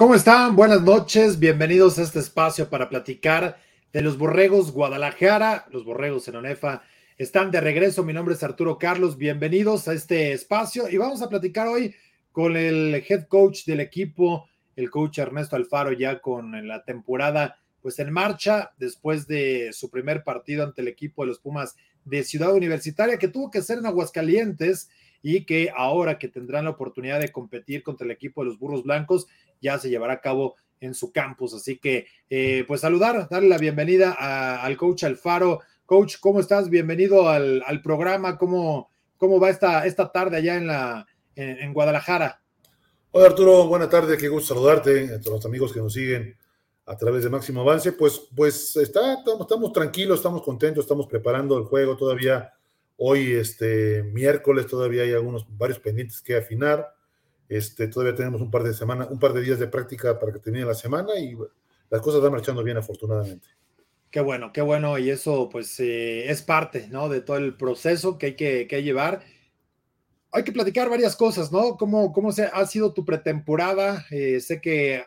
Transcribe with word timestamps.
¿Cómo 0.00 0.14
están? 0.14 0.56
Buenas 0.56 0.80
noches, 0.80 1.38
bienvenidos 1.38 1.98
a 1.98 2.02
este 2.04 2.20
espacio 2.20 2.70
para 2.70 2.88
platicar 2.88 3.58
de 3.92 4.00
los 4.00 4.16
Borregos 4.16 4.72
Guadalajara. 4.72 5.66
Los 5.70 5.84
Borregos 5.84 6.26
en 6.26 6.36
ONEFA 6.36 6.82
están 7.18 7.50
de 7.50 7.60
regreso. 7.60 8.02
Mi 8.02 8.14
nombre 8.14 8.34
es 8.34 8.42
Arturo 8.42 8.78
Carlos, 8.78 9.18
bienvenidos 9.18 9.88
a 9.88 9.92
este 9.92 10.32
espacio 10.32 10.88
y 10.88 10.96
vamos 10.96 11.20
a 11.20 11.28
platicar 11.28 11.68
hoy 11.68 11.94
con 12.32 12.56
el 12.56 13.04
head 13.06 13.26
coach 13.26 13.66
del 13.66 13.80
equipo, 13.80 14.48
el 14.74 14.88
coach 14.88 15.18
Ernesto 15.18 15.54
Alfaro, 15.54 15.92
ya 15.92 16.18
con 16.22 16.66
la 16.66 16.82
temporada 16.82 17.58
pues 17.82 17.98
en 17.98 18.10
marcha 18.10 18.72
después 18.78 19.26
de 19.26 19.70
su 19.74 19.90
primer 19.90 20.24
partido 20.24 20.64
ante 20.64 20.80
el 20.80 20.88
equipo 20.88 21.24
de 21.24 21.28
los 21.28 21.40
Pumas 21.40 21.76
de 22.06 22.24
Ciudad 22.24 22.54
Universitaria 22.54 23.18
que 23.18 23.28
tuvo 23.28 23.50
que 23.50 23.60
ser 23.60 23.76
en 23.76 23.84
Aguascalientes 23.84 24.88
y 25.22 25.44
que 25.44 25.70
ahora 25.76 26.18
que 26.18 26.28
tendrán 26.28 26.64
la 26.64 26.70
oportunidad 26.70 27.20
de 27.20 27.32
competir 27.32 27.82
contra 27.82 28.04
el 28.04 28.10
equipo 28.10 28.42
de 28.42 28.48
los 28.48 28.58
Burros 28.58 28.84
Blancos, 28.84 29.26
ya 29.60 29.78
se 29.78 29.90
llevará 29.90 30.14
a 30.14 30.20
cabo 30.20 30.56
en 30.80 30.94
su 30.94 31.12
campus. 31.12 31.54
Así 31.54 31.78
que, 31.78 32.06
eh, 32.28 32.64
pues 32.66 32.80
saludar, 32.80 33.28
darle 33.28 33.48
la 33.48 33.58
bienvenida 33.58 34.12
al 34.62 34.76
coach 34.76 35.04
Alfaro. 35.04 35.60
Coach, 35.84 36.16
¿cómo 36.20 36.40
estás? 36.40 36.70
Bienvenido 36.70 37.28
al, 37.28 37.82
programa. 37.82 38.38
¿Cómo, 38.38 38.90
¿Cómo 39.16 39.38
va 39.38 39.50
esta, 39.50 39.86
esta 39.86 40.10
tarde 40.10 40.38
allá 40.38 40.56
en, 40.56 40.66
la, 40.66 41.06
en, 41.34 41.72
Guadalajara? 41.72 42.40
Hola 43.12 43.26
Arturo, 43.26 43.66
buena 43.66 43.90
tarde, 43.90 44.16
qué 44.16 44.28
gusto 44.28 44.54
saludarte 44.54 45.16
a 45.16 45.30
los 45.30 45.44
amigos 45.44 45.72
que 45.72 45.80
nos 45.80 45.92
siguen 45.92 46.36
a 46.86 46.96
través 46.96 47.24
de 47.24 47.30
Máximo 47.30 47.62
Avance. 47.62 47.92
Pues, 47.92 48.28
pues 48.34 48.76
está, 48.76 49.14
estamos 49.14 49.72
tranquilos, 49.72 50.18
estamos 50.18 50.42
contentos, 50.42 50.84
estamos 50.84 51.08
preparando 51.08 51.58
el 51.58 51.64
juego 51.64 51.96
todavía 51.96 52.52
Hoy, 53.02 53.32
este 53.32 54.02
miércoles, 54.02 54.66
todavía 54.66 55.04
hay 55.04 55.14
algunos, 55.14 55.46
varios 55.56 55.78
pendientes 55.78 56.20
que 56.20 56.36
afinar. 56.36 56.94
Este, 57.48 57.88
todavía 57.88 58.14
tenemos 58.14 58.42
un 58.42 58.50
par 58.50 58.62
de 58.62 58.74
semanas, 58.74 59.08
un 59.10 59.18
par 59.18 59.32
de 59.32 59.40
días 59.40 59.58
de 59.58 59.68
práctica 59.68 60.18
para 60.18 60.34
que 60.34 60.38
termine 60.38 60.66
la 60.66 60.74
semana 60.74 61.18
y 61.18 61.34
las 61.88 62.02
cosas 62.02 62.20
van 62.20 62.32
marchando 62.32 62.62
bien, 62.62 62.76
afortunadamente. 62.76 63.48
Qué 64.10 64.20
bueno, 64.20 64.52
qué 64.52 64.60
bueno, 64.60 64.98
y 64.98 65.08
eso 65.08 65.48
pues 65.48 65.80
eh, 65.80 66.30
es 66.30 66.42
parte, 66.42 66.88
¿no? 66.90 67.08
De 67.08 67.22
todo 67.22 67.38
el 67.38 67.56
proceso 67.56 68.18
que 68.18 68.26
hay 68.26 68.36
que, 68.36 68.66
que, 68.66 68.82
llevar. 68.82 69.22
Hay 70.30 70.44
que 70.44 70.52
platicar 70.52 70.90
varias 70.90 71.16
cosas, 71.16 71.50
¿no? 71.50 71.78
¿Cómo, 71.78 72.12
cómo 72.12 72.32
se, 72.32 72.50
ha 72.52 72.66
sido 72.66 72.92
tu 72.92 73.06
pretemporada? 73.06 74.04
Eh, 74.10 74.40
sé 74.40 74.60
que 74.60 75.06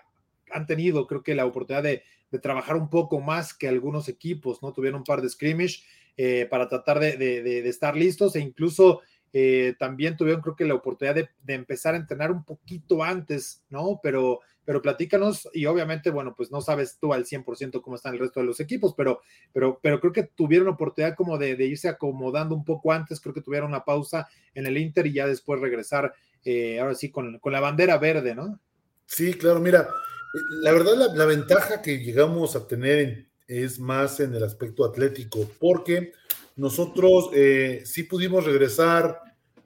han 0.52 0.66
tenido, 0.66 1.06
creo 1.06 1.22
que 1.22 1.36
la 1.36 1.46
oportunidad 1.46 1.84
de, 1.84 2.02
trabajar 2.42 2.76
un 2.76 2.90
poco 2.90 3.22
más 3.22 3.54
que 3.54 3.68
algunos 3.68 4.10
equipos, 4.10 4.64
¿no? 4.64 4.74
Tuvieron 4.74 5.02
un 5.02 5.04
par 5.04 5.22
de 5.22 5.30
scrimmage 5.30 5.84
eh, 6.16 6.48
para 6.50 6.70
tratar 6.70 7.00
de, 7.00 7.68
estar 7.68 7.96
listos 7.96 8.36
e 8.36 8.40
incluso 8.40 9.02
eh, 9.36 9.74
también 9.80 10.16
tuvieron 10.16 10.44
creo 10.44 10.56
que 10.56 10.64
la 10.64 10.76
oportunidad 10.76 11.16
de, 11.16 11.54
empezar 11.54 11.96
a 11.96 11.98
entrenar 11.98 12.32
un 12.32 12.44
poquito 12.44 13.04
antes, 13.04 13.64
¿no? 13.72 14.00
Pero, 14.04 14.42
pero 14.64 14.80
platícanos 14.80 15.50
y 15.54 15.66
obviamente, 15.66 16.12
bueno, 16.12 16.36
pues 16.38 16.52
no 16.52 16.62
sabes 16.62 17.00
tú 17.00 17.14
al 17.14 17.26
100% 17.26 17.82
cómo 17.82 17.96
están 17.96 18.14
el 18.14 18.20
resto 18.20 18.42
de 18.42 18.46
los 18.46 18.60
equipos, 18.60 18.94
pero, 18.96 19.22
pero, 19.52 19.80
pero 19.82 20.00
creo 20.00 20.14
que 20.14 20.24
tuvieron 20.24 20.68
oportunidad 20.68 21.16
como 21.16 21.40
de, 21.40 21.52
irse 21.66 21.90
acomodando 21.90 22.54
un 22.54 22.64
poco 22.64 22.92
antes, 22.92 23.20
creo 23.20 23.34
que 23.34 23.42
tuvieron 23.42 23.70
una 23.70 23.84
pausa 23.84 24.28
en 24.54 24.68
el 24.68 24.78
Inter 24.78 25.08
y 25.08 25.14
ya 25.14 25.26
después 25.26 25.60
regresar, 25.60 26.14
eh, 26.46 26.80
ahora 26.80 26.94
sí, 26.94 27.10
con, 27.10 27.42
la 27.44 27.60
bandera 27.60 27.98
verde, 27.98 28.36
¿no? 28.36 28.60
Sí, 29.08 29.34
claro, 29.34 29.60
mira, 29.60 29.90
la 30.62 30.72
verdad 30.72 30.96
la, 30.96 31.08
la 31.16 31.26
ventaja 31.26 31.82
que 31.82 31.98
llegamos 31.98 32.56
a 32.56 32.68
tener 32.68 33.00
en 33.00 33.33
es 33.48 33.80
más 33.80 34.20
en 34.20 34.34
el 34.34 34.44
aspecto 34.44 34.86
atlético, 34.86 35.50
porque 35.60 36.14
nosotros 36.56 37.30
eh, 37.34 37.82
sí 37.86 38.04
pudimos 38.04 38.46
regresar 38.46 39.20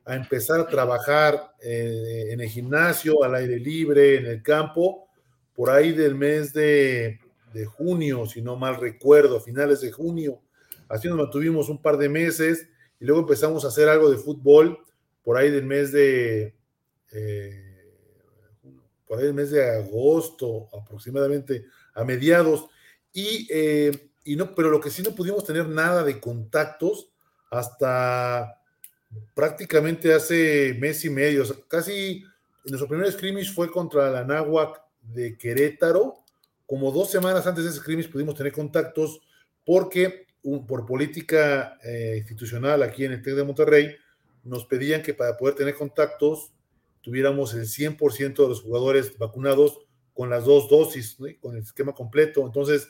a 0.05 0.15
empezar 0.15 0.61
a 0.61 0.67
trabajar 0.67 1.51
eh, 1.61 2.29
en 2.29 2.39
el 2.39 2.47
gimnasio, 2.47 3.23
al 3.23 3.35
aire 3.35 3.59
libre, 3.59 4.17
en 4.17 4.25
el 4.25 4.41
campo, 4.41 5.09
por 5.53 5.69
ahí 5.69 5.91
del 5.91 6.15
mes 6.15 6.53
de, 6.53 7.19
junio, 7.75 8.25
si 8.27 8.41
no 8.41 8.55
mal 8.55 8.79
recuerdo, 8.79 9.41
finales 9.41 9.81
de 9.81 9.91
junio. 9.91 10.39
Así 10.87 11.07
nos 11.07 11.17
mantuvimos 11.17 11.69
un 11.69 11.81
par 11.81 11.97
de 11.97 12.07
meses 12.07 12.69
y 12.99 13.05
luego 13.05 13.21
empezamos 13.21 13.65
a 13.65 13.69
hacer 13.69 13.89
algo 13.89 14.09
de 14.11 14.17
fútbol 14.17 14.77
por 15.23 15.37
ahí 15.37 15.49
del 15.49 15.65
mes 15.65 15.91
de... 15.91 16.55
Eh, 17.11 17.63
por 19.05 19.17
ahí 19.17 19.25
del 19.25 19.33
mes 19.33 19.51
de 19.51 19.67
agosto, 19.77 20.69
aproximadamente 20.77 21.65
a 21.95 22.03
mediados, 22.03 22.67
eh, 23.49 24.11
y, 24.25 24.35
no, 24.35 24.53
pero 24.53 24.69
lo 24.69 24.79
que 24.79 24.91
sí 24.91 25.01
no 25.01 25.15
pudimos 25.15 25.43
tener 25.43 25.67
nada 25.67 26.03
de 26.03 26.19
contactos 26.19 27.09
hasta 27.49 28.61
prácticamente 29.33 30.13
hace 30.13 30.75
mes 30.79 31.03
y 31.05 31.09
medio. 31.09 31.43
casi 31.67 32.23
nuestro 32.65 32.87
primer 32.87 33.11
scrimmage 33.11 33.51
fue 33.51 33.71
contra 33.71 34.11
la 34.11 34.23
Náhuac 34.23 34.81
de 35.01 35.37
Querétaro. 35.37 36.17
Como 36.65 36.91
dos 36.91 37.09
semanas 37.09 37.47
antes 37.47 37.63
de 37.63 37.69
ese 37.71 37.79
scrimmage 37.79 38.09
pudimos 38.09 38.35
tener 38.35 38.51
contactos 38.51 39.21
porque 39.65 40.27
por 40.67 40.85
política 40.85 41.77
eh, 41.83 42.17
institucional 42.19 42.83
aquí 42.83 43.05
en 43.05 43.13
el 43.13 43.21
TEC 43.21 43.35
de 43.35 43.43
Monterrey 43.43 43.95
nos 44.43 44.65
pedían 44.65 45.01
que 45.01 45.13
para 45.13 45.35
poder 45.37 45.55
tener 45.55 45.75
contactos 45.75 46.51
tuviéramos 47.01 47.53
el 47.53 47.65
100% 47.65 48.35
de 48.35 48.47
los 48.47 48.61
jugadores 48.61 49.17
vacunados 49.17 49.79
con 50.13 50.29
las 50.29 50.45
dos 50.45 50.69
dosis, 50.69 51.17
con 51.39 51.55
el 51.55 51.61
esquema 51.61 51.93
completo. 51.93 52.45
Entonces, 52.45 52.89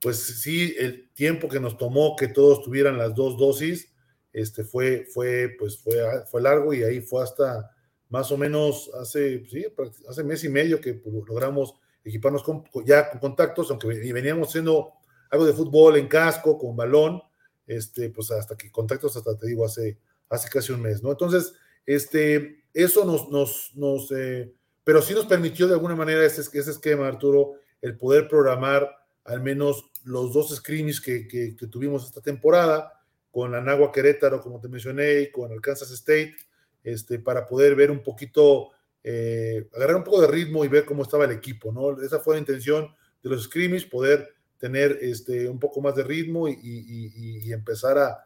pues 0.00 0.40
sí, 0.40 0.74
el 0.78 1.10
tiempo 1.12 1.48
que 1.48 1.60
nos 1.60 1.76
tomó 1.76 2.16
que 2.16 2.28
todos 2.28 2.62
tuvieran 2.62 2.98
las 2.98 3.14
dos 3.14 3.36
dosis, 3.36 3.92
este 4.32 4.64
fue, 4.64 5.06
fue, 5.12 5.56
pues 5.58 5.78
fue, 5.78 5.96
fue 6.30 6.42
largo 6.42 6.72
y 6.72 6.82
ahí 6.82 7.00
fue 7.00 7.22
hasta 7.22 7.70
más 8.08 8.30
o 8.30 8.38
menos 8.38 8.90
hace, 8.94 9.44
sí, 9.46 9.66
hace 10.08 10.24
mes 10.24 10.44
y 10.44 10.48
medio 10.48 10.80
que 10.80 11.00
logramos 11.26 11.74
equiparnos 12.04 12.42
con, 12.42 12.64
ya 12.86 13.10
con 13.10 13.20
contactos, 13.20 13.70
aunque 13.70 13.88
veníamos 13.88 14.48
haciendo 14.48 14.92
algo 15.30 15.44
de 15.44 15.52
fútbol 15.52 15.96
en 15.96 16.08
casco, 16.08 16.56
con 16.58 16.76
balón, 16.76 17.20
este, 17.66 18.10
pues 18.10 18.30
hasta 18.30 18.56
que 18.56 18.70
contactos, 18.70 19.16
hasta 19.16 19.36
te 19.36 19.46
digo, 19.46 19.64
hace, 19.64 19.98
hace 20.30 20.48
casi 20.48 20.72
un 20.72 20.80
mes, 20.80 21.02
¿no? 21.02 21.10
Entonces, 21.10 21.52
este, 21.84 22.64
eso 22.72 23.04
nos, 23.04 23.28
nos, 23.28 23.72
nos 23.74 24.10
eh, 24.12 24.52
pero 24.84 25.02
sí 25.02 25.12
nos 25.12 25.26
permitió 25.26 25.66
de 25.66 25.74
alguna 25.74 25.94
manera 25.94 26.24
ese, 26.24 26.40
ese 26.40 26.70
esquema, 26.70 27.06
Arturo, 27.08 27.54
el 27.82 27.98
poder 27.98 28.26
programar 28.26 28.90
al 29.28 29.42
menos 29.42 29.90
los 30.04 30.32
dos 30.32 30.54
screens 30.56 31.00
que, 31.00 31.54
tuvimos 31.70 32.06
esta 32.06 32.20
temporada, 32.20 32.94
con 33.30 33.54
Anagua 33.54 33.92
Querétaro, 33.92 34.40
como 34.40 34.58
te 34.58 34.68
mencioné, 34.68 35.20
y 35.20 35.30
con 35.30 35.52
el 35.52 35.60
Kansas 35.60 35.90
State, 35.90 36.34
este, 36.82 37.18
para 37.18 37.46
poder 37.46 37.74
ver 37.74 37.90
un 37.90 38.02
poquito, 38.02 38.70
eh, 39.04 39.68
agarrar 39.76 39.96
un 39.96 40.04
poco 40.04 40.22
de 40.22 40.28
ritmo 40.28 40.64
y 40.64 40.68
ver 40.68 40.86
cómo 40.86 41.02
estaba 41.02 41.26
el 41.26 41.32
equipo, 41.32 41.70
¿no? 41.70 42.00
Esa 42.02 42.20
fue 42.20 42.34
la 42.34 42.40
intención 42.40 42.88
de 43.22 43.28
los 43.28 43.44
scrimmage, 43.44 43.88
poder 43.88 44.34
tener 44.56 44.98
este, 45.02 45.46
un 45.48 45.58
poco 45.58 45.82
más 45.82 45.94
de 45.94 46.04
ritmo 46.04 46.48
y, 46.48 47.52
empezar 47.52 47.98
a, 47.98 48.24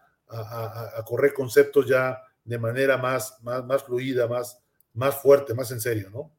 correr 1.04 1.34
conceptos 1.34 1.86
ya 1.86 2.18
de 2.44 2.58
manera 2.58 2.96
más, 2.96 3.36
más, 3.42 3.64
más 3.66 3.82
fluida, 3.82 4.26
más, 4.26 4.58
más 4.94 5.20
fuerte, 5.20 5.52
más 5.52 5.70
en 5.72 5.80
serio, 5.80 6.08
¿no? 6.10 6.30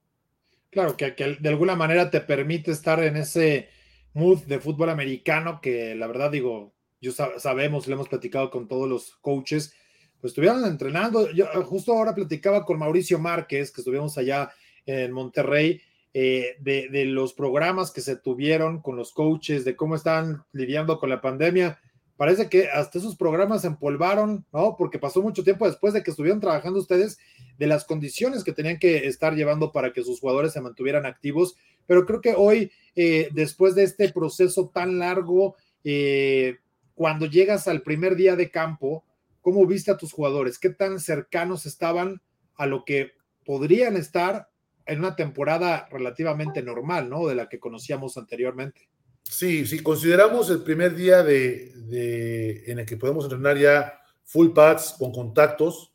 Claro, 0.72 0.98
que, 0.98 1.14
que 1.14 1.38
de 1.40 1.50
alguna 1.50 1.76
manera 1.76 2.10
te 2.10 2.22
permite 2.22 2.72
estar 2.72 3.04
en 3.04 3.18
ese 3.18 3.70
mood 4.14 4.40
de 4.44 4.60
fútbol 4.60 4.90
americano 4.90 5.60
que 5.62 5.96
la 5.96 6.08
verdad 6.08 6.32
digo, 6.32 6.74
yo 7.02 7.12
sabemos, 7.12 7.88
le 7.88 7.94
hemos 7.96 8.08
platicado 8.08 8.50
con 8.50 8.68
todos 8.68 8.88
los 8.88 9.18
coaches, 9.18 9.74
pues 10.22 10.32
estuvieron 10.32 10.64
entrenando. 10.66 11.30
Yo 11.32 11.46
justo 11.66 11.92
ahora 11.92 12.16
platicaba 12.16 12.66
con 12.66 12.80
Mauricio 12.80 13.20
Márquez, 13.20 13.72
que 13.72 13.82
estuvimos 13.82 14.18
allá 14.18 14.52
en 14.86 15.12
Monterrey, 15.12 15.82
eh, 16.14 16.56
de, 16.60 16.88
de, 16.90 17.06
los 17.06 17.34
programas 17.34 17.92
que 17.92 18.00
se 18.00 18.16
tuvieron 18.16 18.82
con 18.82 18.96
los 18.96 19.12
coaches, 19.12 19.66
de 19.66 19.76
cómo 19.76 19.96
están 19.96 20.46
lidiando 20.54 20.98
con 20.98 21.10
la 21.10 21.20
pandemia. 21.20 21.80
Parece 22.16 22.48
que 22.48 22.70
hasta 22.70 23.00
esos 23.00 23.18
programas 23.18 23.62
se 23.62 23.68
empolvaron, 23.68 24.46
¿no? 24.54 24.76
Porque 24.78 25.00
pasó 25.00 25.22
mucho 25.22 25.44
tiempo 25.44 25.66
después 25.66 25.94
de 25.94 26.04
que 26.04 26.12
estuvieron 26.12 26.40
trabajando 26.40 26.80
ustedes 26.80 27.18
de 27.58 27.68
las 27.68 27.84
condiciones 27.84 28.44
que 28.44 28.54
tenían 28.54 28.78
que 28.78 29.08
estar 29.08 29.36
llevando 29.36 29.72
para 29.72 29.92
que 29.92 30.04
sus 30.04 30.20
jugadores 30.20 30.54
se 30.54 30.62
mantuvieran 30.62 31.06
activos 31.06 31.58
pero 31.86 32.06
creo 32.06 32.22
que 32.22 32.34
hoy, 32.36 32.72
eh, 32.96 33.30
después 33.34 33.76
de 33.76 33.84
este 33.84 34.10
proceso 34.10 34.70
tan 34.74 35.00
largo, 35.00 35.56
eh, 35.84 36.58
cuando 36.96 37.26
llegas 37.26 37.68
al 37.68 37.82
primer 37.82 38.16
día 38.16 38.36
de 38.36 38.52
campo, 38.52 39.04
¿cómo 39.42 39.66
viste 39.66 39.92
a 39.92 39.98
tus 39.98 40.14
jugadores? 40.14 40.60
¿Qué 40.60 40.70
tan 40.70 41.00
cercanos 41.00 41.66
estaban 41.66 42.22
a 42.56 42.66
lo 42.66 42.86
que 42.86 43.12
podrían 43.46 43.98
estar 43.98 44.50
en 44.86 45.00
una 45.00 45.16
temporada 45.16 45.88
relativamente 45.92 46.62
normal, 46.62 47.10
¿no? 47.10 47.28
De 47.28 47.36
la 47.36 47.50
que 47.50 47.60
conocíamos 47.60 48.18
anteriormente. 48.18 48.90
Sí, 49.24 49.66
si 49.66 49.80
consideramos 49.82 50.50
el 50.50 50.62
primer 50.64 50.96
día 50.96 51.24
de, 51.24 52.64
en 52.68 52.80
el 52.80 52.86
que 52.86 52.98
podemos 52.98 53.24
entrenar 53.26 53.58
ya 53.58 54.00
full 54.26 54.50
pads 54.54 54.96
con 54.98 55.12
contactos, 55.12 55.94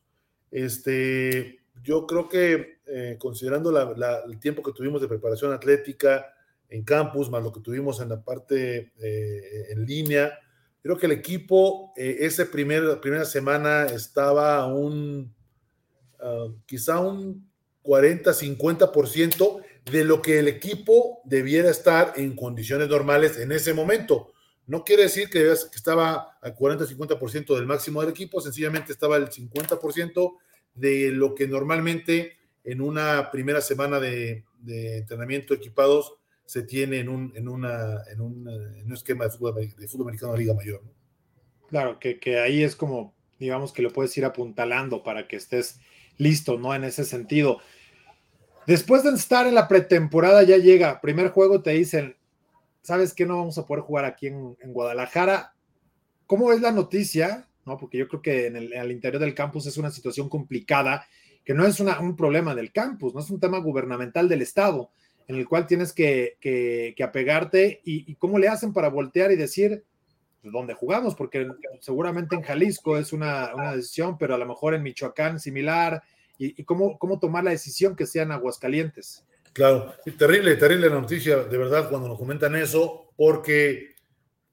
este, 0.51 1.58
yo 1.83 2.07
creo 2.07 2.29
que 2.29 2.79
eh, 2.87 3.17
considerando 3.19 3.71
el 4.27 4.41
tiempo 4.41 4.63
que 4.63 4.73
tuvimos 4.73 5.01
de 5.01 5.09
preparación 5.09 5.53
atlética 5.53 6.27
en 6.69 6.85
campus, 6.85 7.31
más 7.31 7.43
lo 7.43 7.53
que 7.53 7.61
tuvimos 7.61 8.01
en 8.01 8.11
la 8.11 8.23
parte 8.23 8.93
eh, 9.01 9.67
en 9.71 9.85
línea, 9.85 10.39
creo 10.83 10.97
que 10.97 11.07
el 11.07 11.13
equipo 11.13 11.93
eh, 11.97 12.19
esa 12.21 12.47
primer, 12.47 13.01
primera 13.01 13.25
semana 13.25 13.85
estaba 13.87 14.67
un, 14.67 15.35
ah, 16.21 16.49
quizá 16.67 17.01
un 17.01 17.49
40-50% 17.83 19.63
de 19.91 20.05
lo 20.05 20.21
que 20.21 20.39
el 20.39 20.49
equipo 20.49 21.23
debiera 21.25 21.71
estar 21.71 22.13
en 22.17 22.37
condiciones 22.37 22.89
normales 22.89 23.39
en 23.39 23.53
ese 23.53 23.73
momento. 23.73 24.33
No 24.67 24.85
quiere 24.85 25.05
decir 25.05 25.31
que, 25.31 25.51
estaba 25.51 26.39
al 26.43 26.55
40-50% 26.55 27.55
del 27.57 27.67
máximo 27.67 28.03
del 28.03 28.11
equipo, 28.11 28.41
sencillamente 28.43 28.93
estaba 28.93 29.17
el 29.17 29.31
50% 29.31 30.33
de 30.75 31.11
lo 31.11 31.35
que 31.35 31.47
normalmente 31.47 32.37
en 32.65 32.81
una 32.81 33.31
primera 33.31 33.61
semana 33.61 34.01
de, 34.01 34.45
entrenamiento 34.67 35.55
equipados 35.55 36.15
se 36.45 36.63
tiene 36.63 36.99
en 36.99 37.09
un, 37.09 37.33
en 37.37 37.49
una, 37.49 38.03
en 38.11 38.21
un, 38.21 38.93
esquema 38.93 39.25
de 39.25 39.31
fútbol, 39.31 39.55
de 39.55 39.89
fútbol 39.89 40.07
americano 40.07 40.33
de 40.33 40.39
Liga 40.39 40.55
Mayor. 40.55 40.83
Claro, 41.69 41.99
que, 41.99 42.19
que 42.19 42.39
ahí 42.39 42.63
es 42.63 42.75
como, 42.75 43.15
digamos 43.39 43.73
que 43.73 43.83
lo 43.83 43.93
puedes 43.93 44.17
ir 44.17 44.25
apuntalando 44.25 45.03
para 45.03 45.29
que 45.29 45.37
estés 45.37 45.81
listo, 46.17 46.59
¿no? 46.59 46.75
En 46.75 46.85
ese 46.85 47.05
sentido. 47.05 47.61
Después 48.67 49.03
de 49.03 49.11
estar 49.11 49.47
en 49.47 49.55
la 49.55 49.67
pretemporada, 49.67 50.43
ya 50.43 50.59
llega, 50.59 51.01
primer 51.01 51.31
juego, 51.31 51.63
te 51.63 51.71
dicen, 51.71 52.17
¿sabes 52.83 53.15
qué? 53.15 53.25
No 53.25 53.39
vamos 53.39 53.57
a 53.57 53.65
poder 53.65 53.83
jugar 53.83 54.05
aquí 54.05 54.27
en, 54.27 54.57
Guadalajara. 54.63 55.55
¿Cómo 56.27 56.53
es 56.53 56.61
la 56.61 56.73
noticia? 56.73 57.48
¿No? 57.69 57.77
Porque 57.77 57.99
yo 57.99 58.09
creo 58.09 58.23
que 58.23 58.47
en 58.47 58.57
el, 58.57 58.91
interior 58.91 59.21
del 59.21 59.35
campus 59.35 59.67
es 59.67 59.77
una 59.77 59.91
situación 59.91 60.29
complicada, 60.29 61.07
que 61.45 61.55
no 61.55 61.65
es 61.67 61.79
un 61.81 62.17
problema 62.17 62.55
del 62.55 62.73
campus, 62.73 63.15
no 63.15 63.21
es 63.21 63.31
un 63.31 63.39
tema 63.39 63.59
gubernamental 63.59 64.29
del 64.29 64.43
Estado, 64.43 64.91
en 65.29 65.37
el 65.37 65.47
cual 65.47 65.67
tienes 65.67 65.93
que, 65.93 66.95
apegarte 67.05 67.81
y, 67.85 68.15
cómo 68.17 68.39
le 68.39 68.49
hacen 68.49 68.73
para 68.73 68.89
voltear 68.89 69.31
y 69.31 69.37
decir, 69.37 69.85
pues, 70.41 70.53
dónde 70.53 70.75
jugamos, 70.75 71.15
porque 71.15 71.47
seguramente 71.81 72.35
en 72.35 72.43
Jalisco 72.43 72.97
es 72.97 73.13
una, 73.13 73.55
una, 73.55 73.77
decisión, 73.77 74.17
pero 74.19 74.35
a 74.35 74.39
lo 74.39 74.47
mejor 74.47 74.75
en 74.75 74.83
Michoacán 74.83 75.39
similar, 75.39 76.03
y, 76.39 76.63
cómo, 76.65 76.99
cómo 76.99 77.19
tomar 77.19 77.45
la 77.45 77.51
decisión 77.51 77.97
que 77.97 78.07
sea 78.07 78.23
en 78.23 78.33
Aguascalientes. 78.33 79.25
Claro, 79.53 79.93
terrible, 80.17 80.57
terrible 80.57 80.89
la 80.89 81.01
noticia, 81.01 81.39
de 81.45 81.59
verdad, 81.59 81.91
cuando 81.91 82.09
nos 82.09 82.19
comentan 82.19 82.55
eso, 82.55 83.11
porque, 83.17 83.97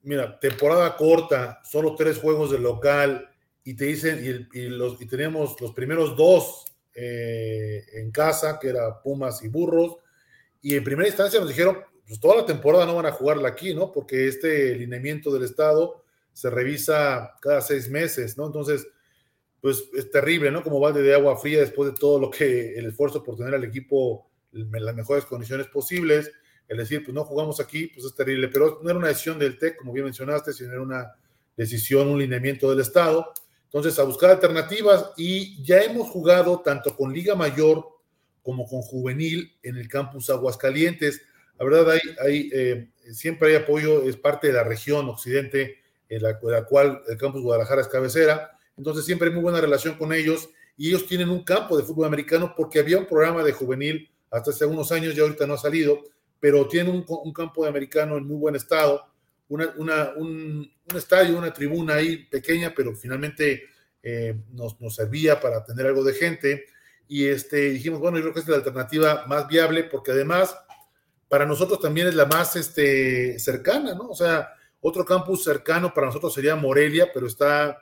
mira, 0.06 0.38
temporada 0.38 0.96
corta, 0.96 1.60
solo 1.64 1.94
tres 1.96 2.18
juegos 2.18 2.50
de 2.50 2.58
local, 2.58 3.28
y 3.64 3.74
te 3.74 3.86
dicen, 3.86 4.48
y, 4.52 4.68
los, 4.68 5.00
y 5.02 5.06
teníamos 5.06 5.60
los 5.60 5.72
primeros 5.72 6.16
dos 6.16 6.64
eh, 6.94 7.84
en 7.94 8.12
casa, 8.12 8.58
que 8.60 8.68
era 8.68 9.02
Pumas 9.02 9.42
y 9.42 9.48
Burros, 9.48 9.96
y 10.62 10.76
en 10.76 10.84
primera 10.84 11.08
instancia 11.08 11.40
nos 11.40 11.48
dijeron, 11.48 11.78
pues 12.06 12.20
toda 12.20 12.36
la 12.36 12.46
temporada 12.46 12.86
no 12.86 12.94
van 12.94 13.06
a 13.06 13.12
jugarla 13.12 13.48
aquí, 13.48 13.74
¿no? 13.74 13.90
Porque 13.90 14.28
este 14.28 14.76
lineamiento 14.76 15.32
del 15.32 15.42
Estado 15.42 16.04
se 16.32 16.50
revisa 16.50 17.34
cada 17.40 17.60
seis 17.60 17.88
meses, 17.88 18.38
¿no? 18.38 18.46
Entonces, 18.46 18.86
pues 19.60 19.88
es 19.96 20.10
terrible, 20.12 20.52
¿no? 20.52 20.62
Como 20.62 20.78
balde 20.78 21.02
de 21.02 21.14
agua 21.14 21.36
fría 21.36 21.58
después 21.60 21.90
de 21.90 21.98
todo 21.98 22.20
lo 22.20 22.30
que 22.30 22.78
el 22.78 22.86
esfuerzo 22.86 23.24
por 23.24 23.36
tener 23.36 23.54
al 23.54 23.64
equipo 23.64 24.30
en 24.52 24.84
las 24.84 24.94
mejores 24.94 25.24
condiciones 25.24 25.66
posibles. 25.66 26.30
El 26.68 26.78
decir, 26.78 27.04
pues 27.04 27.14
no 27.14 27.24
jugamos 27.24 27.60
aquí, 27.60 27.86
pues 27.88 28.04
es 28.06 28.14
terrible, 28.14 28.48
pero 28.48 28.80
no 28.82 28.90
era 28.90 28.98
una 28.98 29.08
decisión 29.08 29.38
del 29.38 29.58
TEC, 29.58 29.76
como 29.76 29.92
bien 29.92 30.04
mencionaste, 30.04 30.52
sino 30.52 30.72
era 30.72 30.82
una 30.82 31.14
decisión, 31.56 32.08
un 32.08 32.18
lineamiento 32.18 32.68
del 32.70 32.80
Estado. 32.80 33.32
Entonces, 33.64 33.98
a 33.98 34.04
buscar 34.04 34.30
alternativas 34.30 35.12
y 35.16 35.62
ya 35.62 35.82
hemos 35.82 36.08
jugado 36.08 36.60
tanto 36.60 36.96
con 36.96 37.12
Liga 37.12 37.34
Mayor 37.34 37.86
como 38.42 38.66
con 38.66 38.82
Juvenil 38.82 39.56
en 39.62 39.76
el 39.76 39.88
campus 39.88 40.30
Aguascalientes. 40.30 41.22
La 41.58 41.64
verdad, 41.64 41.98
hay, 42.24 42.50
eh, 42.52 42.90
siempre 43.12 43.50
hay 43.50 43.56
apoyo, 43.56 44.02
es 44.02 44.16
parte 44.16 44.48
de 44.48 44.52
la 44.52 44.64
región 44.64 45.08
occidente, 45.08 45.78
en 46.08 46.22
la, 46.22 46.38
cual 46.38 47.02
el 47.08 47.16
campus 47.16 47.42
Guadalajara 47.42 47.82
es 47.82 47.88
cabecera 47.88 48.56
entonces 48.76 49.04
siempre 49.04 49.28
hay 49.28 49.34
muy 49.34 49.42
buena 49.42 49.60
relación 49.60 49.94
con 49.96 50.12
ellos 50.12 50.50
y 50.76 50.88
ellos 50.88 51.06
tienen 51.06 51.30
un 51.30 51.42
campo 51.44 51.76
de 51.76 51.82
fútbol 51.82 52.06
americano 52.06 52.54
porque 52.56 52.78
había 52.78 52.98
un 52.98 53.06
programa 53.06 53.42
de 53.42 53.52
juvenil 53.52 54.10
hasta 54.30 54.50
hace 54.50 54.66
unos 54.66 54.92
años, 54.92 55.14
ya 55.14 55.22
ahorita 55.22 55.46
no 55.46 55.54
ha 55.54 55.58
salido, 55.58 56.04
pero 56.46 56.68
tienen 56.68 57.04
un, 57.08 57.32
campo 57.32 57.64
de 57.64 57.70
americano 57.70 58.16
en 58.16 58.24
muy 58.24 58.36
buen 58.36 58.54
estado, 58.54 59.04
una, 59.48 60.12
un, 60.14 60.70
estadio, 60.94 61.36
una 61.36 61.52
tribuna 61.52 61.94
ahí 61.94 62.18
pequeña, 62.26 62.72
pero 62.72 62.94
finalmente 62.94 63.64
eh, 64.00 64.38
nos, 64.52 64.76
servía 64.94 65.40
para 65.40 65.64
tener 65.64 65.86
algo 65.86 66.04
de 66.04 66.14
gente. 66.14 66.66
Y 67.08 67.24
este, 67.26 67.70
dijimos, 67.70 67.98
bueno, 67.98 68.18
yo 68.18 68.22
creo 68.22 68.34
que 68.34 68.38
es 68.38 68.46
la 68.46 68.58
alternativa 68.58 69.24
más 69.26 69.48
viable 69.48 69.82
porque 69.82 70.12
además 70.12 70.56
para 71.28 71.46
nosotros 71.46 71.80
también 71.80 72.06
es 72.06 72.14
la 72.14 72.26
más 72.26 72.54
este, 72.54 73.40
cercana, 73.40 73.96
¿no? 73.96 74.10
O 74.10 74.14
sea, 74.14 74.48
otro 74.80 75.04
campus 75.04 75.42
cercano 75.42 75.92
para 75.92 76.06
nosotros 76.06 76.32
sería 76.32 76.54
Morelia, 76.54 77.10
pero 77.12 77.26
está 77.26 77.76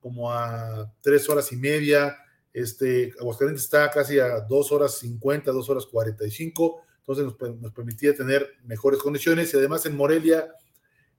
como 0.00 0.32
a 0.32 0.92
tres 1.02 1.28
horas 1.28 1.52
y 1.52 1.56
media. 1.56 2.16
Este, 2.52 3.12
Aguascalientes 3.20 3.62
está 3.62 3.88
casi 3.92 4.18
a 4.18 4.40
dos 4.40 4.72
horas 4.72 4.98
cincuenta, 4.98 5.52
dos 5.52 5.70
horas 5.70 5.86
cuarenta 5.86 6.26
y 6.26 6.32
cinco. 6.32 6.82
Entonces 7.08 7.24
nos, 7.62 7.72
permitía 7.72 8.14
tener 8.14 8.56
mejores 8.64 9.00
condiciones 9.00 9.52
y 9.52 9.56
además 9.56 9.86
en 9.86 9.96
Morelia 9.96 10.52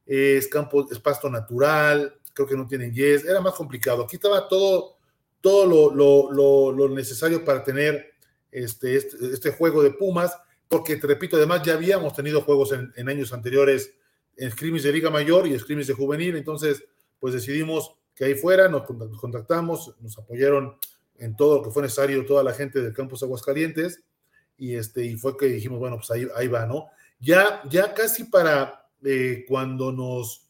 es 0.05 0.47
campo, 0.47 0.87
es 0.91 0.99
pasto 0.99 1.31
natural, 1.31 2.13
creo 2.31 2.47
que 2.47 2.55
no 2.55 2.67
tienen 2.67 2.93
yes, 2.93 3.25
era 3.25 3.41
más 3.41 3.55
complicado. 3.55 4.03
Aquí 4.03 4.17
estaba 4.17 4.47
todo, 4.47 4.97
todo 5.41 5.91
lo, 5.91 6.89
necesario 6.89 7.43
para 7.43 7.63
tener 7.63 8.11
este, 8.51 8.97
este, 8.97 9.17
este, 9.33 9.51
juego 9.51 9.81
de 9.81 9.89
Pumas, 9.89 10.37
porque 10.67 10.95
te 10.97 11.07
repito, 11.07 11.37
además 11.37 11.63
ya 11.63 11.73
habíamos 11.73 12.13
tenido 12.13 12.41
juegos 12.41 12.71
en, 12.71 13.09
años 13.09 13.33
anteriores 13.33 13.91
en 14.37 14.51
scrimmage 14.51 14.83
de 14.83 14.93
Liga 14.93 15.09
Mayor 15.09 15.47
y 15.47 15.57
scrimmage 15.57 15.87
de 15.87 15.93
Juvenil, 15.95 16.35
entonces 16.35 16.83
pues 17.19 17.33
decidimos 17.33 17.95
que 18.13 18.25
ahí 18.25 18.35
fuera, 18.35 18.67
nos 18.67 18.83
contactamos, 18.83 19.95
nos 20.01 20.17
apoyaron 20.19 20.77
en 21.17 21.35
todo 21.35 21.57
lo 21.57 21.63
que 21.63 21.71
fue 21.71 21.81
necesario, 21.81 22.25
toda 22.25 22.43
la 22.43 22.53
gente 22.53 22.79
del 22.79 22.93
campus 22.93 23.23
Aguascalientes, 23.23 24.03
y, 24.59 24.75
este, 24.75 25.05
y 25.05 25.15
fue 25.15 25.37
que 25.37 25.47
dijimos, 25.47 25.79
bueno, 25.79 25.97
pues 25.97 26.11
ahí, 26.11 26.27
ahí 26.35 26.47
va, 26.47 26.65
¿no? 26.65 26.87
Ya, 27.19 27.61
ya 27.69 27.93
casi 27.93 28.25
para 28.25 28.85
eh, 29.03 29.45
cuando 29.47 29.91
nos 29.91 30.47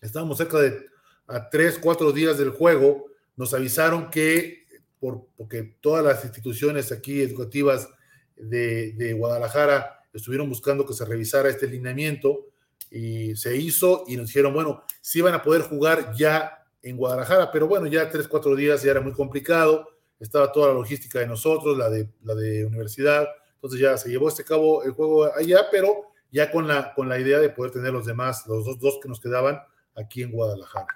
estábamos 0.00 0.38
cerca 0.38 0.58
de 0.58 0.86
a 1.26 1.50
tres, 1.50 1.78
cuatro 1.78 2.12
días 2.12 2.38
del 2.38 2.50
juego, 2.50 3.06
nos 3.36 3.54
avisaron 3.54 4.10
que, 4.10 4.66
por, 4.98 5.26
porque 5.36 5.76
todas 5.80 6.04
las 6.04 6.24
instituciones 6.24 6.92
aquí 6.92 7.20
educativas 7.20 7.88
de, 8.36 8.92
de 8.92 9.12
Guadalajara 9.12 10.00
estuvieron 10.12 10.48
buscando 10.48 10.86
que 10.86 10.94
se 10.94 11.04
revisara 11.04 11.48
este 11.48 11.66
lineamiento, 11.66 12.52
y 12.92 13.34
se 13.36 13.56
hizo 13.56 14.04
y 14.06 14.16
nos 14.16 14.26
dijeron, 14.26 14.52
bueno, 14.52 14.84
si 15.00 15.22
van 15.22 15.34
a 15.34 15.42
poder 15.42 15.62
jugar 15.62 16.12
ya 16.14 16.62
en 16.82 16.96
Guadalajara, 16.96 17.50
pero 17.50 17.66
bueno, 17.66 17.86
ya 17.86 18.10
tres, 18.10 18.28
cuatro 18.28 18.54
días 18.54 18.82
ya 18.82 18.90
era 18.90 19.00
muy 19.00 19.12
complicado, 19.12 19.88
estaba 20.22 20.52
toda 20.52 20.68
la 20.68 20.74
logística 20.74 21.18
de 21.18 21.26
nosotros, 21.26 21.76
la 21.76 21.90
de, 21.90 22.08
la 22.22 22.34
de 22.34 22.64
universidad, 22.64 23.26
entonces 23.54 23.80
ya 23.80 23.96
se 23.96 24.08
llevó 24.08 24.28
este 24.28 24.44
cabo 24.44 24.82
el 24.84 24.92
juego 24.92 25.24
allá, 25.34 25.66
pero 25.70 26.12
ya 26.30 26.50
con 26.50 26.66
la, 26.66 26.94
con 26.94 27.08
la 27.08 27.18
idea 27.18 27.38
de 27.38 27.50
poder 27.50 27.72
tener 27.72 27.92
los 27.92 28.06
demás, 28.06 28.46
los 28.46 28.64
dos, 28.64 28.78
dos 28.78 28.98
que 29.02 29.08
nos 29.08 29.20
quedaban 29.20 29.60
aquí 29.94 30.22
en 30.22 30.30
Guadalajara. 30.30 30.86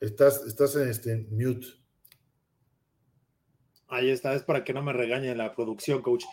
Estás, 0.00 0.44
estás 0.46 0.76
en 0.76 0.88
este 0.88 1.16
mute. 1.30 1.66
Ahí 3.88 4.10
está, 4.10 4.34
es 4.34 4.42
para 4.42 4.64
que 4.64 4.72
no 4.72 4.82
me 4.82 4.92
regañe 4.92 5.34
la 5.34 5.54
producción, 5.54 6.02
coach. 6.02 6.24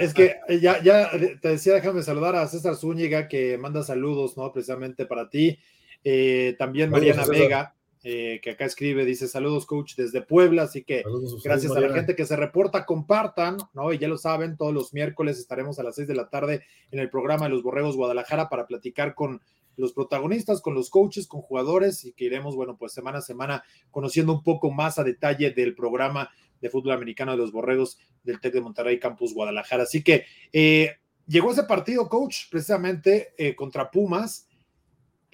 Es 0.00 0.12
que 0.12 0.36
ya, 0.60 0.82
ya 0.82 1.10
te 1.40 1.48
decía, 1.48 1.74
déjame 1.74 2.02
saludar 2.02 2.34
a 2.36 2.46
César 2.48 2.74
Zúñiga, 2.74 3.28
que 3.28 3.56
manda 3.56 3.82
saludos, 3.82 4.36
¿no? 4.36 4.52
Precisamente 4.52 5.06
para 5.06 5.30
ti. 5.30 5.58
Eh, 6.02 6.56
también 6.58 6.90
Mariana 6.90 7.24
Vega, 7.26 7.73
eh, 8.06 8.38
que 8.42 8.50
acá 8.50 8.66
escribe, 8.66 9.06
dice 9.06 9.26
saludos 9.28 9.64
coach 9.64 9.94
desde 9.96 10.20
Puebla, 10.20 10.64
así 10.64 10.84
que 10.84 11.02
gracias 11.42 11.74
a 11.74 11.80
la 11.80 11.88
gente 11.88 12.14
que 12.14 12.26
se 12.26 12.36
reporta, 12.36 12.84
compartan, 12.84 13.56
¿no? 13.72 13.94
Y 13.94 13.98
ya 13.98 14.08
lo 14.08 14.18
saben, 14.18 14.58
todos 14.58 14.74
los 14.74 14.92
miércoles 14.92 15.38
estaremos 15.38 15.78
a 15.78 15.84
las 15.84 15.94
seis 15.94 16.06
de 16.06 16.14
la 16.14 16.28
tarde 16.28 16.64
en 16.90 16.98
el 16.98 17.08
programa 17.08 17.46
de 17.46 17.52
los 17.52 17.62
Borregos 17.62 17.96
Guadalajara 17.96 18.50
para 18.50 18.66
platicar 18.66 19.14
con 19.14 19.40
los 19.78 19.94
protagonistas, 19.94 20.60
con 20.60 20.74
los 20.74 20.90
coaches, 20.90 21.26
con 21.26 21.40
jugadores 21.40 22.04
y 22.04 22.12
que 22.12 22.26
iremos, 22.26 22.54
bueno, 22.56 22.76
pues 22.76 22.92
semana 22.92 23.20
a 23.20 23.22
semana 23.22 23.64
conociendo 23.90 24.34
un 24.34 24.42
poco 24.42 24.70
más 24.70 24.98
a 24.98 25.02
detalle 25.02 25.52
del 25.52 25.74
programa 25.74 26.28
de 26.60 26.68
fútbol 26.68 26.92
americano 26.92 27.32
de 27.32 27.38
los 27.38 27.52
Borregos 27.52 27.98
del 28.22 28.38
TEC 28.38 28.52
de 28.52 28.60
Monterrey 28.60 29.00
Campus 29.00 29.32
Guadalajara. 29.32 29.84
Así 29.84 30.02
que 30.02 30.26
eh, 30.52 30.90
llegó 31.26 31.52
ese 31.52 31.62
partido, 31.62 32.06
coach, 32.10 32.50
precisamente 32.50 33.32
contra 33.56 33.90
Pumas 33.90 34.46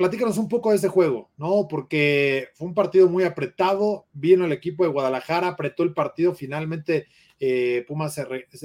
platícanos 0.01 0.39
un 0.39 0.49
poco 0.49 0.71
de 0.71 0.77
ese 0.77 0.89
juego, 0.89 1.31
¿no? 1.37 1.69
Porque 1.69 2.49
fue 2.55 2.69
un 2.69 2.73
partido 2.73 3.07
muy 3.07 3.23
apretado, 3.23 4.07
vino 4.15 4.47
el 4.47 4.53
equipo 4.53 4.83
de 4.83 4.89
Guadalajara, 4.89 5.49
apretó 5.49 5.83
el 5.83 5.93
partido, 5.93 6.33
finalmente 6.33 7.07
eh, 7.39 7.85
Pumas 7.87 8.15
se, 8.15 8.25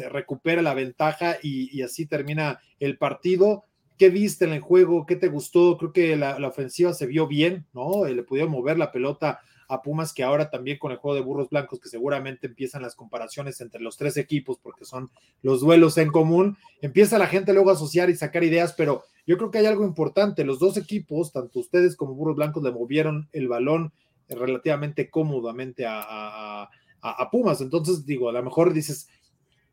recupera 0.10 0.62
la 0.62 0.74
ventaja 0.74 1.36
y, 1.44 1.82
así 1.82 2.06
termina 2.06 2.62
el 2.80 2.98
partido. 2.98 3.65
¿Qué 3.98 4.10
viste 4.10 4.46
en 4.46 4.54
el 4.54 4.62
juego? 4.62 5.06
¿Qué 5.06 5.18
te 5.18 5.27
gustó? 5.27 5.77
Creo 5.77 5.92
que 5.92 6.15
la, 6.15 6.38
ofensiva 6.48 6.94
se 6.94 7.06
vio 7.06 7.27
bien, 7.27 7.65
¿no? 7.74 8.06
Eh, 8.06 8.15
le 8.15 8.24
pudieron 8.24 8.54
mover 8.54 8.77
la 8.77 8.94
pelota 8.94 9.42
a 9.67 9.81
Pumas, 9.81 10.13
que 10.13 10.24
ahora 10.24 10.50
también 10.50 10.77
con 10.77 10.91
el 10.91 10.98
juego 10.98 11.15
de 11.15 11.22
burros 11.22 11.50
blancos, 11.50 11.79
que 11.79 11.89
seguramente 11.89 12.48
empiezan 12.48 12.81
las 12.81 12.95
comparaciones 12.95 13.62
entre 13.62 13.81
los 13.81 13.98
tres 13.98 14.17
equipos, 14.17 14.60
porque 14.62 14.86
son 14.86 15.10
los 15.41 15.62
duelos 15.62 15.98
en 15.98 16.12
común, 16.12 16.57
empieza 16.81 17.17
la 17.17 17.27
gente 17.27 17.53
luego 17.53 17.69
a 17.69 17.74
asociar 17.74 18.10
y 18.10 18.15
sacar 18.15 18.43
ideas, 18.43 18.74
pero 18.74 19.03
yo 19.25 19.38
creo 19.38 19.51
que 19.51 19.57
hay 19.57 19.65
algo 19.65 19.86
importante, 19.86 20.43
los 20.43 20.60
dos 20.60 20.77
equipos, 20.77 21.31
tanto 21.31 21.60
ustedes 21.60 21.95
como 21.95 22.13
burros 22.13 22.36
blancos, 22.36 22.63
le 22.63 22.72
movieron 22.72 23.27
el 23.31 23.48
balón 23.48 23.91
relativamente 24.29 25.10
cómodamente 25.10 25.86
a, 25.88 26.69
Pumas, 27.31 27.62
entonces 27.62 28.03
digo, 28.03 28.29
a 28.29 28.31
lo 28.31 28.41
mejor 28.41 28.74
dices, 28.74 29.07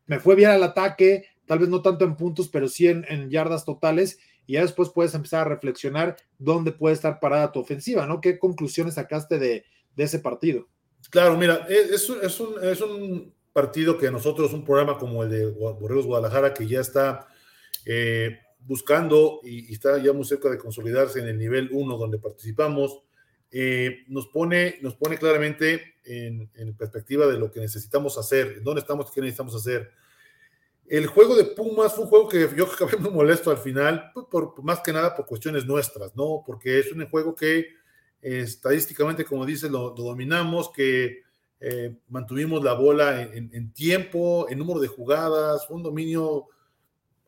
me 0.05 0.19
fue 0.19 0.35
bien 0.35 0.51
al 0.51 0.61
ataque, 0.61 1.25
tal 1.47 1.57
vez 1.57 1.67
no 1.67 1.81
tanto 1.81 2.05
en 2.05 2.15
puntos, 2.15 2.47
pero 2.47 2.67
sí 2.67 2.87
en, 2.87 3.29
yardas 3.31 3.65
totales, 3.65 4.19
y 4.45 4.53
ya 4.53 4.61
después 4.61 4.89
puedes 4.89 5.15
empezar 5.15 5.41
a 5.41 5.49
reflexionar 5.49 6.15
dónde 6.37 6.73
puede 6.73 6.93
estar 6.93 7.19
parada 7.19 7.51
tu 7.51 7.59
ofensiva, 7.59 8.05
¿no? 8.05 8.21
¿Qué 8.21 8.37
conclusiones 8.37 8.95
sacaste 8.95 9.39
de, 9.39 9.65
ese 9.97 10.19
partido? 10.19 10.67
Claro, 11.09 11.37
mira, 11.37 11.67
es, 11.69 12.09
es, 12.09 12.39
un, 12.39 12.63
es 12.63 12.81
un 12.81 13.33
partido 13.51 13.97
que 13.97 14.09
nosotros, 14.09 14.51
un 14.53 14.65
programa 14.65 14.97
como 14.97 15.23
el 15.23 15.29
de 15.29 15.45
Borreos 15.45 16.05
Guadalajara, 16.05 16.53
que 16.53 16.67
ya 16.67 16.81
está 16.81 17.27
eh, 17.85 18.39
buscando 18.59 19.39
y, 19.43 19.71
está 19.71 19.97
ya 19.99 20.13
muy 20.13 20.25
cerca 20.25 20.49
de 20.49 20.57
consolidarse 20.57 21.19
en 21.19 21.27
el 21.27 21.37
nivel 21.37 21.69
1 21.71 21.97
donde 21.97 22.17
participamos, 22.17 23.03
eh, 23.51 24.03
nos, 24.07 24.27
pone, 24.27 24.79
nos 24.81 24.95
pone 24.95 25.17
claramente 25.17 25.95
en, 26.05 26.49
perspectiva 26.75 27.27
de 27.27 27.37
lo 27.37 27.51
que 27.51 27.59
necesitamos 27.59 28.17
hacer, 28.17 28.63
dónde 28.63 28.81
estamos 28.81 29.11
qué 29.11 29.21
necesitamos 29.21 29.55
hacer. 29.55 29.91
El 30.87 31.07
juego 31.07 31.35
de 31.35 31.45
Pumas 31.45 31.93
fue 31.93 32.05
un 32.05 32.09
juego 32.09 32.27
que 32.27 32.49
yo 32.57 32.65
acabé 32.73 32.97
muy 32.97 33.11
molesto 33.11 33.51
al 33.51 33.57
final, 33.57 34.11
pues, 34.13 34.25
por, 34.31 34.61
más 34.63 34.79
que 34.79 34.91
nada 34.91 35.15
por 35.15 35.27
cuestiones 35.27 35.65
nuestras, 35.65 36.15
¿no? 36.15 36.43
Porque 36.45 36.79
es 36.79 36.91
un 36.91 37.07
juego 37.07 37.35
que 37.35 37.82
eh, 38.23 38.39
estadísticamente, 38.39 39.25
como 39.25 39.45
dice, 39.45 39.69
lo, 39.69 39.91
dominamos, 39.91 40.71
que 40.71 41.23
eh, 41.59 41.97
mantuvimos 42.07 42.63
la 42.63 42.73
bola 42.73 43.21
en, 43.21 43.73
tiempo, 43.73 44.47
en 44.49 44.59
número 44.59 44.79
de 44.79 44.87
jugadas, 44.87 45.69
un 45.69 45.83
dominio 45.83 46.47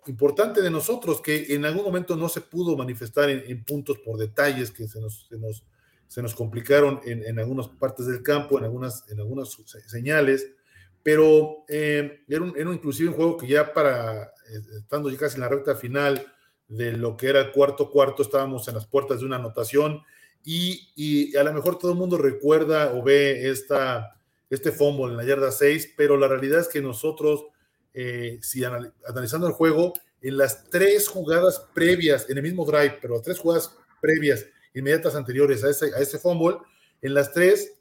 importante 0.08 0.62
de 0.62 0.70
nosotros 0.70 1.20
que 1.20 1.54
en 1.54 1.66
algún 1.66 1.84
momento 1.84 2.16
no 2.16 2.30
se 2.30 2.42
pudo 2.42 2.78
manifestar 2.78 3.30
en, 3.30 3.64
puntos 3.64 3.98
por 4.00 4.18
detalles 4.18 4.72
que 4.72 4.88
se 4.88 5.02
nos, 5.02 5.28
se 5.28 5.38
nos, 5.38 5.66
se 6.08 6.22
nos 6.22 6.34
complicaron 6.36 7.02
en, 7.06 7.40
algunas 7.40 7.68
partes 7.68 8.06
del 8.06 8.24
campo, 8.24 8.58
en 8.58 8.66
algunas, 8.66 9.10
en 9.10 9.20
algunas 9.20 9.58
señales, 9.88 10.48
pero 11.04 11.66
eh, 11.68 12.24
era, 12.28 12.42
un, 12.42 12.54
era, 12.58 12.74
inclusive 12.74 13.10
un 13.10 13.16
juego 13.16 13.38
que 13.38 13.48
ya 13.48 13.74
para, 13.74 14.24
eh, 14.24 14.62
estando 14.78 15.10
ya 15.10 15.18
casi 15.18 15.36
en 15.36 15.42
la 15.42 15.50
recta 15.50 15.76
final 15.76 16.26
de 16.68 16.94
lo 16.94 17.16
que 17.18 17.28
era 17.28 17.42
el 17.42 17.52
cuarto 17.52 17.92
cuarto, 17.92 18.24
estábamos 18.24 18.68
en 18.68 18.76
las 18.76 18.88
puertas 18.88 19.20
de 19.20 19.26
una 19.26 19.36
anotación 19.36 20.02
y, 20.44 21.36
a 21.36 21.44
lo 21.44 21.54
mejor 21.54 21.80
todo 21.80 21.92
el 21.92 21.98
mundo 21.98 22.18
recuerda 22.18 22.94
o 22.94 23.04
ve 23.04 23.50
esta, 23.50 24.20
este 24.50 24.72
fumble 24.72 25.12
en 25.12 25.18
la 25.18 25.24
yarda 25.24 25.52
6, 25.52 25.94
pero 25.98 26.18
la 26.18 26.28
realidad 26.28 26.60
es 26.60 26.68
que 26.68 26.82
nosotros 26.82 27.46
eh, 27.98 28.40
si 28.42 28.62
analizando 28.66 29.48
el 29.48 29.54
juego, 29.54 29.94
en 30.22 30.38
las 30.38 30.70
tres 30.70 31.08
jugadas 31.08 31.66
previas, 31.74 32.30
en 32.30 32.38
el 32.38 32.44
mismo 32.44 32.66
drive, 32.66 32.98
pero 33.02 33.14
las 33.14 33.24
tres 33.24 33.40
jugadas 33.40 33.74
previas, 34.02 34.46
inmediatas 34.74 35.16
anteriores 35.16 35.64
a 35.64 35.70
ese, 35.70 35.96
a 35.96 36.00
ese 36.00 36.20
fumble, 36.20 36.58
en 37.02 37.14
las 37.14 37.32
tres 37.32 37.72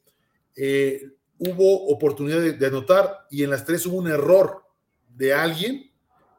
eh, 0.54 1.10
hubo 1.38 1.86
oportunidad 1.88 2.40
de, 2.40 2.66
anotar 2.66 3.26
y 3.28 3.42
en 3.42 3.50
las 3.50 3.64
tres 3.64 3.86
hubo 3.86 3.96
un 3.96 4.06
error 4.06 4.62
de 5.08 5.34
alguien 5.34 5.90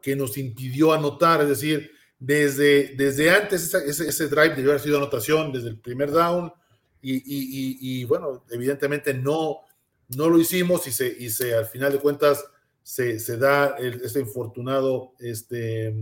que 0.01 0.15
nos 0.15 0.38
impidió 0.38 0.93
anotar, 0.93 1.41
es 1.41 1.50
decir, 1.50 1.91
desde, 2.19 2.95
desde 2.95 3.29
antes 3.29 3.74
ese, 3.74 4.07
ese, 4.07 4.27
drive 4.27 4.55
debió 4.55 4.72
haber 4.72 4.81
sido 4.81 4.98
anotación, 4.98 5.51
desde 5.51 5.69
el 5.69 5.77
primer 5.77 6.12
down, 6.12 6.51
y, 7.01 8.03
bueno, 8.05 8.43
evidentemente 8.50 9.13
no, 9.13 9.60
no 10.15 10.29
lo 10.29 10.39
hicimos 10.39 10.88
y 10.88 10.91
se, 10.91 11.07
y 11.07 11.29
se 11.29 11.53
al 11.53 11.67
final 11.67 11.91
de 11.91 12.00
cuentas 12.00 12.43
se, 12.81 13.38
da 13.38 13.75
este 13.77 14.22
infortunado 14.22 15.13
este, 15.19 15.95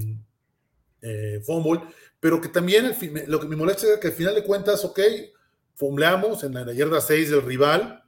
eh, 1.01 1.41
fumble, 1.45 1.81
pero 2.19 2.39
que 2.39 2.47
también 2.47 2.95
lo 3.27 3.39
que 3.39 3.47
me 3.47 3.55
molesta 3.55 3.87
es 3.87 3.99
que 3.99 4.07
al 4.07 4.13
final 4.13 4.35
de 4.35 4.43
cuentas, 4.43 4.85
ok, 4.85 4.99
fumbleamos 5.75 6.43
en 6.43 6.53
la, 6.53 6.71
yarda 6.73 7.01
6 7.01 7.31
del 7.31 7.41
rival, 7.41 8.02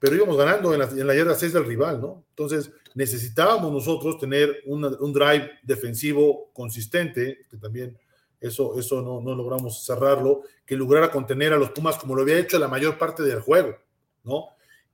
pero 0.00 0.16
íbamos 0.16 0.36
ganando 0.36 0.74
en 0.74 1.06
la, 1.06 1.14
yarda 1.14 1.34
6 1.36 1.52
del 1.52 1.66
rival, 1.66 2.00
¿no? 2.00 2.24
Entonces 2.30 2.72
necesitábamos 2.94 3.70
nosotros 3.70 4.18
tener 4.18 4.62
un 4.66 5.12
drive 5.12 5.50
defensivo 5.62 6.50
consistente, 6.52 7.46
que 7.48 7.56
también 7.58 7.96
eso, 8.40 8.78
eso 8.78 9.02
no, 9.02 9.20
no, 9.20 9.34
logramos 9.34 9.84
cerrarlo, 9.84 10.42
que 10.64 10.76
lograra 10.76 11.10
contener 11.10 11.52
a 11.52 11.58
los 11.58 11.70
Pumas 11.70 11.96
como 11.96 12.16
lo 12.16 12.22
había 12.22 12.38
hecho 12.38 12.58
la 12.58 12.68
mayor 12.68 12.96
parte 12.96 13.22
del 13.22 13.40
juego, 13.40 13.76
¿no? 14.24 14.46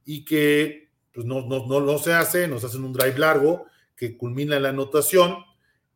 Y 0.04 0.24
que 0.24 0.90
pues 1.14 1.24
no, 1.24 1.46
no, 1.46 1.66
no, 1.66 1.80
no 1.80 1.98
se 1.98 2.12
hace, 2.12 2.46
nos 2.46 2.64
hacen 2.64 2.84
un 2.84 2.92
drive 2.92 3.18
largo 3.18 3.66
que 3.96 4.18
culmina 4.18 4.56
en 4.56 4.64
la 4.64 4.68
anotación 4.68 5.36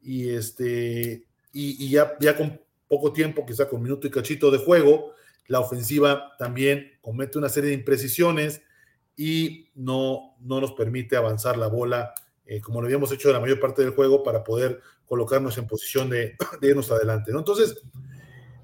y, 0.01 0.31
este, 0.31 1.27
y, 1.53 1.91
ya, 1.91 2.17
ya 2.21 2.37
con 2.37 2.59
poco 2.89 3.13
tiempo, 3.13 3.45
quizá 3.45 3.69
con 3.69 3.83
minuto 3.83 4.07
y 4.07 4.11
cachito 4.11 4.51
de 4.51 4.59
juego, 4.59 5.13
la 5.47 5.61
ofensiva 5.61 6.37
también 6.39 6.93
comete 7.03 7.37
una 7.37 7.49
serie 7.49 7.71
de 7.71 7.77
imprecisiones 7.77 8.63
y 9.23 9.69
no, 9.75 10.35
no 10.41 10.63
nos 10.63 10.73
permite 10.73 11.15
avanzar 11.15 11.59
la 11.59 11.67
bola 11.67 12.15
eh, 12.47 12.59
como 12.63 12.81
lo 12.81 12.87
habíamos 12.87 13.13
hecho 13.13 13.31
la 13.31 13.39
mayor 13.39 13.61
parte 13.61 13.83
del 13.83 13.91
juego 13.91 14.23
para 14.23 14.43
poder 14.43 14.81
colocarnos 15.05 15.59
en 15.59 15.67
posición 15.67 16.09
de, 16.09 16.37
irnos 16.63 16.91
adelante. 16.91 17.31
¿no? 17.31 17.41
Entonces, 17.41 17.83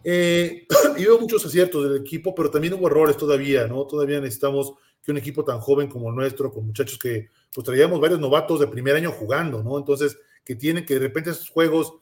eh, 0.03 0.67
hubo 0.99 1.21
muchos 1.21 1.45
aciertos 1.45 1.85
del 1.85 2.01
equipo, 2.01 2.35
pero 2.35 2.51
también 2.51 2.73
hubo 2.73 2.87
errores 2.87 3.19
todavía, 3.19 3.67
¿no? 3.67 3.87
Todavía 3.87 4.19
necesitamos 4.19 4.73
que 5.03 5.11
un 5.11 5.19
equipo 5.19 5.45
tan 5.45 5.61
joven 5.61 5.89
como 5.89 6.09
el 6.09 6.17
nuestro, 6.17 6.51
con 6.51 6.67
muchachos 6.67 6.99
que 6.99 7.29
pues 7.55 7.63
traíamos 7.67 8.01
varios 8.01 8.19
novatos 8.19 8.59
de 8.59 8.67
primer 8.67 8.97
año 8.97 9.13
jugando, 9.13 9.63
¿no? 9.63 9.77
Entonces, 9.77 10.19
que 10.43 10.57
tienen 10.57 10.87
que 10.87 10.95
de 10.95 11.01
repente 11.01 11.31
esos 11.31 11.51
juegos, 11.51 11.99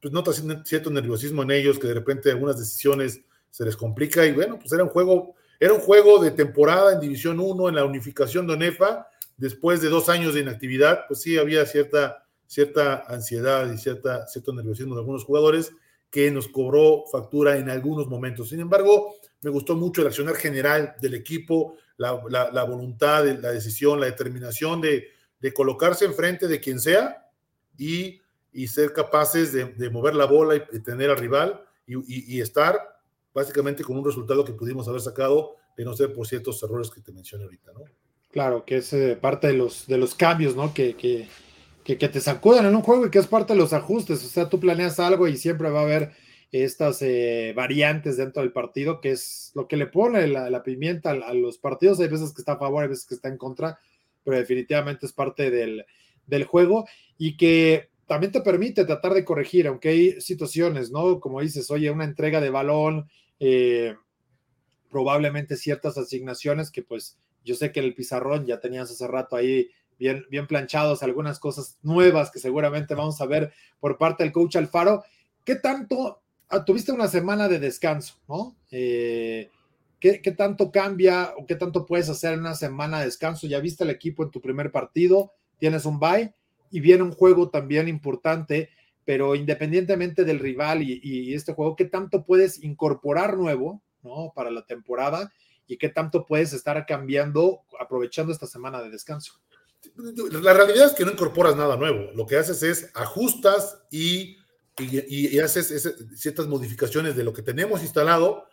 pues 0.00 0.12
nota 0.14 0.30
cierto 0.64 0.88
nerviosismo 0.88 1.42
en 1.42 1.50
ellos, 1.50 1.80
que 1.80 1.88
de 1.88 1.94
repente 1.94 2.30
algunas 2.30 2.60
decisiones 2.60 3.22
se 3.50 3.64
les 3.64 3.76
complica 3.76 4.24
y 4.24 4.30
bueno, 4.30 4.56
pues 4.56 4.72
era 4.72 4.84
un 4.84 4.90
juego, 4.90 5.34
era 5.60 5.72
un 5.72 5.80
juego 5.80 6.22
de 6.22 6.30
temporada 6.30 6.92
en 6.92 7.00
División 7.00 7.40
1 7.40 7.68
en 7.68 7.74
la 7.74 7.84
unificación 7.84 8.46
de 8.46 8.54
ONEFA, 8.54 9.08
después 9.36 9.80
de 9.80 9.88
dos 9.88 10.08
años 10.08 10.34
de 10.34 10.40
inactividad, 10.40 11.04
pues 11.08 11.22
sí 11.22 11.38
había 11.38 11.66
cierta, 11.66 12.24
cierta 12.46 13.04
ansiedad 13.08 13.70
y 13.72 13.78
cierta, 13.78 14.26
cierto 14.28 14.52
nerviosismo 14.52 14.94
de 14.94 15.00
algunos 15.00 15.24
jugadores 15.24 15.72
que 16.10 16.30
nos 16.30 16.48
cobró 16.48 17.04
factura 17.10 17.58
en 17.58 17.68
algunos 17.70 18.06
momentos. 18.06 18.48
Sin 18.48 18.60
embargo, 18.60 19.14
me 19.42 19.50
gustó 19.50 19.76
mucho 19.76 20.00
el 20.00 20.08
accionar 20.08 20.36
general 20.36 20.94
del 21.00 21.14
equipo, 21.14 21.76
la, 21.96 22.12
voluntad, 22.64 23.26
la 23.26 23.50
decisión, 23.50 24.00
la 24.00 24.06
determinación 24.06 24.80
de, 24.80 25.08
colocarse 25.54 26.04
enfrente 26.04 26.48
de 26.48 26.60
quien 26.60 26.80
sea 26.80 27.28
y, 27.76 28.20
ser 28.66 28.92
capaces 28.92 29.52
de, 29.52 29.90
mover 29.90 30.14
la 30.14 30.24
bola 30.24 30.56
y, 30.56 30.80
tener 30.80 31.10
al 31.10 31.18
rival 31.18 31.62
y, 31.86 32.40
estar 32.40 32.97
básicamente 33.38 33.84
con 33.84 33.96
un 33.96 34.04
resultado 34.04 34.44
que 34.44 34.52
pudimos 34.52 34.88
haber 34.88 35.00
sacado 35.00 35.56
de 35.76 35.84
no 35.84 35.94
ser 35.94 36.12
por 36.12 36.26
ciertos 36.26 36.62
errores 36.62 36.90
que 36.90 37.00
te 37.00 37.12
mencioné 37.12 37.44
ahorita, 37.44 37.72
¿no? 37.72 37.84
Claro, 38.30 38.64
que 38.64 38.78
es 38.78 38.92
eh, 38.92 39.16
parte 39.20 39.46
de 39.46 39.54
los, 39.54 39.86
de 39.86 39.96
los 39.96 40.14
cambios, 40.14 40.54
¿no? 40.54 40.74
Que, 40.74 40.94
que, 40.94 41.28
que, 41.84 41.96
te 41.96 42.20
sacudan 42.20 42.66
en 42.66 42.74
un 42.74 42.82
juego 42.82 43.06
y 43.06 43.10
que 43.10 43.18
es 43.18 43.26
parte 43.26 43.54
de 43.54 43.58
los 43.58 43.72
ajustes. 43.72 44.22
O 44.24 44.28
sea, 44.28 44.48
tú 44.48 44.60
planeas 44.60 45.00
algo 45.00 45.26
y 45.26 45.36
siempre 45.36 45.70
va 45.70 45.80
a 45.80 45.84
haber 45.84 46.12
estas 46.52 47.00
eh, 47.02 47.52
variantes 47.54 48.16
dentro 48.16 48.42
del 48.42 48.52
partido, 48.52 49.00
que 49.00 49.12
es 49.12 49.52
lo 49.54 49.68
que 49.68 49.76
le 49.76 49.86
pone 49.86 50.26
la, 50.26 50.62
pimienta 50.62 51.10
a, 51.10 51.34
los 51.34 51.58
partidos. 51.58 52.00
Hay 52.00 52.08
veces 52.08 52.32
que 52.32 52.42
está 52.42 52.52
a 52.52 52.58
favor, 52.58 52.82
hay 52.82 52.88
veces 52.88 53.06
que 53.06 53.14
está 53.14 53.28
en 53.28 53.38
contra, 53.38 53.78
pero 54.24 54.36
definitivamente 54.36 55.06
es 55.06 55.12
parte 55.12 55.50
del, 55.50 55.84
juego 56.44 56.86
y 57.16 57.36
que 57.36 57.88
también 58.06 58.32
te 58.32 58.40
permite 58.40 58.84
tratar 58.84 59.14
de 59.14 59.24
corregir, 59.24 59.66
aunque 59.66 59.88
hay 59.88 60.20
situaciones, 60.20 60.90
¿no? 60.90 61.20
Como 61.20 61.40
dices, 61.40 61.70
oye, 61.70 61.90
una 61.90 62.04
entrega 62.04 62.40
de 62.40 62.50
balón, 62.50 63.08
eh, 63.40 63.96
probablemente 64.90 65.56
ciertas 65.56 65.98
asignaciones 65.98 66.70
que 66.70 66.82
pues 66.82 67.18
yo 67.44 67.54
sé 67.54 67.72
que 67.72 67.80
en 67.80 67.86
el 67.86 67.94
pizarrón 67.94 68.46
ya 68.46 68.60
tenías 68.60 68.90
hace 68.90 69.06
rato 69.06 69.36
ahí 69.36 69.70
bien, 69.98 70.26
bien 70.30 70.46
planchados, 70.46 71.02
algunas 71.02 71.38
cosas 71.38 71.78
nuevas 71.82 72.30
que 72.30 72.38
seguramente 72.38 72.94
vamos 72.94 73.20
a 73.20 73.26
ver 73.26 73.52
por 73.80 73.98
parte 73.98 74.22
del 74.24 74.32
coach 74.32 74.56
Alfaro. 74.56 75.04
¿Qué 75.44 75.56
tanto 75.56 76.20
Ah, 76.50 76.64
tuviste 76.64 76.92
una 76.92 77.08
semana 77.08 77.46
de 77.46 77.58
descanso, 77.58 78.14
¿no? 78.26 78.56
Eh, 78.70 79.50
¿qué, 80.00 80.18
tanto 80.36 80.72
cambia 80.72 81.34
o 81.36 81.44
qué 81.44 81.56
tanto 81.56 81.84
puedes 81.84 82.08
hacer 82.08 82.32
en 82.32 82.40
una 82.40 82.54
semana 82.54 83.00
de 83.00 83.06
descanso? 83.06 83.46
Ya 83.46 83.60
viste 83.60 83.84
el 83.84 83.90
equipo 83.90 84.22
en 84.22 84.30
tu 84.30 84.40
primer 84.40 84.72
partido, 84.72 85.32
tienes 85.58 85.84
un 85.84 85.98
bye 86.00 86.32
y 86.70 86.80
viene 86.80 87.02
un 87.02 87.12
juego 87.12 87.50
también 87.50 87.86
importante, 87.86 88.70
pero 89.08 89.34
independientemente 89.34 90.26
del 90.26 90.38
rival 90.38 90.82
y, 90.82 91.32
este 91.32 91.54
juego, 91.54 91.76
¿qué 91.76 91.86
tanto 91.86 92.26
puedes 92.26 92.62
incorporar 92.62 93.38
nuevo, 93.38 93.82
¿no? 94.02 94.34
Para 94.36 94.50
la 94.50 94.66
temporada 94.66 95.32
y 95.66 95.78
qué 95.78 95.88
tanto 95.88 96.26
puedes 96.26 96.52
estar 96.52 96.84
cambiando 96.84 97.62
aprovechando 97.80 98.34
esta 98.34 98.46
semana 98.46 98.82
de 98.82 98.90
descanso. 98.90 99.40
La 100.42 100.52
realidad 100.52 100.88
es 100.88 100.92
que 100.92 101.06
no 101.06 101.12
incorporas 101.12 101.56
nada 101.56 101.78
nuevo, 101.78 102.10
lo 102.14 102.26
que 102.26 102.36
haces 102.36 102.62
es 102.62 102.90
ajustas 102.94 103.82
y 103.90 104.36
y, 104.78 105.38
haces 105.38 105.96
ciertas 106.14 106.46
modificaciones 106.46 107.16
de 107.16 107.24
lo 107.24 107.32
que 107.32 107.40
tenemos 107.40 107.80
instalado 107.80 108.44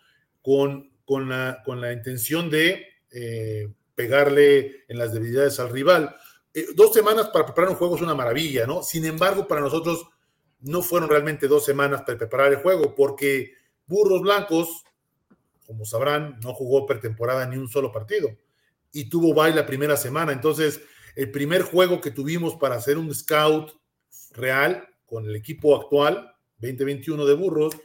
con, 0.42 0.90
con, 1.04 1.28
la, 1.28 1.64
con 1.66 1.82
la 1.82 1.92
intención 1.92 2.50
de 2.50 2.88
eh, 3.12 3.74
pegarle 3.94 4.86
en 4.88 5.00
las 5.00 5.12
debilidades 5.12 5.60
al 5.60 5.70
rival. 5.70 6.16
Eh, 6.54 6.68
dos 6.74 6.94
semanas 6.94 7.28
para 7.28 7.46
preparar 7.46 7.72
un 7.72 7.76
juego 7.76 7.98
es 7.98 8.02
una 8.02 8.16
maravilla, 8.16 8.66
¿no? 8.66 8.84
Sin 8.84 9.04
embargo, 9.04 9.50
para 9.50 9.60
nosotros 9.60 10.08
no 10.60 10.82
fueron 10.82 11.10
realmente 11.10 11.48
dos 11.48 11.66
semanas 11.66 12.02
para 12.02 12.18
preparar 12.18 12.52
el 12.52 12.60
juego, 12.60 12.96
porque 12.96 13.54
Burros 13.88 14.22
Blancos, 14.22 14.84
como 15.66 15.86
sabrán, 15.86 16.40
no 16.42 16.54
jugó 16.54 16.86
pretemporada 16.86 17.46
ni 17.46 17.58
un 17.58 17.68
solo 17.68 17.92
partido 17.92 18.30
y 18.96 19.10
tuvo 19.10 19.34
bye 19.34 19.54
la 19.54 19.66
primera 19.66 19.98
semana. 19.98 20.32
Entonces, 20.32 20.82
el 21.18 21.30
primer 21.30 21.64
juego 21.64 22.00
que 22.00 22.12
tuvimos 22.12 22.56
para 22.56 22.76
hacer 22.76 22.98
un 22.98 23.14
scout 23.14 23.74
real 24.32 24.88
con 25.06 25.26
el 25.26 25.36
equipo 25.36 25.76
actual, 25.76 26.34
2021 26.60 27.26
de 27.26 27.34
Burros, 27.34 27.76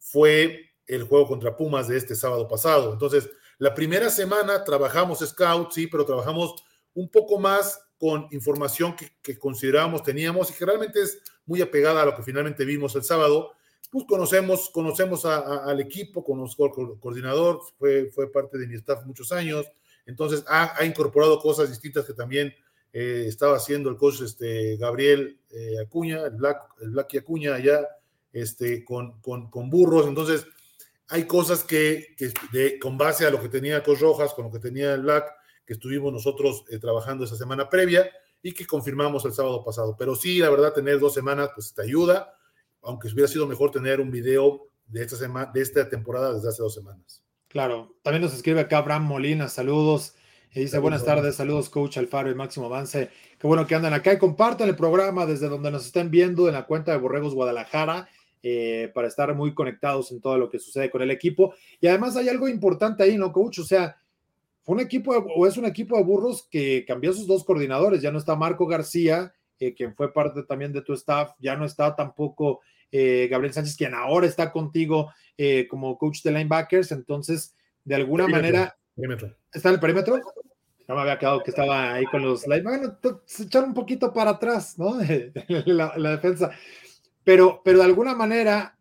fue 0.00 0.72
el 0.88 1.04
juego 1.04 1.28
contra 1.28 1.56
Pumas 1.56 1.86
de 1.86 1.96
este 1.96 2.16
sábado 2.16 2.48
pasado. 2.48 2.92
Entonces, 2.92 3.30
la 3.58 3.74
primera 3.74 4.10
semana 4.10 4.64
trabajamos 4.64 5.20
scout, 5.20 5.70
sí, 5.70 5.86
pero 5.86 6.04
trabajamos 6.04 6.56
un 6.94 7.08
poco 7.10 7.38
más 7.38 7.80
con 7.96 8.26
información 8.32 8.96
que, 8.96 9.12
que 9.22 9.38
considerábamos 9.38 10.02
teníamos 10.02 10.50
y 10.50 10.54
que 10.54 10.66
realmente 10.66 11.00
es 11.00 11.22
muy 11.46 11.62
apegada 11.62 12.02
a 12.02 12.04
lo 12.04 12.14
que 12.14 12.22
finalmente 12.22 12.64
vimos 12.64 12.94
el 12.96 13.04
sábado. 13.04 13.52
Pues 13.90 14.04
conocemos, 14.04 14.68
conocemos 14.70 15.24
al 15.24 15.80
equipo, 15.80 16.24
conozco 16.24 16.64
al 16.64 16.98
coordinador, 16.98 17.60
fue, 17.78 18.10
fue 18.10 18.30
parte 18.30 18.58
de 18.58 18.66
mi 18.66 18.74
staff 18.74 19.04
muchos 19.06 19.30
años, 19.30 19.64
entonces 20.06 20.44
ha, 20.48 20.84
incorporado 20.84 21.38
cosas 21.38 21.70
distintas 21.70 22.04
que 22.04 22.12
también 22.12 22.52
eh, 22.92 23.24
estaba 23.28 23.56
haciendo 23.56 23.88
el 23.88 23.96
coach 23.96 24.22
este, 24.22 24.76
Gabriel 24.76 25.38
eh, 25.50 25.76
Acuña, 25.80 26.24
el 26.24 26.32
Black, 26.32 26.62
el 26.80 26.90
Black 26.90 27.14
Acuña 27.16 27.54
allá 27.54 27.86
este, 28.32 28.84
con, 28.84 29.20
con, 29.20 29.50
con 29.50 29.70
burros, 29.70 30.06
entonces 30.08 30.46
hay 31.08 31.24
cosas 31.24 31.62
que, 31.62 32.14
que 32.16 32.32
de, 32.52 32.78
con 32.80 32.98
base 32.98 33.24
a 33.24 33.30
lo 33.30 33.40
que 33.40 33.48
tenía 33.48 33.84
Coach 33.84 34.00
Rojas, 34.00 34.34
con 34.34 34.46
lo 34.46 34.52
que 34.52 34.58
tenía 34.58 34.94
el 34.94 35.02
Black, 35.02 35.32
que 35.64 35.74
estuvimos 35.74 36.12
nosotros 36.12 36.64
eh, 36.70 36.78
trabajando 36.78 37.24
esa 37.24 37.36
semana 37.36 37.70
previa 37.70 38.10
y 38.42 38.52
que 38.52 38.66
confirmamos 38.66 39.24
el 39.24 39.32
sábado 39.32 39.64
pasado. 39.64 39.96
Pero 39.98 40.14
sí, 40.14 40.38
la 40.38 40.50
verdad, 40.50 40.72
tener 40.72 40.98
dos 40.98 41.14
semanas, 41.14 41.50
pues 41.54 41.74
te 41.74 41.82
ayuda, 41.82 42.34
aunque 42.82 43.08
hubiera 43.08 43.28
sido 43.28 43.46
mejor 43.46 43.70
tener 43.70 44.00
un 44.00 44.10
video 44.10 44.68
de 44.86 45.02
esta, 45.02 45.16
semana, 45.16 45.50
de 45.52 45.62
esta 45.62 45.88
temporada 45.88 46.32
desde 46.32 46.48
hace 46.48 46.62
dos 46.62 46.74
semanas. 46.74 47.22
Claro, 47.48 47.96
también 48.02 48.22
nos 48.22 48.34
escribe 48.34 48.60
acá 48.60 48.78
Abraham 48.78 49.04
Molina, 49.04 49.48
saludos. 49.48 50.14
Y 50.54 50.60
dice, 50.60 50.78
buenas 50.78 51.04
tardes, 51.04 51.34
saludos, 51.34 51.68
coach 51.68 51.98
Alfaro 51.98 52.30
y 52.30 52.34
Máximo 52.34 52.66
Avance. 52.66 53.10
Qué 53.38 53.46
bueno 53.46 53.66
que 53.66 53.74
andan 53.74 53.92
acá 53.92 54.14
y 54.14 54.18
compartan 54.18 54.68
el 54.68 54.76
programa 54.76 55.26
desde 55.26 55.48
donde 55.48 55.70
nos 55.70 55.84
estén 55.86 56.10
viendo 56.10 56.48
en 56.48 56.54
la 56.54 56.66
cuenta 56.66 56.92
de 56.92 56.98
Borregos 56.98 57.34
Guadalajara. 57.34 58.08
Eh, 58.48 58.92
para 58.94 59.08
estar 59.08 59.34
muy 59.34 59.54
conectados 59.54 60.12
en 60.12 60.20
todo 60.20 60.38
lo 60.38 60.48
que 60.48 60.60
sucede 60.60 60.88
con 60.88 61.02
el 61.02 61.10
equipo. 61.10 61.54
Y 61.80 61.88
además 61.88 62.16
hay 62.16 62.28
algo 62.28 62.46
importante 62.46 63.02
ahí, 63.02 63.16
¿no, 63.16 63.32
coach? 63.32 63.58
O 63.58 63.64
sea, 63.64 63.96
fue 64.66 64.74
un 64.74 64.80
equipo 64.80 65.12
o 65.12 65.46
es 65.46 65.56
un 65.56 65.64
equipo 65.64 65.96
de 65.96 66.02
burros 66.02 66.48
que 66.50 66.84
cambió 66.88 67.12
sus 67.12 67.28
dos 67.28 67.44
coordinadores. 67.44 68.02
Ya 68.02 68.10
no 68.10 68.18
está 68.18 68.34
Marco 68.34 68.66
García, 68.66 69.32
eh, 69.60 69.74
quien 69.74 69.94
fue 69.94 70.12
parte 70.12 70.42
también 70.42 70.72
de 70.72 70.82
tu 70.82 70.92
staff, 70.92 71.30
ya 71.38 71.54
no 71.54 71.64
está 71.64 71.94
tampoco 71.94 72.62
eh, 72.90 73.28
Gabriel 73.30 73.54
Sánchez, 73.54 73.76
quien 73.76 73.94
ahora 73.94 74.26
está 74.26 74.50
contigo 74.50 75.12
eh, 75.38 75.68
como 75.70 75.96
coach 75.96 76.20
de 76.24 76.32
linebackers. 76.32 76.90
Entonces, 76.90 77.54
de 77.84 77.94
alguna 77.94 78.26
manera, 78.26 78.76
¿está 79.52 79.68
en 79.68 79.74
el 79.76 79.80
perímetro? 79.80 80.18
No 80.88 80.96
me 80.96 81.00
había 81.00 81.18
quedado 81.20 81.44
que 81.44 81.50
estaba 81.50 81.94
ahí 81.94 82.04
con 82.06 82.22
los 82.22 82.44
linebackers. 82.48 83.00
Bueno, 83.00 83.22
se 83.24 83.44
echaron 83.44 83.68
un 83.68 83.74
poquito 83.74 84.12
para 84.12 84.32
atrás, 84.32 84.76
¿no? 84.76 84.98
la, 85.48 85.96
la, 85.96 86.10
defensa. 86.10 86.50
Pero, 87.22 87.62
pero 87.64 87.78
de 87.78 87.84
alguna 87.84 88.16
manera, 88.16 88.76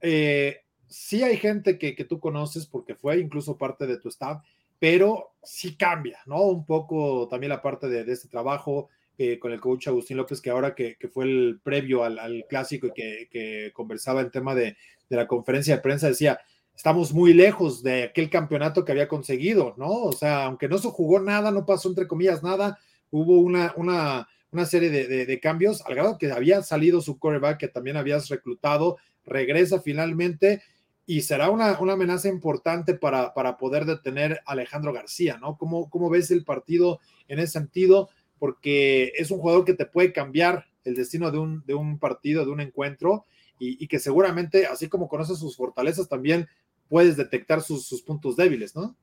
sí 0.88 1.22
hay 1.22 1.38
gente 1.38 1.78
que, 1.78 1.94
que 1.94 2.06
tú 2.06 2.20
conoces 2.20 2.66
porque 2.66 2.96
fue 2.96 3.20
incluso 3.20 3.56
parte 3.56 3.86
de 3.86 4.00
tu 4.00 4.10
staff 4.10 4.42
pero 4.80 5.36
sí 5.44 5.76
cambia, 5.76 6.20
¿no? 6.26 6.42
Un 6.44 6.66
poco 6.66 7.28
también 7.30 7.50
la 7.50 7.62
parte 7.62 7.88
de, 7.88 8.12
este 8.12 8.28
trabajo 8.28 8.90
eh, 9.18 9.40
con 9.40 9.52
el 9.52 9.62
coach 9.62 9.88
Agustín 9.88 10.18
López, 10.18 10.42
que 10.42 10.50
ahora 10.50 10.76
que, 10.76 10.98
fue 11.14 11.26
el 11.26 11.60
previo 11.64 12.04
al, 12.04 12.46
clásico 12.50 12.88
y 12.88 12.92
que, 12.92 13.72
conversaba 13.74 14.22
el 14.22 14.32
tema 14.32 14.56
de, 14.56 14.76
la 15.10 15.28
conferencia 15.28 15.76
de 15.76 15.82
prensa, 15.82 16.08
decía, 16.08 16.40
estamos 16.76 17.14
muy 17.14 17.34
lejos 17.34 17.84
de 17.84 18.04
aquel 18.04 18.30
campeonato 18.30 18.84
que 18.84 18.92
había 18.92 19.08
conseguido, 19.08 19.76
¿no? 19.78 19.92
O 19.92 20.12
sea, 20.12 20.46
aunque 20.46 20.68
no 20.68 20.78
se 20.78 20.90
jugó 20.90 21.20
nada, 21.20 21.52
no 21.52 21.66
pasó 21.66 21.90
entre 21.90 22.08
comillas 22.08 22.44
nada, 22.44 22.80
hubo 23.12 23.40
una, 23.40 23.74
una, 23.78 24.28
una 24.52 24.66
serie 24.66 24.90
de, 24.90 25.26
de, 25.26 25.40
cambios, 25.40 25.82
al 25.86 25.96
grado 25.96 26.18
que 26.18 26.32
había 26.32 26.62
salido 26.64 27.02
su 27.02 27.18
coreback 27.20 27.60
que 27.60 27.68
también 27.68 27.98
habías 27.98 28.28
reclutado, 28.30 28.98
regresa 29.26 29.80
finalmente 29.80 30.62
y 31.06 31.22
será 31.22 31.50
una, 31.50 31.80
una 31.80 31.94
amenaza 31.94 32.28
importante 32.28 32.96
para, 32.96 33.34
para, 33.34 33.58
poder 33.58 33.86
detener 33.86 34.42
a 34.46 34.54
Alejandro 34.54 34.92
García, 34.92 35.38
¿no? 35.38 35.58
¿Cómo, 35.58 35.90
¿Cómo 35.90 36.10
ves 36.10 36.32
el 36.32 36.44
partido 36.44 37.00
en 37.28 37.40
ese 37.40 37.54
sentido? 37.54 38.10
Porque 38.40 39.14
es 39.16 39.30
un 39.30 39.40
jugador 39.40 39.66
que 39.66 39.76
te 39.76 39.86
puede 39.86 40.12
cambiar 40.12 40.66
el 40.84 40.96
destino 40.96 41.32
de 41.32 41.38
un, 41.38 41.64
de 41.66 41.76
un 41.76 42.00
partido, 42.00 42.46
de 42.46 42.52
un 42.52 42.62
encuentro, 42.62 43.26
y, 43.58 43.88
que 43.88 44.00
seguramente, 44.00 44.66
así 44.66 44.90
como 44.90 45.08
conoces 45.08 45.40
sus 45.40 45.56
fortalezas, 45.56 46.10
también 46.10 46.48
puedes 46.90 47.16
detectar 47.16 47.62
sus, 47.62 48.02
puntos 48.02 48.36
débiles, 48.36 48.76
¿no? 48.76 48.98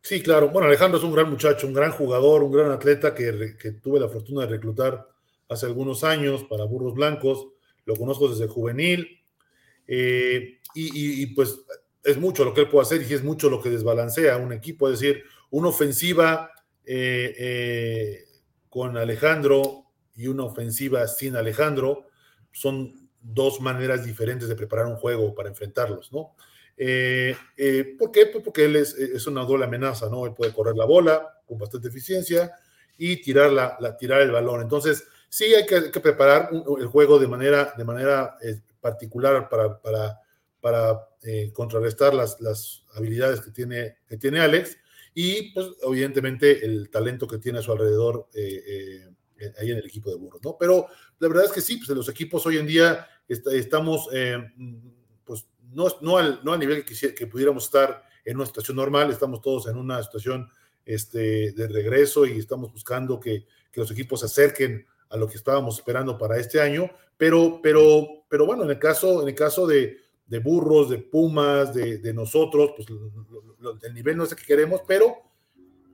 Sí, 0.00 0.20
claro. 0.20 0.48
Bueno, 0.48 0.66
Alejandro 0.66 0.98
es 0.98 1.04
un 1.04 1.12
gran 1.12 1.30
muchacho, 1.30 1.68
un 1.68 1.72
gran 1.72 1.92
jugador, 1.92 2.42
un 2.42 2.50
gran 2.50 2.72
atleta 2.72 3.14
que 3.14 3.72
tuve 3.80 4.00
la 4.00 4.08
fortuna 4.08 4.42
de 4.42 4.48
reclutar 4.48 5.06
hace 5.48 5.66
algunos 5.66 6.02
años 6.02 6.42
para 6.44 6.64
Burros 6.64 6.94
Blancos. 6.94 7.46
Lo 7.84 7.94
conozco 7.94 8.28
desde 8.28 8.48
juvenil, 8.48 9.21
eh, 9.86 10.58
y, 10.74 11.26
pues 11.34 11.60
es 12.04 12.18
mucho 12.18 12.44
lo 12.44 12.54
que 12.54 12.62
él 12.62 12.68
puede 12.68 12.82
hacer 12.82 13.02
y 13.02 13.14
es 13.14 13.22
mucho 13.22 13.50
lo 13.50 13.60
que 13.60 13.70
desbalancea 13.70 14.36
un 14.38 14.52
equipo. 14.52 14.88
Es 14.88 15.00
decir, 15.00 15.22
una 15.50 15.68
ofensiva 15.68 16.50
eh, 16.84 17.34
eh, 17.38 18.24
con 18.68 18.96
Alejandro 18.96 19.84
y 20.14 20.26
una 20.26 20.44
ofensiva 20.44 21.06
sin 21.06 21.36
Alejandro 21.36 22.06
son 22.52 23.08
dos 23.20 23.60
maneras 23.60 24.04
diferentes 24.04 24.48
de 24.48 24.56
preparar 24.56 24.86
un 24.86 24.96
juego 24.96 25.34
para 25.34 25.48
enfrentarlos, 25.48 26.12
¿no? 26.12 26.34
¿Por 27.98 28.10
qué? 28.10 28.26
Pues 28.26 28.42
porque 28.42 28.64
él 28.64 28.76
es, 28.76 29.26
una 29.26 29.44
doble 29.44 29.66
amenaza, 29.66 30.08
¿no? 30.08 30.26
Él 30.26 30.34
puede 30.34 30.52
correr 30.52 30.74
la 30.74 30.86
bola 30.86 31.40
con 31.46 31.58
bastante 31.58 31.88
eficiencia 31.88 32.50
y 32.98 33.22
tirar, 33.22 33.78
tirar 33.98 34.22
el 34.22 34.32
balón. 34.32 34.62
Entonces, 34.62 35.06
sí 35.28 35.54
hay 35.54 35.64
que, 35.66 36.00
preparar 36.00 36.50
el 36.52 36.86
juego 36.86 37.18
de 37.18 37.28
manera, 37.28 37.72
de 37.76 37.84
manera 37.84 38.36
particular 38.82 39.48
para, 39.48 39.80
para, 39.80 40.20
para 40.60 41.08
eh, 41.22 41.50
contrarrestar 41.54 42.12
las, 42.12 42.38
las 42.40 42.84
habilidades 42.94 43.40
que 43.40 43.50
tiene, 43.50 43.96
que 44.06 44.18
tiene 44.18 44.40
Alex. 44.40 44.76
Y, 45.14 45.52
pues, 45.52 45.68
evidentemente, 45.82 46.64
el 46.64 46.90
talento 46.90 47.26
que 47.26 47.38
tiene 47.38 47.60
a 47.60 47.62
su 47.62 47.72
alrededor 47.72 48.28
eh, 48.34 49.06
eh, 49.38 49.52
ahí 49.58 49.70
en 49.70 49.78
el 49.78 49.86
equipo 49.86 50.10
de 50.10 50.16
Burros, 50.16 50.42
¿no? 50.42 50.56
Pero 50.58 50.88
la 51.18 51.28
verdad 51.28 51.46
es 51.46 51.52
que 51.52 51.60
sí, 51.60 51.76
pues 51.76 51.88
en 51.88 51.96
los 51.96 52.08
equipos 52.08 52.44
hoy 52.46 52.58
en 52.58 52.66
día 52.66 53.06
estamos, 53.28 54.08
pues, 55.24 55.46
no, 55.72 55.86
no, 56.00 56.18
al, 56.18 56.40
no 56.44 56.52
al 56.52 56.60
nivel 56.60 56.84
que, 56.84 57.14
que 57.14 57.26
pudiéramos 57.26 57.64
estar 57.64 58.04
en 58.24 58.36
una 58.36 58.46
situación 58.46 58.76
normal, 58.76 59.10
estamos 59.10 59.40
todos 59.40 59.66
en 59.66 59.76
una 59.76 60.02
situación 60.02 60.48
este, 60.84 61.52
de 61.52 61.68
regreso 61.68 62.26
y 62.26 62.38
estamos 62.38 62.72
buscando 62.72 63.18
que, 63.18 63.46
que 63.70 63.80
los 63.80 63.90
equipos 63.90 64.20
se 64.20 64.26
acerquen 64.26 64.86
a 65.08 65.16
lo 65.16 65.28
que 65.28 65.36
estábamos 65.36 65.76
esperando 65.76 66.16
para 66.16 66.38
este 66.38 66.60
año, 66.60 66.90
pero, 67.16 67.60
pero, 67.62 68.24
pero 68.28 68.46
bueno, 68.46 68.64
en 68.64 68.70
el 68.70 68.78
caso, 68.78 69.22
en 69.22 69.28
el 69.28 69.34
caso 69.34 69.66
de, 69.66 69.98
de 70.26 70.38
burros, 70.38 70.90
de 70.90 70.98
pumas, 70.98 71.74
de, 71.74 72.12
nosotros, 72.14 72.72
pues 72.76 72.88
el 73.82 73.94
nivel 73.94 74.16
no 74.16 74.24
es 74.24 74.32
el 74.32 74.38
que 74.38 74.46
queremos, 74.46 74.80
pero 74.86 75.16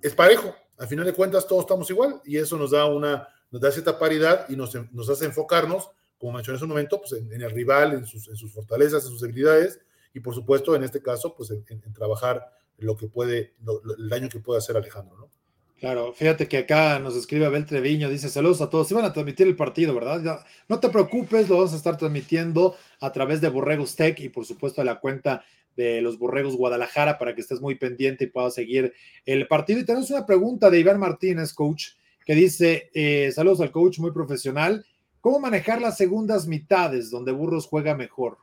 es 0.00 0.14
parejo. 0.14 0.54
Al 0.78 0.86
final 0.86 1.04
de 1.04 1.12
cuentas, 1.12 1.46
todos 1.46 1.62
estamos 1.62 1.90
igual 1.90 2.20
y 2.24 2.36
eso 2.36 2.56
nos 2.56 2.70
da 2.70 2.86
una, 2.86 3.28
nos 3.50 3.60
da 3.60 3.72
cierta 3.72 3.98
paridad 3.98 4.46
y 4.48 4.56
nos, 4.56 4.74
nos 4.92 5.10
hace 5.10 5.24
enfocarnos, 5.24 5.90
como 6.18 6.32
mencioné 6.32 6.56
hace 6.56 6.64
un 6.64 6.70
momento, 6.70 7.00
pues 7.00 7.12
en, 7.12 7.32
el 7.32 7.50
rival, 7.50 7.94
en 7.94 8.06
sus, 8.06 8.28
en 8.28 8.36
sus, 8.36 8.52
fortalezas, 8.52 9.04
en 9.04 9.10
sus 9.10 9.20
debilidades 9.20 9.80
y 10.14 10.20
por 10.20 10.34
supuesto, 10.34 10.76
en 10.76 10.84
este 10.84 11.02
caso, 11.02 11.34
pues 11.34 11.50
en, 11.50 11.64
en 11.68 11.92
trabajar 11.92 12.46
lo 12.78 12.96
que 12.96 13.08
puede, 13.08 13.54
lo, 13.64 13.82
el 13.96 14.08
daño 14.08 14.28
que 14.28 14.40
puede 14.40 14.58
hacer 14.58 14.76
Alejandro, 14.76 15.16
¿no? 15.16 15.30
Claro, 15.78 16.12
fíjate 16.12 16.48
que 16.48 16.58
acá 16.58 16.98
nos 16.98 17.14
escribe 17.14 17.46
Abel 17.46 17.64
Treviño, 17.64 18.10
dice 18.10 18.28
saludos 18.28 18.60
a 18.60 18.68
todos, 18.68 18.88
se 18.88 18.94
van 18.94 19.04
a 19.04 19.12
transmitir 19.12 19.46
el 19.46 19.54
partido, 19.54 19.94
¿verdad? 19.94 20.44
no 20.68 20.80
te 20.80 20.88
preocupes, 20.88 21.48
lo 21.48 21.56
vamos 21.56 21.72
a 21.72 21.76
estar 21.76 21.96
transmitiendo 21.96 22.74
a 23.00 23.12
través 23.12 23.40
de 23.40 23.48
Borregos 23.48 23.94
Tech 23.94 24.18
y 24.18 24.28
por 24.28 24.44
supuesto 24.44 24.80
a 24.80 24.84
la 24.84 24.98
cuenta 24.98 25.44
de 25.76 26.02
los 26.02 26.18
Borregos 26.18 26.56
Guadalajara 26.56 27.16
para 27.16 27.32
que 27.32 27.42
estés 27.42 27.60
muy 27.60 27.76
pendiente 27.76 28.24
y 28.24 28.26
puedas 28.26 28.54
seguir 28.54 28.92
el 29.24 29.46
partido. 29.46 29.78
Y 29.78 29.84
tenemos 29.84 30.10
una 30.10 30.26
pregunta 30.26 30.68
de 30.68 30.80
Iván 30.80 30.98
Martínez, 30.98 31.52
coach, 31.54 31.90
que 32.26 32.34
dice, 32.34 32.90
eh, 32.92 33.30
saludos 33.32 33.60
al 33.60 33.70
coach, 33.70 34.00
muy 34.00 34.10
profesional, 34.10 34.84
¿cómo 35.20 35.38
manejar 35.38 35.80
las 35.80 35.96
segundas 35.96 36.48
mitades 36.48 37.08
donde 37.08 37.30
Burros 37.30 37.66
juega 37.66 37.94
mejor? 37.94 38.38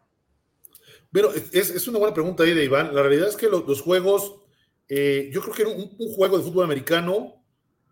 Bueno, 1.11 1.31
es, 1.51 1.69
es 1.69 1.87
una 1.89 1.99
buena 1.99 2.13
pregunta 2.13 2.43
ahí 2.43 2.53
de 2.53 2.63
Iván. 2.63 2.95
La 2.95 3.01
realidad 3.01 3.27
es 3.27 3.35
que 3.35 3.49
los 3.49 3.81
juegos 3.81 4.44
eh, 4.87 5.29
yo 5.31 5.41
creo 5.41 5.53
que 5.53 5.63
un, 5.65 5.95
un, 5.97 6.13
juego 6.13 6.37
de 6.37 6.43
fútbol 6.43 6.65
americano 6.65 7.43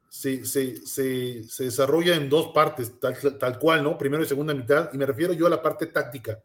se, 0.09 0.45
se, 0.45 0.85
se, 0.85 1.43
se 1.43 1.63
desarrolla 1.63 2.15
en 2.15 2.29
dos 2.29 2.51
partes, 2.53 2.99
tal, 2.99 3.17
tal, 3.39 3.57
cual, 3.57 3.83
¿no? 3.83 3.97
Primero 3.97 4.23
y 4.23 4.27
segunda 4.27 4.53
mitad, 4.53 4.91
y 4.93 4.97
me 4.97 5.05
refiero 5.05 5.33
yo 5.33 5.47
a 5.47 5.49
la 5.49 5.61
parte 5.61 5.87
táctica. 5.87 6.39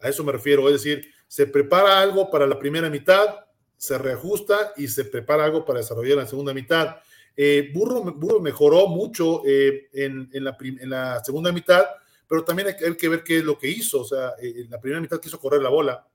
A 0.00 0.08
eso 0.08 0.24
me 0.24 0.32
refiero, 0.32 0.66
es 0.68 0.82
decir, 0.82 1.06
se 1.28 1.46
prepara 1.46 2.00
algo 2.00 2.30
para 2.30 2.46
la 2.46 2.58
primera 2.58 2.90
mitad, 2.90 3.46
se 3.76 3.98
reajusta 3.98 4.72
y 4.76 4.88
se 4.88 5.04
prepara 5.04 5.44
algo 5.44 5.64
para 5.64 5.78
desarrollar 5.78 6.16
la 6.18 6.26
segunda 6.26 6.52
mitad. 6.52 6.96
Eh, 7.36 7.70
Burro, 7.72 8.02
Burro, 8.02 8.40
mejoró 8.40 8.88
mucho 8.88 9.42
eh, 9.46 9.88
en, 9.92 10.28
en, 10.32 10.44
la, 10.44 10.56
en, 10.60 10.90
la, 10.90 11.24
segunda 11.24 11.52
mitad, 11.52 11.84
pero 12.28 12.44
también 12.44 12.68
hay 12.68 12.74
hay 12.84 12.96
que, 12.96 13.08
ver 13.08 13.22
qué 13.22 13.38
es 13.38 13.44
lo 13.44 13.58
que 13.58 13.68
hizo. 13.68 14.00
O 14.00 14.04
sea, 14.04 14.32
en 14.40 14.70
la 14.70 14.80
primera 14.80 15.00
mitad 15.00 15.20
quiso 15.20 15.38
correr 15.38 15.62
la 15.62 15.68
bola, 15.68 16.06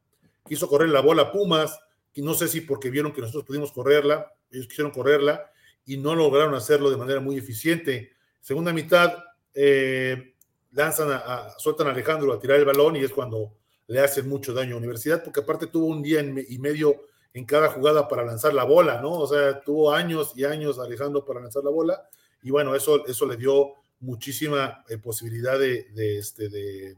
quiso 0.46 0.68
correr 0.68 0.90
la 0.90 1.02
bola 1.02 1.32
Pumas, 1.32 1.80
no 2.16 2.34
sé 2.34 2.48
si 2.48 2.62
porque 2.62 2.90
vieron 2.90 3.14
que 3.14 3.22
nosotros 3.22 3.46
pudimos 3.46 3.72
correrla, 3.72 4.34
ellos 4.52 4.68
quisieron 4.68 4.92
correrla 4.92 5.52
y 5.86 5.98
no 5.98 6.16
lograron 6.16 6.54
hacerlo 6.54 6.90
de 6.90 6.98
manera 6.98 7.20
muy 7.20 7.38
eficiente. 7.38 8.12
Segunda 8.42 8.74
mitad, 8.74 9.18
eh, 9.54 10.36
lanzan 10.72 11.12
a, 11.12 11.50
sueltan 11.58 11.88
a 11.88 11.92
Alejandro 11.92 12.32
a 12.34 12.40
tirar 12.40 12.58
el 12.58 12.66
balón 12.66 12.96
y 12.96 13.04
es 13.04 13.12
cuando 13.12 13.54
le 13.88 14.00
hacen 14.00 14.30
mucho 14.30 14.54
daño 14.54 14.76
a 14.76 14.78
Universidad, 14.78 15.24
porque 15.24 15.40
aparte 15.40 15.68
tuvo 15.68 15.88
un 15.88 16.04
día 16.04 16.22
y 16.22 16.60
medio 16.60 17.02
en 17.34 17.46
cada 17.46 17.70
jugada 17.70 18.08
para 18.08 18.26
lanzar 18.26 18.54
la 18.54 18.64
bola, 18.64 19.02
¿no? 19.02 19.12
O 19.14 19.28
sea, 19.28 19.62
tuvo 19.62 19.92
años 19.92 20.34
y 20.36 20.46
años 20.46 20.80
Alejandro 20.80 21.26
para 21.26 21.40
lanzar 21.40 21.64
la 21.64 21.70
bola 21.70 22.08
y 22.42 22.52
bueno, 22.52 22.76
eso, 22.76 23.06
eso 23.08 23.26
le 23.26 23.38
dio 23.38 23.74
muchísima 24.00 24.84
eh, 24.90 24.98
posibilidad 24.98 25.60
de, 25.60 25.88
este, 26.18 26.50
de, 26.50 26.96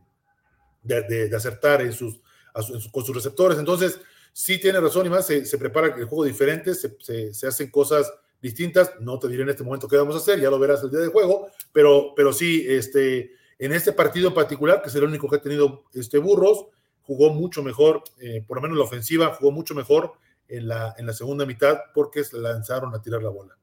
de, 0.84 1.36
acertar 1.36 1.82
en 1.82 1.94
sus, 1.94 2.20
con 2.92 3.04
sus 3.04 3.16
receptores. 3.16 3.58
Entonces, 3.58 4.00
sí 4.32 4.60
tiene 4.60 4.80
razón 4.80 5.06
y 5.06 5.10
más, 5.10 5.26
se, 5.26 5.58
prepara 5.58 5.88
el 5.88 6.06
juego 6.06 6.26
diferente, 6.26 6.74
se, 6.74 6.96
se, 7.34 7.48
hacen 7.48 7.70
cosas 7.70 8.12
distintas. 8.42 8.94
No 9.00 9.20
te 9.20 9.28
diré 9.28 9.44
en 9.44 9.50
este 9.50 9.64
momento 9.64 9.88
qué 9.88 9.98
vamos 9.98 10.16
a 10.16 10.20
hacer, 10.20 10.40
ya 10.40 10.50
lo 10.50 10.60
verás 10.60 10.84
el 10.84 10.92
día 10.92 11.00
de 11.00 11.08
juego, 11.08 11.48
pero, 11.72 12.14
pero 12.16 12.34
sí, 12.34 12.66
este, 12.68 13.32
en 13.60 13.74
este 13.74 13.94
partido 13.94 14.30
en 14.30 14.34
particular, 14.34 14.82
que 14.82 14.90
es 14.90 14.96
el 14.96 15.04
único 15.04 15.30
que 15.30 15.38
ha 15.38 15.42
tenido 15.42 15.84
este 15.94 16.18
Burros, 16.18 16.66
jugó 17.02 17.34
mucho 17.34 17.64
mejor, 17.64 18.04
eh, 18.20 18.44
por 18.48 18.58
lo 18.58 18.62
menos 18.62 18.78
la 18.78 18.84
ofensiva, 18.84 19.36
jugó 19.36 19.52
mucho 19.52 19.76
mejor 19.76 20.14
en 20.48 20.68
la, 20.68 20.96
en 20.98 21.06
la 21.06 21.14
segunda 21.14 21.46
mitad 21.46 21.80
porque 21.94 22.24
se 22.24 22.38
lanzaron 22.38 22.94
a 22.94 23.02
tirar 23.02 23.22
la 23.24 23.30
bola. 23.30 23.58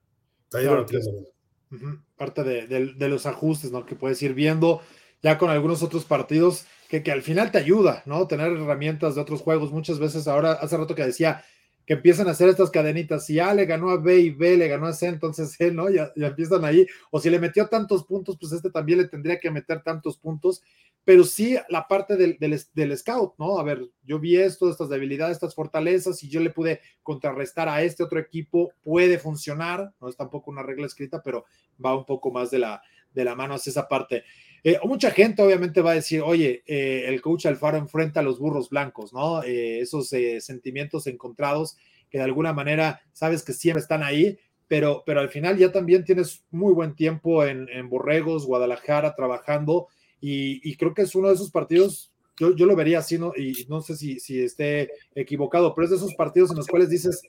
Parte 2.17 2.43
de, 2.43 3.09
los 3.09 3.27
ajustes, 3.27 3.71
¿no? 3.71 3.85
Que 3.85 3.95
puedes 3.95 4.23
ir 4.23 4.35
viendo 4.35 4.81
ya 5.23 5.37
con 5.37 5.51
algunos 5.51 5.83
otros 5.83 6.05
partidos 6.05 6.65
que, 6.89 7.03
que 7.03 7.13
al 7.13 7.23
final 7.23 7.53
te 7.53 7.59
ayuda, 7.59 8.03
¿no? 8.07 8.27
Tener 8.27 8.51
herramientas 8.53 9.15
de 9.15 9.21
otros 9.21 9.43
juegos. 9.43 9.71
Muchas 9.71 9.99
veces 9.99 10.27
ahora, 10.27 10.53
hace 10.53 10.77
rato 10.77 10.95
que 10.95 11.05
decía, 11.05 11.45
que 11.89 11.95
empiezan 11.95 12.29
a 12.29 12.33
hacer 12.33 12.51
estas 12.51 12.71
cadenitas. 12.71 13.25
Si 13.25 13.39
A 13.39 13.55
le 13.55 13.65
ganó 13.65 13.89
a 13.89 13.97
B 13.97 14.19
y 14.19 14.29
B 14.29 14.59
le 14.59 14.69
ganó 14.69 14.89
a 14.89 14.93
C, 14.93 15.07
entonces 15.07 15.53
C, 15.53 15.73
¿no? 15.73 15.89
Ya, 15.89 16.13
empiezan 16.17 16.63
ahí. 16.67 16.87
O 17.11 17.19
si 17.19 17.31
le 17.31 17.39
metió 17.39 17.67
tantos 17.67 18.05
puntos, 18.05 18.37
pues 18.39 18.53
este 18.53 18.71
también 18.71 18.99
le 18.99 19.09
tendría 19.09 19.41
que 19.41 19.51
meter 19.51 19.83
tantos 19.83 20.19
puntos. 20.19 20.63
Pero 21.03 21.25
sí 21.25 21.57
la 21.71 21.89
parte 21.89 22.17
del, 22.17 22.37
del, 22.39 22.99
scout, 22.99 23.33
¿no? 23.39 23.59
A 23.59 23.63
ver, 23.63 23.89
yo 24.03 24.19
vi 24.19 24.37
esto, 24.37 24.71
estas 24.71 24.91
debilidades, 24.91 25.37
estas 25.37 25.55
fortalezas, 25.55 26.23
y 26.23 26.29
yo 26.29 26.41
le 26.41 26.51
pude 26.51 26.83
contrarrestar 27.03 27.71
a 27.71 27.81
este 27.83 28.03
otro 28.03 28.19
equipo, 28.19 28.71
puede 28.83 29.19
funcionar. 29.19 29.91
No 29.99 30.11
es 30.11 30.17
tampoco 30.17 30.51
una 30.51 30.63
regla 30.63 30.85
escrita, 30.85 31.23
pero 31.23 31.47
va 31.83 31.97
un 31.97 32.05
poco 32.05 32.31
más 32.31 32.51
de 32.51 32.59
la, 32.59 32.83
de 33.15 33.25
la 33.25 33.35
mano 33.35 33.55
hacia 33.55 33.71
esa 33.71 33.89
parte. 33.89 34.25
Eh, 34.65 34.79
mucha 34.85 35.11
gente 35.11 35.43
obviamente 35.43 35.81
va 35.81 35.93
a 35.93 35.95
decir, 35.95 36.21
oye, 36.23 36.63
eh, 36.67 37.05
el 37.07 37.21
coach 37.21 37.47
Alfaro 37.47 37.77
enfrenta 37.77 38.21
a 38.21 38.23
los 38.23 38.39
burros 38.39 38.71
blancos, 38.71 39.13
¿no? 39.13 39.43
Eh, 39.43 39.81
esos 39.81 40.09
sentimientos 40.41 41.07
encontrados 41.07 41.77
que 42.11 42.19
de 42.19 42.25
alguna 42.25 42.53
manera 42.53 43.01
sabes 43.13 43.43
que 43.43 43.53
siempre 43.53 43.83
están 43.83 44.03
ahí, 44.03 44.39
pero, 44.67 45.03
pero 45.07 45.21
al 45.21 45.29
final 45.29 45.59
ya 45.59 45.73
también 45.73 46.05
tienes 46.05 46.45
muy 46.51 46.73
buen 46.73 46.95
tiempo 46.95 47.45
en, 47.45 47.89
Borregos, 47.89 48.47
Guadalajara, 48.47 49.15
trabajando, 49.15 49.89
y, 50.21 50.75
creo 50.77 50.95
que 50.95 51.03
es 51.03 51.15
uno 51.15 51.29
de 51.29 51.35
esos 51.35 51.51
partidos, 51.51 52.13
yo, 52.39 52.55
yo 52.57 52.67
lo 52.67 52.77
vería 52.77 52.99
así, 52.99 53.19
¿no? 53.19 53.33
y 53.37 53.67
no 53.69 53.83
sé 53.83 53.97
si, 53.97 54.19
si 54.21 54.41
esté 54.41 54.91
equivocado, 55.15 55.75
pero 55.75 55.85
es 55.85 55.91
de 55.91 55.97
esos 55.97 56.15
partidos 56.15 56.51
en 56.51 56.57
los 56.57 56.67
cuales 56.67 56.91
dices, 56.91 57.23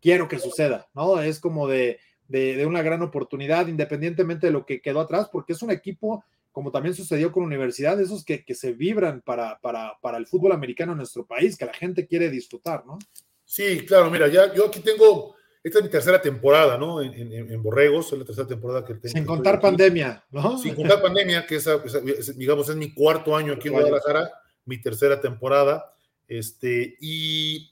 quiero 0.00 0.28
que 0.28 0.38
suceda, 0.38 0.88
¿no? 0.94 1.20
Es 1.20 1.40
como 1.40 1.66
de, 1.66 1.98
de, 2.28 2.66
una 2.66 2.82
gran 2.82 3.02
oportunidad, 3.02 3.68
independientemente 3.68 4.46
de 4.46 4.52
lo 4.52 4.66
que 4.66 4.80
quedó 4.80 5.00
atrás, 5.00 5.28
porque 5.32 5.52
es 5.52 5.62
un 5.62 5.70
equipo, 5.70 6.24
como 6.56 6.70
también 6.70 6.94
sucedió 6.94 7.30
con 7.32 7.44
Universidad, 7.44 8.00
esos 8.00 8.24
que, 8.24 8.42
que 8.42 8.54
se 8.54 8.72
vibran 8.72 9.20
para, 9.20 9.60
para, 9.60 9.98
para, 10.00 10.16
el 10.16 10.26
fútbol 10.26 10.52
americano 10.52 10.92
en 10.92 10.96
nuestro 10.96 11.26
país, 11.26 11.54
que 11.54 11.66
la 11.66 11.74
gente 11.74 12.06
quiere 12.06 12.30
disfrutar, 12.30 12.86
¿no? 12.86 12.98
Sí, 13.44 13.84
claro, 13.84 14.10
mira, 14.10 14.26
ya 14.28 14.54
yo 14.54 14.68
aquí 14.68 14.80
tengo, 14.80 15.34
esta 15.62 15.80
es 15.80 15.84
mi 15.84 15.90
tercera 15.90 16.18
temporada, 16.22 16.78
¿no? 16.78 17.02
En, 17.02 17.12
en, 17.30 17.62
Borregos, 17.62 18.10
es 18.10 18.20
la 18.20 18.24
tercera 18.24 18.48
temporada 18.48 18.86
que 18.86 18.94
tengo. 18.94 19.12
Sin 19.12 19.26
contar 19.26 19.60
pandemia, 19.60 20.24
¿no? 20.30 20.56
Sin 20.56 20.74
contar 20.74 21.02
pandemia, 21.02 21.46
que 21.46 21.56
es, 21.56 22.38
digamos, 22.38 22.70
es 22.70 22.76
mi 22.76 22.94
cuarto 22.94 23.36
año 23.36 23.52
aquí 23.52 23.68
en 23.68 23.74
Guadalajara, 23.74 24.30
mi 24.64 24.80
tercera 24.80 25.20
temporada, 25.20 25.92
este, 26.26 26.96
y 27.02 27.70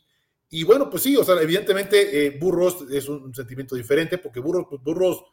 y 0.55 0.63
bueno, 0.63 0.89
pues 0.89 1.03
sí, 1.03 1.17
o 1.17 1.25
sea, 1.25 1.35
evidentemente 1.43 2.27
eh, 2.27 2.39
Burros 2.39 2.85
es 2.89 3.09
un, 3.09 3.35
sentimiento 3.35 3.75
diferente, 3.75 4.19
porque 4.19 4.39
Burros, 4.39 4.67
pues 4.71 4.81
Burros, 4.85 5.25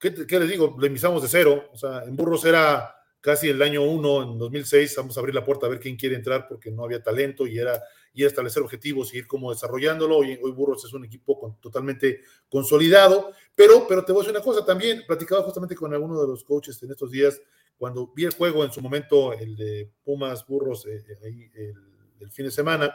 ¿qué, 0.00 0.26
¿qué, 0.26 0.38
les 0.40 0.48
digo? 0.48 0.76
Le 0.80 0.86
empezamos 0.88 1.22
de 1.22 1.28
cero, 1.28 1.68
o 1.72 1.76
sea, 1.76 2.02
en 2.04 2.16
Burros 2.16 2.44
era 2.44 2.96
casi 3.20 3.50
el 3.50 3.60
año 3.62 3.82
uno, 3.82 4.22
en 4.22 4.38
2006, 4.38 4.96
vamos 4.96 5.16
a 5.16 5.20
abrir 5.20 5.34
la 5.34 5.44
puerta 5.44 5.66
a 5.66 5.68
ver 5.68 5.78
quién 5.78 5.96
quiere 5.96 6.16
entrar, 6.16 6.48
porque 6.48 6.70
no 6.70 6.84
había 6.84 7.02
talento 7.02 7.46
y 7.46 7.58
era, 7.58 7.82
y 8.14 8.24
establecer 8.24 8.62
objetivos 8.62 9.12
y 9.12 9.18
ir 9.18 9.26
como 9.26 9.50
desarrollándolo. 9.52 10.16
Hoy, 10.18 10.38
hoy 10.42 10.52
Burros 10.52 10.84
es 10.84 10.92
un 10.94 11.04
equipo 11.04 11.58
totalmente 11.60 12.22
consolidado, 12.48 13.32
pero, 13.54 13.86
pero 13.86 14.04
te 14.04 14.12
voy 14.12 14.20
a 14.20 14.22
decir 14.22 14.36
una 14.36 14.44
cosa 14.44 14.64
también, 14.64 15.04
platicaba 15.06 15.42
justamente 15.42 15.74
con 15.74 15.92
alguno 15.92 16.20
de 16.20 16.28
los 16.28 16.44
coaches 16.44 16.82
en 16.82 16.90
estos 16.90 17.10
días, 17.10 17.40
cuando 17.76 18.12
vi 18.14 18.24
el 18.24 18.34
juego 18.34 18.64
en 18.64 18.72
su 18.72 18.80
momento, 18.80 19.32
el 19.32 19.56
de 19.56 19.90
Pumas 20.04 20.46
Burros, 20.46 20.86
eh, 20.86 21.02
eh, 21.22 21.72
el 22.20 22.30
fin 22.30 22.46
de 22.46 22.50
semana, 22.50 22.94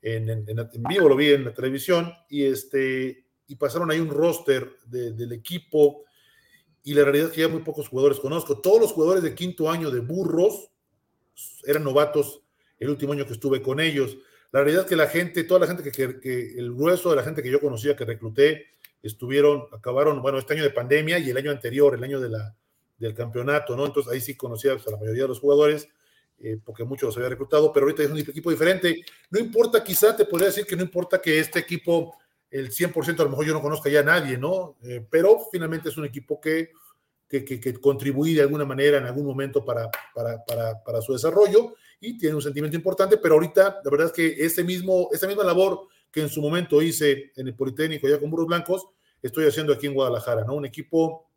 en, 0.00 0.44
vivo, 0.88 1.08
lo 1.08 1.16
vi 1.16 1.32
en 1.32 1.44
la 1.44 1.54
televisión, 1.54 2.12
y, 2.28 2.44
este, 2.44 3.26
y 3.46 3.56
pasaron 3.56 3.90
ahí 3.90 4.00
un 4.00 4.10
roster 4.10 4.78
del 4.86 5.32
equipo, 5.32 6.04
y 6.84 6.94
la 6.94 7.02
realidad 7.02 7.28
es 7.28 7.32
que 7.32 7.40
ya 7.40 7.48
muy 7.48 7.62
pocos 7.62 7.88
jugadores 7.88 8.20
conozco. 8.20 8.60
Todos 8.60 8.80
los 8.80 8.92
jugadores 8.92 9.22
de 9.22 9.34
quinto 9.34 9.70
año 9.70 9.90
de 9.90 10.00
Burros 10.00 10.70
eran 11.64 11.82
novatos 11.82 12.42
el 12.78 12.90
último 12.90 13.14
año 13.14 13.26
que 13.26 13.32
estuve 13.32 13.62
con 13.62 13.80
ellos. 13.80 14.16
La 14.52 14.60
realidad 14.60 14.84
es 14.84 14.88
que 14.88 14.96
la 14.96 15.08
gente, 15.08 15.44
toda 15.44 15.60
la 15.60 15.66
gente 15.66 15.90
que, 15.90 16.54
el 16.56 16.72
grueso 16.74 17.10
de 17.10 17.16
la 17.16 17.24
gente 17.24 17.42
que 17.42 17.50
yo 17.50 17.58
conocía, 17.58 17.96
que 17.96 18.04
recluté, 18.04 18.66
estuvieron, 19.02 19.64
acabaron, 19.72 20.22
bueno, 20.22 20.38
este 20.38 20.54
año 20.54 20.62
de 20.62 20.70
pandemia 20.70 21.18
y 21.18 21.30
el 21.30 21.36
año 21.36 21.50
anterior, 21.50 21.94
el 21.94 22.04
año 22.04 22.20
de 22.20 22.28
la, 22.28 22.54
del 22.98 23.14
campeonato, 23.14 23.74
¿no? 23.76 23.86
Entonces 23.86 24.12
ahí 24.12 24.20
sí 24.20 24.36
conocía 24.36 24.72
a 24.72 24.90
la 24.90 24.96
mayoría 24.98 25.22
de 25.22 25.28
los 25.28 25.40
jugadores 25.40 25.88
eh, 26.40 26.58
porque 26.62 26.84
muchos 26.84 27.06
los 27.06 27.16
había 27.16 27.30
reclutado, 27.30 27.72
pero 27.72 27.86
ahorita 27.86 28.02
es 28.02 28.10
un 28.10 28.18
equipo 28.18 28.50
diferente. 28.50 29.02
No 29.30 29.38
importa, 29.38 29.82
quizá 29.82 30.14
te 30.14 30.24
podría 30.24 30.48
decir 30.48 30.66
que 30.66 30.76
no 30.76 30.82
importa 30.82 31.20
que 31.20 31.38
este 31.38 31.60
equipo, 31.60 32.16
el 32.54 32.70
100% 32.70 33.18
a 33.18 33.24
lo 33.24 33.30
mejor 33.30 33.46
yo 33.46 33.52
no 33.52 33.60
conozca 33.60 33.90
ya 33.90 33.98
a 33.98 34.04
nadie, 34.04 34.38
¿no? 34.38 34.76
Eh, 34.84 35.04
pero 35.10 35.40
finalmente 35.50 35.88
es 35.88 35.96
un 35.96 36.04
equipo 36.04 36.40
que, 36.40 36.70
que, 37.28 37.44
que, 37.44 37.74
contribuye 37.80 38.36
de 38.36 38.42
alguna 38.42 38.64
manera 38.64 38.98
en 38.98 39.06
algún 39.06 39.26
momento 39.26 39.64
para, 39.64 39.90
para, 40.14 40.44
para, 40.44 40.84
para, 40.84 41.02
su 41.02 41.12
desarrollo 41.12 41.74
y 41.98 42.16
tiene 42.16 42.36
un 42.36 42.42
sentimiento 42.42 42.76
importante, 42.76 43.16
pero 43.16 43.34
ahorita 43.34 43.80
la 43.82 43.90
verdad 43.90 44.06
es 44.06 44.12
que 44.12 44.44
ese 44.46 44.62
mismo, 44.62 45.08
esa 45.12 45.26
misma 45.26 45.42
labor 45.42 45.88
que 46.12 46.20
en 46.20 46.28
su 46.28 46.40
momento 46.40 46.80
hice 46.80 47.32
en 47.34 47.48
el 47.48 47.56
Politécnico 47.56 48.06
ya 48.06 48.20
con 48.20 48.30
Burros 48.30 48.46
Blancos, 48.46 48.86
estoy 49.20 49.46
haciendo 49.48 49.72
aquí 49.72 49.88
en 49.88 49.94
Guadalajara, 49.94 50.44
¿no? 50.44 50.54
Un 50.54 50.64
equipo 50.64 51.28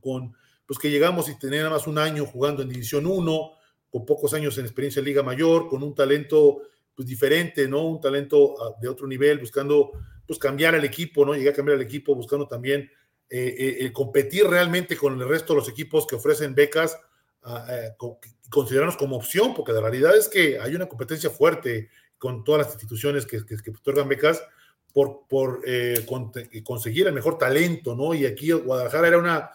con, 0.00 0.34
pues 0.66 0.78
que 0.78 0.90
llegamos 0.90 1.28
y 1.28 1.38
tener 1.38 1.64
nada 1.64 1.74
más 1.74 1.86
un 1.86 1.98
año 1.98 2.24
jugando 2.24 2.62
en 2.62 2.70
División 2.70 3.04
1, 3.04 3.52
con 3.90 4.06
pocos 4.06 4.32
años 4.32 4.56
en 4.56 4.64
experiencia 4.64 5.00
en 5.00 5.04
Liga 5.04 5.22
Mayor, 5.22 5.68
con 5.68 5.82
un 5.82 5.94
talento 5.94 6.62
pues 6.96 7.06
diferente, 7.06 7.68
¿no? 7.68 7.84
Un 7.84 8.00
talento 8.00 8.54
ah, 8.60 8.74
de 8.80 8.88
otro 8.88 9.06
nivel, 9.06 9.38
buscando 9.38 9.92
pues 10.26 10.38
cambiar 10.38 10.74
al 10.74 10.84
equipo, 10.84 11.24
¿no? 11.24 11.34
Llegar 11.34 11.52
a 11.52 11.56
cambiar 11.56 11.76
el 11.76 11.84
equipo, 11.84 12.14
buscando 12.14 12.48
también 12.48 12.90
eh, 13.28 13.76
eh, 13.80 13.92
competir 13.92 14.46
realmente 14.46 14.96
con 14.96 15.20
el 15.20 15.28
resto 15.28 15.52
de 15.52 15.60
los 15.60 15.68
equipos 15.68 16.06
que 16.06 16.16
ofrecen 16.16 16.54
becas, 16.54 16.98
ah, 17.42 17.66
eh, 17.70 17.90
considerarnos 18.48 18.96
como 18.96 19.16
opción, 19.16 19.54
porque 19.54 19.72
la 19.72 19.80
realidad 19.82 20.16
es 20.16 20.28
que 20.28 20.58
hay 20.58 20.74
una 20.74 20.86
competencia 20.86 21.28
fuerte 21.28 21.90
con 22.18 22.42
todas 22.42 22.62
las 22.64 22.74
instituciones 22.74 23.26
que, 23.26 23.44
que, 23.44 23.70
otorgan 23.70 24.08
becas 24.08 24.42
por, 24.94 25.26
por 25.28 25.60
conseguir 26.64 27.06
el 27.06 27.12
mejor 27.12 27.36
talento, 27.36 27.94
¿no? 27.94 28.14
Y 28.14 28.24
aquí 28.24 28.52
Guadalajara 28.52 29.08
era 29.08 29.18
una, 29.18 29.50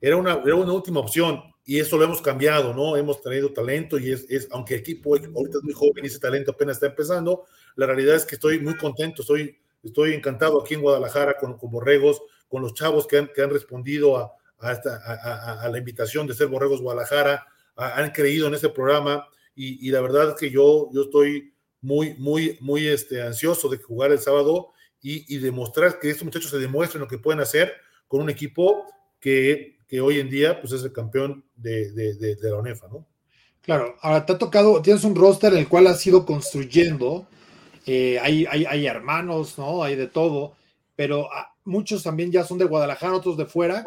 era 0.00 0.16
una, 0.16 0.42
era 0.44 0.56
una 0.56 0.72
última 0.72 0.98
opción 0.98 1.40
y 1.68 1.80
eso 1.80 1.98
lo 1.98 2.04
hemos 2.04 2.22
cambiado, 2.22 2.72
¿no? 2.72 2.96
Hemos 2.96 3.20
traído 3.20 3.52
talento 3.52 3.98
y 3.98 4.12
es, 4.12 4.24
es, 4.30 4.46
aunque 4.52 4.74
el 4.74 4.80
equipo 4.80 5.16
ahorita 5.16 5.58
es 5.58 5.64
muy 5.64 5.72
joven 5.72 6.04
y 6.04 6.06
ese 6.06 6.20
talento 6.20 6.52
apenas 6.52 6.76
está 6.76 6.86
empezando, 6.86 7.44
la 7.74 7.86
realidad 7.86 8.14
es 8.14 8.24
que 8.24 8.36
estoy 8.36 8.60
muy 8.60 8.76
contento, 8.76 9.22
estoy, 9.22 9.58
estoy 9.82 10.14
encantado 10.14 10.60
aquí 10.60 10.74
en 10.74 10.80
Guadalajara 10.80 11.36
con, 11.36 11.58
Borregos, 11.60 12.22
con 12.48 12.62
los 12.62 12.72
chavos 12.72 13.08
que 13.08 13.18
han, 13.18 13.30
que 13.34 13.42
han 13.42 13.50
respondido 13.50 14.16
a, 14.16 14.32
a, 14.60 15.68
la 15.68 15.76
invitación 15.76 16.28
de 16.28 16.34
ser 16.34 16.46
Borregos 16.46 16.80
Guadalajara, 16.80 17.44
han 17.74 18.10
creído 18.12 18.46
en 18.46 18.54
este 18.54 18.68
programa 18.68 19.26
y, 19.56 19.86
y, 19.86 19.90
la 19.90 20.00
verdad 20.00 20.30
es 20.30 20.34
que 20.36 20.50
yo, 20.50 20.88
yo 20.92 21.02
estoy 21.02 21.52
muy, 21.80 22.14
muy, 22.14 22.58
muy 22.60 22.86
este, 22.86 23.22
ansioso 23.22 23.68
de 23.68 23.78
jugar 23.78 24.12
el 24.12 24.20
sábado 24.20 24.68
y, 25.02 25.34
y 25.34 25.38
demostrar 25.38 25.98
que 25.98 26.10
estos 26.10 26.24
muchachos 26.24 26.50
se 26.50 26.58
demuestren 26.58 27.00
lo 27.00 27.08
que 27.08 27.18
pueden 27.18 27.40
hacer 27.40 27.74
con 28.06 28.22
un 28.22 28.30
equipo 28.30 28.86
que 29.18 29.75
que 29.86 30.00
hoy 30.00 30.18
en 30.20 30.28
día 30.28 30.60
pues, 30.60 30.72
es 30.72 30.82
el 30.82 30.92
campeón 30.92 31.44
de, 31.54 31.92
de, 31.92 32.36
la 32.42 32.56
ONEFA, 32.56 32.88
¿no? 32.88 33.06
Claro, 33.62 33.96
ahora 34.00 34.24
te 34.24 34.32
ha 34.32 34.38
tocado, 34.38 34.80
tienes 34.80 35.04
un 35.04 35.16
roster 35.16 35.52
el 35.54 35.68
cual 35.68 35.88
has 35.88 36.06
ido 36.06 36.24
construyendo, 36.24 37.26
eh, 37.84 38.18
hay, 38.20 38.46
hay, 38.48 38.64
hay, 38.64 38.86
hermanos, 38.86 39.58
¿no? 39.58 39.82
Hay 39.82 39.96
de 39.96 40.06
todo, 40.06 40.54
pero 40.94 41.28
ah, 41.32 41.52
muchos 41.64 42.02
también 42.02 42.30
ya 42.30 42.44
son 42.44 42.58
de 42.58 42.64
Guadalajara, 42.64 43.14
otros 43.14 43.36
de 43.36 43.46
fuera, 43.46 43.84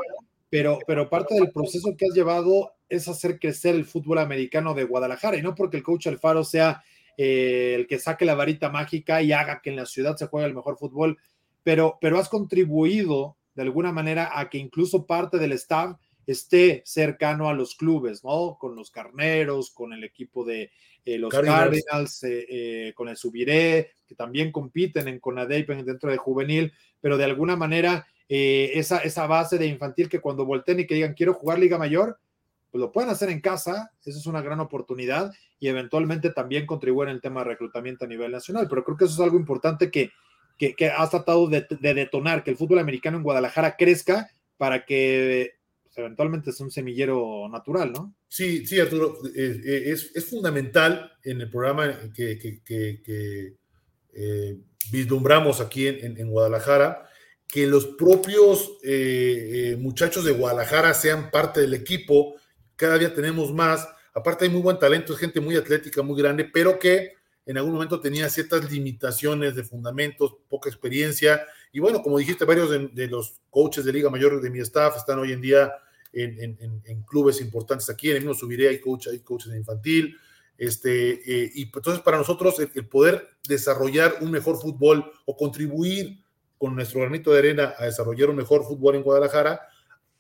pero, 0.50 0.80
pero 0.86 1.10
parte 1.10 1.36
del 1.36 1.52
proceso 1.52 1.96
que 1.98 2.06
has 2.06 2.14
llevado 2.14 2.74
es 2.90 3.08
hacer 3.08 3.40
crecer 3.40 3.76
el 3.76 3.86
fútbol 3.86 4.18
americano 4.18 4.74
de 4.74 4.84
Guadalajara, 4.84 5.38
y 5.38 5.42
no 5.42 5.56
porque 5.56 5.78
el 5.78 5.84
coach 5.84 6.08
Alfaro 6.08 6.44
sea 6.44 6.84
eh, 7.18 7.76
el 7.76 7.88
que 7.88 8.00
saque 8.00 8.26
la 8.26 8.36
varita 8.36 8.70
mágica 8.70 9.22
y 9.22 9.32
haga 9.32 9.62
que 9.62 9.70
en 9.70 9.76
la 9.76 9.86
ciudad 9.86 10.18
se 10.18 10.28
juegue 10.28 10.48
el 10.48 10.56
mejor 10.56 10.78
fútbol, 10.78 11.18
pero, 11.64 11.98
pero 12.02 12.18
has 12.18 12.30
contribuido 12.30 13.38
de 13.60 13.63
alguna 13.63 13.91
manera 13.91 14.39
a 14.39 14.50
que 14.50 14.58
incluso 14.58 15.06
parte 15.06 15.38
del 15.38 15.52
staff 15.52 15.98
esté 16.26 16.82
cercano 16.86 17.50
a 17.50 17.54
los 17.54 17.76
clubes, 17.76 18.24
¿no? 18.24 18.56
Con 18.58 18.74
los 18.74 18.89
carneros, 18.89 19.69
con 19.72 19.91
el 19.91 20.06
equipo 20.06 20.45
de 20.45 20.72
eh, 21.04 21.17
los 21.17 21.30
Cardinals, 21.30 22.24
eh, 22.24 22.45
eh, 22.48 22.93
con 22.95 23.10
el 23.10 23.17
Subiré, 23.17 23.91
que 24.08 24.15
también 24.15 24.54
compiten 24.54 25.10
en 25.10 25.19
Conadey 25.19 25.65
dentro 25.65 26.10
de 26.10 26.15
juvenil, 26.15 26.72
pero 27.02 27.17
de 27.17 27.26
alguna 27.26 27.58
manera 27.58 28.08
esa, 28.30 29.00
esa 29.00 29.28
base 29.28 29.58
de 29.58 29.67
infantil 29.67 30.08
que 30.08 30.22
cuando 30.22 30.45
volteen 30.45 30.80
y 30.80 30.88
que 30.88 30.95
digan 30.95 31.13
quiero 31.15 31.34
jugar 31.34 31.60
Liga 31.60 31.78
Mayor, 31.78 32.17
pues 32.72 32.80
lo 32.80 32.93
pueden 32.93 33.10
hacer 33.10 33.30
en 33.30 33.41
casa, 33.41 33.91
eso 34.06 34.19
es 34.19 34.26
una 34.26 34.41
gran 34.41 34.62
oportunidad 34.62 35.34
y 35.60 35.67
eventualmente 35.67 36.30
también 36.30 36.65
contribuir 36.65 37.10
en 37.10 37.15
el 37.15 37.22
tema 37.22 37.41
de 37.41 37.50
reclutamiento 37.50 38.06
a 38.06 38.08
nivel 38.08 38.32
nacional, 38.32 38.67
pero 38.69 38.86
creo 38.86 38.95
que 38.95 39.04
eso 39.04 39.15
es 39.15 39.19
algo 39.19 39.38
importante 39.38 39.91
que, 39.91 40.12
que, 40.60 40.88
has 40.88 41.10
tratado 41.10 41.48
de, 41.48 41.65
detonar, 41.80 42.43
que 42.43 42.52
el 42.52 42.58
fútbol 42.58 42.80
americano 42.80 43.17
en 43.17 43.24
Guadalajara 43.24 43.78
crezca 43.78 44.30
para 44.58 44.86
que 44.86 45.54
pues, 45.84 45.98
eventualmente 45.98 46.52
sea 46.52 46.65
un 46.65 46.72
semillero 46.72 47.48
natural, 47.50 47.93
¿no? 47.93 48.13
Sí, 48.28 48.65
sí, 48.65 48.80
Arturo, 48.80 49.17
eh, 49.36 49.62
eh, 49.65 49.84
es, 49.88 50.12
es, 50.13 50.26
fundamental 50.26 51.13
en 51.24 51.41
el 51.41 51.50
programa 51.50 51.98
que, 52.13 52.62
eh, 54.13 54.58
vislumbramos 54.91 55.62
aquí 55.62 55.88
en, 55.88 56.17
en, 56.17 56.30
Guadalajara 56.30 57.08
que 57.48 57.65
los 57.65 57.86
propios 57.88 58.78
muchachos 59.80 60.24
de 60.24 60.34
Guadalajara 60.34 60.93
sean 60.93 61.32
parte 61.32 61.62
del 61.62 61.74
equipo 61.74 62.36
cada 62.76 62.98
día 62.98 63.13
tenemos 63.13 63.54
más. 63.54 63.88
Aparte 64.13 64.45
hay 64.45 64.52
muy 64.52 64.62
buen 64.62 64.78
talento, 64.78 65.13
es 65.13 65.19
gente 65.19 65.39
muy 65.39 65.56
atlética, 65.56 66.02
muy 66.02 66.19
grande, 66.19 66.45
pero 66.45 66.78
que 66.80 67.13
en 67.45 67.58
algún 67.58 67.73
momento 67.73 67.99
tenía 67.99 68.30
ciertas 68.30 68.71
limitaciones 68.71 69.56
de 69.56 69.63
fundamentos, 69.63 70.36
poca 70.47 70.69
experiencia. 70.69 71.45
Y 71.71 71.80
bueno, 71.80 72.02
como 72.02 72.17
dijiste, 72.19 72.45
varios 72.45 72.69
de, 72.69 73.08
los 73.08 73.39
coaches 73.49 73.86
de 73.86 73.93
Liga 73.93 74.10
Mayor 74.10 74.41
de 74.41 74.49
mi 74.49 74.60
staff 74.60 74.97
están 74.97 75.19
hoy 75.19 75.32
en 75.32 75.41
día 75.41 75.73
en, 76.13 77.04
clubes 77.08 77.41
importantes 77.41 77.89
aquí. 77.89 78.10
En 78.10 78.17
el 78.17 78.21
mismo 78.21 78.36
Subiré 78.36 78.67
hay, 78.67 78.80
coach, 78.80 79.08
hay 79.08 79.19
coaches 79.19 79.52
de 79.52 79.58
infantil. 79.58 80.15
Este, 80.58 81.12
eh, 81.12 81.52
y 81.56 81.63
entonces 81.63 82.02
para 82.02 82.17
nosotros 82.17 82.56
el, 82.60 82.86
poder 82.88 83.30
desarrollar 83.47 84.17
un 84.19 84.30
mejor 84.30 84.60
fútbol 84.60 85.10
o 85.25 85.38
contribuir 85.38 86.21
con 86.58 86.75
nuestro 86.75 86.99
granito 86.99 87.32
de 87.32 87.39
arena 87.39 87.73
a 87.78 87.86
desarrollar 87.86 88.30
un 88.30 88.36
mejor 88.36 88.65
fútbol 88.65 88.95
en 88.95 89.04
Guadalajara, 89.04 89.62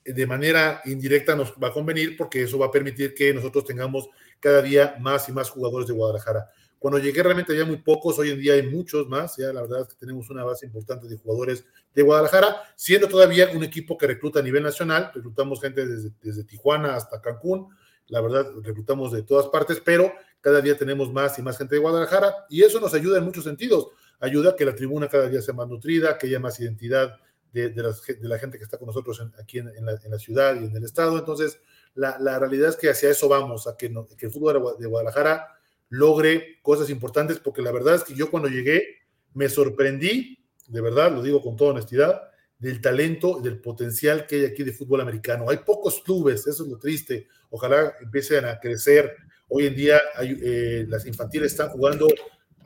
de 0.05 0.25
manera 0.25 0.81
indirecta 0.85 1.35
nos 1.35 1.51
va 1.61 1.67
a 1.67 1.73
convenir 1.73 2.15
porque 2.15 2.43
eso 2.43 2.57
va 2.57 2.67
a 2.67 2.71
permitir 2.71 3.13
que 3.13 3.33
nosotros 3.33 3.65
tengamos 3.65 4.07
cada 4.39 4.61
día 4.61 4.95
más 5.01 5.27
y 5.27 5.33
más 5.33 5.49
jugadores 5.49 5.87
de 5.87 5.93
Guadalajara. 5.93 6.49
Cuando 6.79 6.97
llegué 6.97 7.21
realmente 7.21 7.51
había 7.51 7.65
muy 7.65 7.77
pocos, 7.77 8.17
hoy 8.17 8.31
en 8.31 8.39
día 8.39 8.53
hay 8.53 8.63
muchos 8.63 9.07
más, 9.07 9.35
ya 9.37 9.51
la 9.51 9.61
verdad 9.61 9.81
es 9.81 9.89
que 9.89 9.95
tenemos 9.95 10.29
una 10.29 10.43
base 10.43 10.65
importante 10.65 11.07
de 11.07 11.17
jugadores 11.17 11.65
de 11.93 12.01
Guadalajara, 12.01 12.55
siendo 12.75 13.07
todavía 13.07 13.49
un 13.53 13.63
equipo 13.63 13.97
que 13.97 14.07
recluta 14.07 14.39
a 14.39 14.43
nivel 14.43 14.63
nacional, 14.63 15.11
reclutamos 15.13 15.59
gente 15.61 15.85
desde, 15.85 16.11
desde 16.21 16.45
Tijuana 16.45 16.95
hasta 16.95 17.21
Cancún, 17.21 17.67
la 18.07 18.21
verdad 18.21 18.47
reclutamos 18.63 19.11
de 19.11 19.23
todas 19.23 19.47
partes, 19.47 19.81
pero 19.83 20.11
cada 20.41 20.61
día 20.61 20.77
tenemos 20.77 21.11
más 21.11 21.37
y 21.37 21.41
más 21.41 21.57
gente 21.57 21.75
de 21.75 21.81
Guadalajara 21.81 22.45
y 22.49 22.63
eso 22.63 22.79
nos 22.79 22.93
ayuda 22.93 23.17
en 23.17 23.25
muchos 23.25 23.43
sentidos, 23.43 23.89
ayuda 24.19 24.51
a 24.51 24.55
que 24.55 24.65
la 24.65 24.75
tribuna 24.75 25.07
cada 25.07 25.27
día 25.27 25.41
sea 25.41 25.53
más 25.53 25.67
nutrida, 25.67 26.17
que 26.17 26.27
haya 26.27 26.39
más 26.39 26.59
identidad 26.59 27.17
de, 27.51 27.73
la 28.21 28.37
gente 28.37 28.57
que 28.57 28.63
está 28.63 28.77
con 28.77 28.87
nosotros 28.87 29.21
aquí 29.39 29.59
en, 29.59 29.85
la, 29.85 30.19
ciudad 30.19 30.55
y 30.55 30.65
en 30.65 30.75
el 30.75 30.83
estado. 30.83 31.17
Entonces, 31.17 31.59
la, 31.95 32.39
realidad 32.39 32.69
es 32.69 32.75
que 32.75 32.89
hacia 32.89 33.09
eso 33.09 33.27
vamos, 33.27 33.67
a 33.67 33.75
que, 33.75 33.87
el 33.87 34.31
fútbol 34.31 34.75
de 34.77 34.87
Guadalajara 34.87 35.58
logre 35.89 36.59
cosas 36.61 36.89
importantes, 36.89 37.39
porque 37.39 37.61
la 37.61 37.71
verdad 37.71 37.95
es 37.95 38.03
que 38.03 38.15
yo 38.15 38.31
cuando 38.31 38.49
llegué 38.49 38.99
me 39.33 39.49
sorprendí, 39.49 40.45
de 40.67 40.81
verdad, 40.81 41.11
lo 41.11 41.21
digo 41.21 41.41
con 41.41 41.55
toda 41.55 41.71
honestidad, 41.71 42.29
del 42.57 42.81
talento, 42.81 43.39
del 43.39 43.59
potencial 43.59 44.27
que 44.27 44.35
hay 44.35 44.45
aquí 44.45 44.63
de 44.63 44.73
fútbol 44.73 45.01
americano. 45.01 45.49
Hay 45.49 45.57
pocos 45.57 46.01
clubes, 46.03 46.45
eso 46.45 46.63
es 46.63 46.69
lo 46.69 46.77
triste. 46.77 47.27
Ojalá 47.49 47.93
empiecen 48.01 48.45
a 48.45 48.59
crecer. 48.59 49.15
Hoy 49.47 49.65
en 49.65 49.75
día 49.75 50.01
eh, 50.21 50.85
las 50.87 51.05
infantiles 51.05 51.53
están 51.53 51.69
jugando 51.69 52.07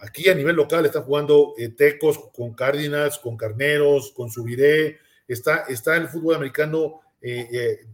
Aquí 0.04 0.28
a 0.28 0.36
nivel 0.36 0.58
local 0.58 0.86
están 0.86 1.04
jugando 1.04 1.54
eh, 1.58 1.70
Tecos 1.70 2.20
con 2.34 2.54
Cardinals, 2.54 3.18
con 3.20 3.38
Carneros, 3.38 4.12
con 4.12 4.30
Subiré. 4.30 4.98
Está, 5.26 5.64
está 5.70 5.96
el 5.96 6.10
fútbol 6.10 6.36
americano 6.36 7.00
eh, 7.22 7.88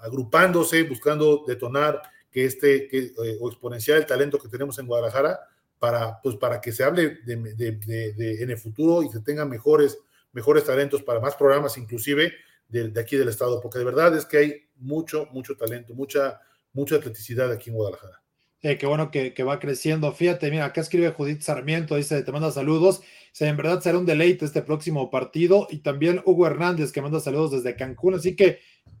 agrupándose, 0.00 0.82
buscando 0.82 1.44
detonar 1.46 2.02
que 2.36 2.44
este 2.44 2.86
que, 2.86 3.12
o 3.40 3.48
exponenciar 3.48 3.96
el 3.96 4.04
talento 4.04 4.38
que 4.38 4.50
tenemos 4.50 4.78
en 4.78 4.86
Guadalajara 4.86 5.40
para, 5.78 6.20
pues, 6.20 6.36
para 6.36 6.60
que 6.60 6.70
se 6.70 6.84
hable 6.84 7.16
de, 7.24 8.38
en 8.42 8.50
el 8.50 8.58
futuro 8.58 9.02
y 9.02 9.08
se 9.08 9.20
tengan 9.20 9.48
mejores, 9.48 9.98
mejores 10.32 10.64
talentos 10.64 11.02
para 11.02 11.18
más 11.18 11.34
programas, 11.34 11.78
inclusive 11.78 12.34
de, 12.68 12.90
de, 12.90 13.00
aquí 13.00 13.16
del 13.16 13.30
estado, 13.30 13.58
porque 13.62 13.78
de 13.78 13.86
verdad 13.86 14.14
es 14.14 14.26
que 14.26 14.36
hay 14.36 14.68
mucho, 14.76 15.28
mucho 15.32 15.56
talento, 15.56 15.94
mucha, 15.94 16.38
mucha 16.74 16.96
atleticidad 16.96 17.50
aquí 17.50 17.70
en 17.70 17.76
Guadalajara. 17.76 18.20
Eh, 18.60 18.76
qué 18.76 18.86
bueno 18.86 19.10
que, 19.10 19.32
va 19.42 19.58
creciendo. 19.58 20.12
Fíjate, 20.12 20.50
mira, 20.50 20.66
acá 20.66 20.82
escribe 20.82 21.12
Judith 21.12 21.40
Sarmiento, 21.40 21.96
dice, 21.96 22.22
te 22.22 22.32
manda 22.32 22.50
saludos. 22.50 23.00
en 23.40 23.56
verdad 23.56 23.80
será 23.80 23.96
un 23.96 24.04
deleite 24.04 24.44
este 24.44 24.60
próximo 24.60 25.10
partido. 25.10 25.68
Y 25.70 25.78
también 25.78 26.20
Hugo 26.26 26.46
Hernández, 26.46 26.92
que 26.92 27.00
manda 27.00 27.18
saludos 27.18 27.52
desde 27.52 27.76
Cancún. 27.76 28.12
Así 28.12 28.36
que 28.36 28.58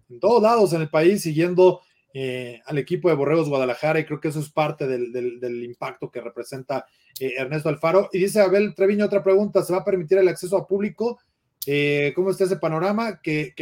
en 0.08 0.20
todos 0.20 0.42
lados 0.42 0.72
en 0.72 0.80
el 0.80 0.88
país, 0.88 1.20
siguiendo 1.20 1.82
eh, 2.18 2.62
al 2.64 2.78
equipo 2.78 3.08
de 3.08 3.14
Borregos 3.14 3.48
Guadalajara, 3.48 4.00
y 4.00 4.04
creo 4.04 4.20
que 4.20 4.28
eso 4.28 4.40
es 4.40 4.48
parte 4.48 4.86
del, 4.86 5.64
impacto 5.64 6.10
que 6.10 6.20
representa 6.20 6.86
eh, 7.20 7.34
Ernesto 7.36 7.68
Alfaro. 7.68 8.08
Y 8.12 8.20
dice 8.20 8.40
Abel 8.40 8.74
Treviño, 8.74 9.04
otra 9.04 9.22
pregunta, 9.22 9.62
¿se 9.62 9.72
va 9.72 9.80
a 9.80 9.84
permitir 9.84 10.18
el 10.18 10.28
acceso 10.28 10.56
a 10.56 10.66
público? 10.66 11.18
¿Cómo 12.14 12.30
está 12.30 12.44
ese 12.44 12.56
panorama? 12.56 13.20
Que, 13.20 13.52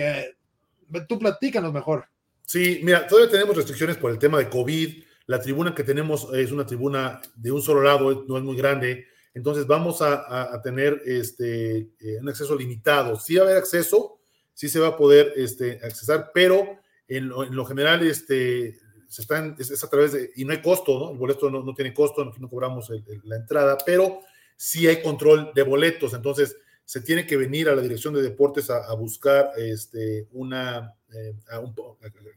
tú 1.08 1.18
platícanos 1.18 1.72
mejor. 1.72 2.04
Sí, 2.44 2.80
mira, 2.84 3.06
todavía 3.06 3.30
tenemos 3.30 3.56
restricciones 3.56 3.96
por 3.96 4.10
el 4.10 4.18
tema 4.18 4.38
de 4.38 4.48
COVID 4.50 5.02
la 5.26 5.40
tribuna 5.40 5.74
que 5.74 5.84
tenemos 5.84 6.28
es 6.34 6.52
una 6.52 6.66
tribuna 6.66 7.20
de 7.34 7.50
un 7.50 7.62
solo 7.62 7.82
lado, 7.82 8.24
no 8.28 8.36
es 8.36 8.44
muy 8.44 8.56
grande, 8.56 9.06
entonces 9.32 9.66
vamos 9.66 10.02
a, 10.02 10.60
tener 10.62 11.02
este, 11.06 11.78
eh, 11.78 12.18
un 12.20 12.28
acceso 12.28 12.54
limitado. 12.54 13.18
Sí 13.18 13.34
va 13.36 13.42
a 13.42 13.44
haber 13.46 13.58
acceso, 13.58 14.20
sí 14.52 14.68
se 14.68 14.78
va 14.78 14.88
a 14.88 14.96
poder 14.96 15.32
este, 15.36 15.80
accesar, 15.82 16.30
pero 16.32 16.78
en 17.08 17.28
lo, 17.28 17.64
general 17.64 18.06
este, 18.06 18.78
se 19.08 19.22
están, 19.22 19.56
es, 19.58 19.82
a 19.82 19.90
través 19.90 20.12
de, 20.12 20.30
y 20.36 20.44
no 20.44 20.52
hay 20.52 20.62
costo, 20.62 20.98
¿no? 20.98 21.10
El 21.12 21.18
boleto 21.18 21.50
no, 21.50 21.62
no 21.62 21.74
tiene 21.74 21.92
costo, 21.92 22.24
no, 22.24 22.48
cobramos 22.48 22.90
la 23.24 23.36
entrada, 23.36 23.76
pero 23.84 24.20
sí 24.56 24.86
hay 24.86 25.02
control 25.02 25.52
de 25.54 25.62
boletos, 25.62 26.14
entonces 26.14 26.56
se 26.84 27.00
tiene 27.00 27.26
que 27.26 27.36
venir 27.36 27.68
a 27.68 27.74
la 27.74 27.82
dirección 27.82 28.14
de 28.14 28.22
deportes 28.22 28.68
a, 28.68 28.92
buscar 28.94 29.52
este, 29.56 30.28
una, 30.32 30.94
eh, 31.14 31.34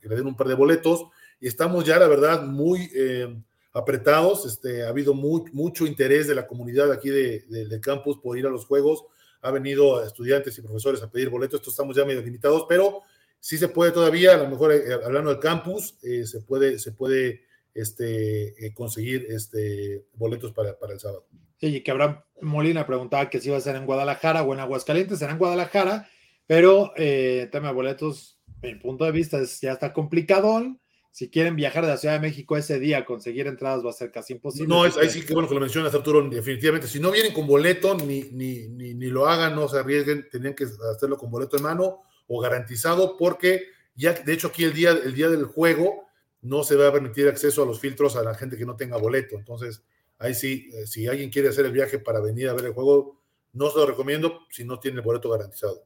que 0.02 0.08
le 0.08 0.16
den 0.16 0.28
un 0.28 0.38
par 0.38 0.48
de 0.48 0.54
boletos 0.54 1.06
y 1.40 1.48
estamos 1.48 1.86
ya, 1.86 2.00
la 2.00 2.08
verdad, 2.08 2.44
muy 2.44 2.90
eh, 2.96 3.42
apretados. 3.74 4.46
Este, 4.46 4.84
ha 4.84 4.90
habido 4.90 5.14
mucho 5.14 5.86
interés 5.86 6.28
de 6.28 6.36
la 6.36 6.48
comunidad 6.48 6.92
aquí 6.92 7.10
de, 7.10 7.80
campus 7.82 8.18
por 8.18 8.38
ir 8.38 8.48
a 8.48 8.50
los 8.50 8.66
juegos. 8.66 9.06
Ha 9.42 9.52
venido 9.52 10.04
estudiantes 10.04 10.58
y 10.58 10.62
profesores 10.62 11.02
a 11.04 11.12
pedir 11.12 11.30
boletos. 11.30 11.60
Esto 11.60 11.70
estamos 11.70 11.96
ya 11.96 12.06
medio 12.06 12.22
limitados, 12.22 12.66
pero 12.68 13.04
sí 13.40 13.58
se 13.58 13.68
puede 13.68 13.92
todavía, 13.92 14.36
a 14.36 14.38
lo 14.38 14.50
mejor 14.50 14.74
eh, 14.74 14.94
hablando 15.04 15.30
del 15.30 15.40
campus, 15.40 15.98
eh, 16.04 16.26
se 16.26 16.42
puede, 16.42 16.80
se 16.80 16.92
puede 16.92 17.44
este, 17.74 18.56
conseguir 18.74 19.28
este, 19.30 20.06
boletos 20.14 20.54
para, 20.54 20.76
el 20.92 21.00
sábado. 21.00 21.28
Sí, 21.60 21.82
que 21.82 21.92
Abraham 21.92 22.22
Molina 22.42 22.86
preguntaba 22.86 23.30
que 23.30 23.40
si 23.40 23.50
iba 23.50 23.58
a 23.58 23.62
ser 23.62 23.76
en 23.76 23.86
Guadalajara 23.86 24.44
o 24.44 24.54
en 24.54 24.60
Aguascalientes, 24.60 25.20
será 25.20 25.32
en 25.32 25.40
Guadalajara, 25.40 26.10
pero 26.46 26.94
el 26.96 27.50
tema 27.50 27.70
de 27.70 27.74
boletos, 27.74 28.40
mi 28.62 28.76
punto 28.76 29.06
de 29.06 29.12
vista, 29.12 29.40
es, 29.40 29.60
ya 29.62 29.74
está 29.74 29.94
complicado 29.94 30.80
si 31.18 31.32
quieren 31.32 31.56
viajar 31.56 31.84
de 31.84 31.90
la 31.90 31.98
Ciudad 31.98 32.14
de 32.14 32.20
México 32.20 32.58
ese 32.58 32.78
día, 32.78 33.04
conseguir 33.04 33.48
entradas 33.48 33.84
va 33.84 33.90
a 33.90 33.94
ser 33.94 34.12
casi 34.12 34.34
imposible. 34.34 34.68
No, 34.68 34.86
es, 34.86 34.98
ahí 34.98 35.10
sí 35.10 35.26
que 35.26 35.34
bueno 35.34 35.50
que 35.50 35.56
lo 35.56 35.62
mencionas, 35.62 35.92
Arturo, 35.96 36.22
definitivamente. 36.30 36.88
Si 36.88 37.00
no 37.00 37.10
vienen 37.10 37.34
con 37.34 37.48
boleto, 37.48 37.96
ni, 37.96 38.22
ni, 38.32 38.68
ni, 38.68 38.94
ni, 38.94 39.08
lo 39.08 39.28
hagan, 39.28 39.56
no 39.56 39.68
se 39.68 39.80
arriesguen, 39.80 40.30
tenían 40.30 40.54
que 40.54 40.66
hacerlo 40.66 41.18
con 41.18 41.32
boleto 41.32 41.58
en 41.58 41.64
mano 41.64 42.04
o 42.28 42.40
garantizado, 42.40 43.18
porque 43.18 43.64
ya, 43.96 44.14
de 44.14 44.34
hecho, 44.34 44.48
aquí 44.48 44.64
el 44.64 44.74
día, 44.74 44.92
el 44.92 45.14
día 45.14 45.30
del 45.30 45.46
juego 45.46 46.08
no 46.42 46.64
se 46.64 46.76
va 46.76 46.88
a 46.88 46.92
permitir 46.92 47.28
acceso 47.28 47.64
a 47.64 47.66
los 47.66 47.80
filtros 47.80 48.16
a 48.16 48.24
la 48.24 48.36
gente 48.36 48.58
que 48.58 48.66
no 48.66 48.76
tenga 48.76 48.98
boleto. 48.98 49.36
Entonces, 49.36 49.84
ahí 50.20 50.34
sí, 50.34 50.70
eh, 50.74 50.88
si 50.88 51.08
alguien 51.08 51.30
quiere 51.30 51.50
hacer 51.50 51.66
el 51.66 51.72
viaje 51.72 52.00
para 52.00 52.20
venir 52.20 52.50
a 52.50 52.54
ver 52.54 52.66
el 52.66 52.74
juego, 52.74 53.20
no 53.54 53.70
se 53.70 53.78
lo 53.78 53.88
recomiendo 53.88 54.42
si 54.50 54.64
no 54.64 54.80
tiene 54.80 54.98
el 54.98 55.04
boleto 55.04 55.30
garantizado. 55.30 55.84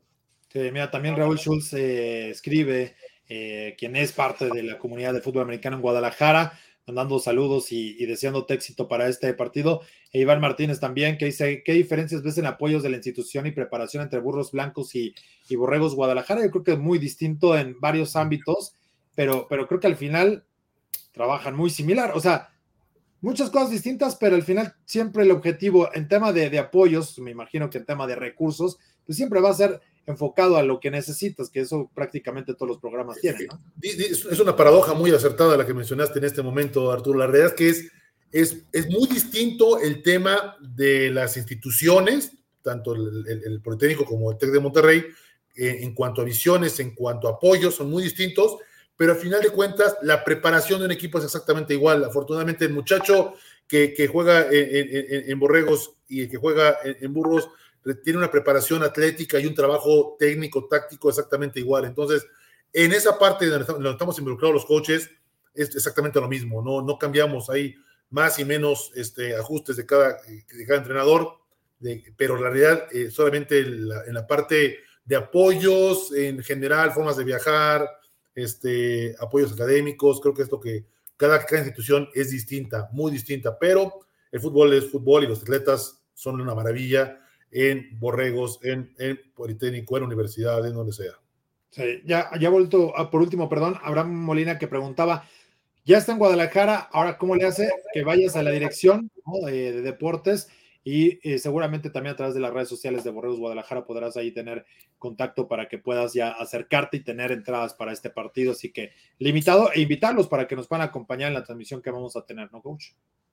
Mira, 0.54 0.92
también 0.92 1.16
Raúl 1.16 1.40
Schulz 1.40 1.72
eh, 1.74 2.30
escribe 2.30 2.96
eh, 3.30 3.76
quien 3.78 3.96
es 3.96 4.12
parte 4.12 4.50
de 4.50 4.64
la 4.64 4.78
comunidad 4.78 5.14
de 5.14 5.22
fútbol 5.22 5.44
americano 5.44 5.78
en 5.78 5.82
Guadalajara, 5.82 6.60
mandando 6.92 7.20
saludos 7.20 7.72
y, 7.72 7.96
y 7.98 8.06
deseándote 8.06 8.54
éxito 8.54 8.90
para 8.90 9.08
este 9.08 9.34
partido. 9.34 9.82
E 10.12 10.20
Iván 10.20 10.42
Martínez 10.42 10.82
también, 10.82 11.18
que 11.18 11.26
dice, 11.26 11.64
¿qué 11.64 11.72
diferencias 11.72 12.22
ves 12.22 12.38
en 12.38 12.46
apoyos 12.46 12.84
de 12.84 12.90
la 12.90 12.98
institución 12.98 13.48
y 13.48 13.52
preparación 13.52 14.04
entre 14.04 14.20
burros 14.20 14.52
blancos 14.52 14.94
y, 14.96 15.16
borregos 15.56 15.96
Guadalajara? 15.96 16.44
Yo 16.44 16.52
creo 16.52 16.64
que 16.64 16.72
es 16.74 16.80
muy 16.80 17.00
distinto 17.00 17.58
en 17.58 17.80
varios 17.80 18.18
ámbitos, 18.18 18.76
pero, 19.16 19.48
pero 19.50 19.68
creo 19.68 19.80
que 19.80 19.88
al 19.88 19.96
final 19.96 20.44
trabajan 21.14 21.56
muy 21.56 21.70
similar. 21.70 22.12
O 22.14 22.20
sea, 22.20 22.50
muchas 23.22 23.50
cosas 23.50 23.70
distintas, 23.70 24.18
pero 24.18 24.36
al 24.36 24.44
final 24.44 24.76
siempre 24.84 25.24
el 25.24 25.32
objetivo 25.32 25.90
en 25.94 26.10
tema 26.10 26.34
de, 26.34 26.50
de 26.50 26.60
apoyos, 26.60 27.18
me 27.20 27.32
imagino 27.32 27.70
que 27.70 27.78
en 27.78 27.86
tema 27.86 28.06
de 28.06 28.18
recursos, 28.18 28.80
pues 29.06 29.16
siempre 29.16 29.40
va 29.40 29.52
a 29.52 29.54
ser 29.54 29.80
enfocado 30.12 30.58
a 30.58 30.64
lo 30.64 30.80
que 30.80 30.92
necesitas, 30.92 31.50
que 31.50 31.62
eso 31.62 31.90
prácticamente 31.94 32.54
todos 32.54 32.70
los 32.70 32.78
programas 32.78 33.20
tienen. 33.20 33.48
¿no? 33.48 33.62
Es 33.82 34.40
una 34.40 34.56
paradoja 34.56 34.94
muy 34.94 35.12
acertada 35.12 35.58
la 35.58 35.66
que 35.66 35.74
mencionaste 35.74 36.20
en 36.20 36.26
este 36.26 36.42
momento, 36.42 36.92
Arturo. 36.92 37.20
La 37.20 37.28
realidad 37.28 37.50
es 37.50 37.56
que 37.56 37.70
es, 37.70 37.92
es, 38.32 38.64
es 38.72 38.90
muy 38.90 39.08
distinto 39.08 39.80
el 39.80 40.04
tema 40.04 40.56
de 40.62 41.10
las 41.10 41.38
instituciones, 41.38 42.32
tanto 42.62 42.94
el, 42.94 43.26
el, 43.28 43.62
Politécnico 43.62 44.06
como 44.06 44.32
el 44.32 44.38
TEC 44.38 44.52
de 44.52 44.60
Monterrey, 44.60 45.06
eh, 45.56 45.80
en 45.82 45.94
cuanto 45.94 46.22
a 46.22 46.26
visiones, 46.26 46.80
en 46.80 46.96
cuanto 46.96 47.28
a 47.28 47.32
apoyo, 47.32 47.72
son 47.72 47.90
muy 47.90 48.04
distintos, 48.04 48.58
pero 48.96 49.14
al 49.14 49.20
final 49.20 49.42
de 49.42 49.50
cuentas 49.50 49.98
la 50.04 50.24
preparación 50.24 50.80
de 50.80 50.86
un 50.86 50.92
equipo 50.92 51.18
es 51.18 51.26
exactamente 51.26 51.74
igual. 51.74 52.04
Afortunadamente 52.04 52.66
el 52.66 52.74
muchacho 52.74 53.34
que, 53.68 53.94
que 53.94 54.08
juega 54.08 54.48
en, 54.52 55.30
en, 55.30 55.40
Borregos 55.40 55.96
y 56.08 56.22
el 56.22 56.30
que 56.30 56.38
juega 56.38 56.78
en 56.84 57.14
Burros 57.14 57.50
tiene 58.04 58.20
una 58.20 58.32
preparación 58.32 58.84
atlética 58.84 59.40
y 59.40 59.46
un 59.46 59.56
trabajo 59.56 60.16
técnico, 60.20 60.68
táctico 60.68 61.10
exactamente 61.10 61.60
igual. 61.60 61.86
Entonces, 61.86 62.26
en 62.74 62.94
esa 62.94 63.18
parte 63.18 63.48
donde 63.48 63.90
estamos 63.90 64.18
involucrados 64.20 64.54
los 64.54 64.66
coaches, 64.66 65.10
es 65.54 65.76
exactamente 65.76 66.20
lo 66.20 66.30
mismo, 66.30 66.62
no, 66.62 66.82
no 66.82 66.98
cambiamos 66.98 67.50
ahí 67.50 67.76
más 68.10 68.40
y 68.40 68.46
menos 68.46 68.92
este, 68.96 69.36
ajustes 69.36 69.76
de 69.76 69.86
cada, 69.86 70.18
de 70.28 70.66
cada 70.66 70.80
entrenador, 70.80 71.40
pero 72.16 72.36
la 72.38 72.50
realidad 72.50 72.88
eh, 72.92 73.10
solamente 73.10 73.60
en 73.60 73.88
la, 73.88 74.28
parte 74.28 74.80
de 75.04 75.16
apoyos 75.16 76.14
en 76.14 76.44
general, 76.44 76.92
formas 76.92 77.18
de 77.18 77.24
viajar, 77.24 77.90
este, 78.36 79.16
apoyos 79.20 79.54
académicos, 79.54 80.22
creo 80.22 80.34
que 80.34 80.44
esto 80.44 80.60
que 80.60 80.86
cada, 81.18 81.44
cada 81.46 81.62
institución 81.62 82.10
es 82.14 82.32
distinta, 82.32 82.90
muy 82.92 83.12
distinta, 83.12 83.58
pero 83.58 84.02
el 84.32 84.40
fútbol 84.40 84.74
es 84.74 84.90
fútbol 84.90 85.24
y 85.24 85.28
los 85.28 85.42
atletas 85.42 86.02
son 86.14 86.40
una 86.40 86.54
maravilla 86.54 87.21
en 87.52 88.00
Borregos, 88.00 88.60
en, 88.64 88.94
Politécnico, 89.36 89.98
en 89.98 90.04
universidad, 90.04 90.66
en 90.66 90.74
donde 90.74 90.94
sea. 90.94 91.14
Sí, 91.70 92.02
ya, 92.06 92.30
ya 92.40 92.50
vuelto, 92.50 92.94
ah, 92.98 93.10
por 93.10 93.22
último, 93.22 93.48
perdón, 93.48 93.78
Abraham 93.82 94.14
Molina 94.14 94.58
que 94.58 94.68
preguntaba, 94.68 95.26
ya 95.86 95.98
está 95.98 96.12
en 96.12 96.20
Guadalajara, 96.20 96.78
ahora 96.92 97.18
cómo 97.18 97.36
le 97.36 97.46
hace 97.46 97.70
que 97.94 98.04
vayas 98.04 98.36
a 98.36 98.44
la 98.44 98.52
dirección 98.52 99.10
de, 99.46 99.82
deportes 99.82 100.50
y 100.84 101.20
eh, 101.28 101.40
seguramente 101.40 101.90
también 101.90 102.14
a 102.14 102.18
través 102.18 102.36
de 102.36 102.42
las 102.42 102.54
redes 102.54 102.70
sociales 102.70 103.04
de 103.04 103.12
Borregos 103.12 103.40
Guadalajara 103.40 103.86
podrás 103.86 104.18
ahí 104.18 104.32
tener 104.32 104.66
contacto 104.98 105.48
para 105.48 105.68
que 105.68 105.78
puedas 105.78 106.14
ya 106.14 106.30
acercarte 106.30 106.98
y 106.98 107.04
tener 107.04 107.32
entradas 107.32 107.74
para 107.74 107.94
este 107.94 108.10
partido, 108.10 108.52
así 108.52 108.72
que 108.72 108.92
limitado 109.18 109.72
e 109.74 109.82
invitarlos 109.82 110.28
para 110.28 110.48
que 110.48 110.56
nos 110.56 110.68
puedan 110.68 110.88
acompañar 110.88 111.30
en 111.30 111.36
la 111.36 111.44
transmisión 111.44 111.82
que 111.82 111.92
vamos 111.92 112.16
a 112.16 112.26
tener, 112.26 112.52
¿no, 112.52 112.62
coach? 112.62 112.92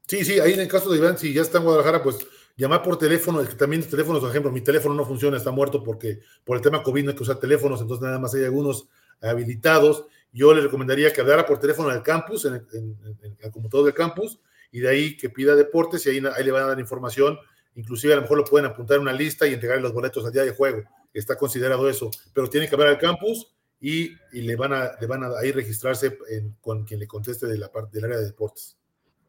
Sí, 0.08 0.24
sí, 0.24 0.40
ahí 0.40 0.54
en 0.54 0.60
el 0.60 0.68
caso 0.68 0.88
de 0.90 0.96
Iván, 0.96 1.18
si 1.18 1.34
ya 1.34 1.42
está 1.42 1.58
en 1.58 1.64
Guadalajara, 1.64 2.02
pues 2.02 2.16
llamar 2.56 2.82
por 2.82 2.98
teléfono, 2.98 3.42
es 3.42 3.50
que 3.50 3.56
también 3.56 3.82
teléfonos, 3.82 4.20
por 4.22 4.30
ejemplo, 4.30 4.50
mi 4.50 4.62
teléfono 4.62 4.94
no 4.94 5.04
funciona, 5.04 5.36
está 5.36 5.50
muerto 5.50 5.84
porque 5.84 6.20
por 6.44 6.56
el 6.56 6.62
tema 6.62 6.82
COVID 6.82 7.04
no 7.04 7.10
hay 7.10 7.16
que 7.16 7.24
usar 7.24 7.38
teléfonos, 7.38 7.82
entonces 7.82 8.02
nada 8.02 8.18
más 8.18 8.34
hay 8.34 8.44
algunos 8.44 8.88
habilitados. 9.20 10.06
Yo 10.32 10.54
le 10.54 10.62
recomendaría 10.62 11.12
que 11.12 11.20
hablara 11.20 11.44
por 11.44 11.60
teléfono 11.60 11.90
al 11.90 12.02
campus, 12.02 12.46
en, 12.46 12.54
el 12.54 13.50
computador 13.50 13.84
del 13.84 13.94
campus, 13.94 14.40
y 14.72 14.80
de 14.80 14.88
ahí 14.88 15.16
que 15.18 15.28
pida 15.28 15.54
deportes 15.54 16.06
y 16.06 16.08
ahí, 16.08 16.22
ahí, 16.34 16.42
le 16.42 16.52
van 16.52 16.62
a 16.62 16.68
dar 16.68 16.80
información. 16.80 17.38
Inclusive 17.74 18.14
a 18.14 18.16
lo 18.16 18.22
mejor 18.22 18.38
lo 18.38 18.44
pueden 18.44 18.70
apuntar 18.70 18.96
en 18.96 19.02
una 19.02 19.12
lista 19.12 19.46
y 19.46 19.52
entregarle 19.52 19.82
los 19.82 19.92
boletos 19.92 20.24
al 20.24 20.32
día 20.32 20.42
de 20.42 20.52
juego. 20.52 20.84
Está 21.12 21.36
considerado 21.36 21.86
eso, 21.86 22.10
pero 22.32 22.48
tiene 22.48 22.66
que 22.66 22.74
hablar 22.74 22.88
al 22.88 22.98
campus 22.98 23.54
y, 23.78 24.12
y 24.32 24.40
le 24.40 24.56
van 24.56 24.72
a, 24.72 24.92
le 24.98 25.06
van 25.06 25.22
a 25.22 25.38
ahí 25.38 25.52
registrarse 25.52 26.16
con 26.62 26.86
quien 26.86 26.98
le 26.98 27.06
conteste 27.06 27.46
de 27.46 27.58
la 27.58 27.70
parte 27.70 27.98
del 27.98 28.06
área 28.06 28.18
de 28.20 28.24
deportes. 28.24 28.77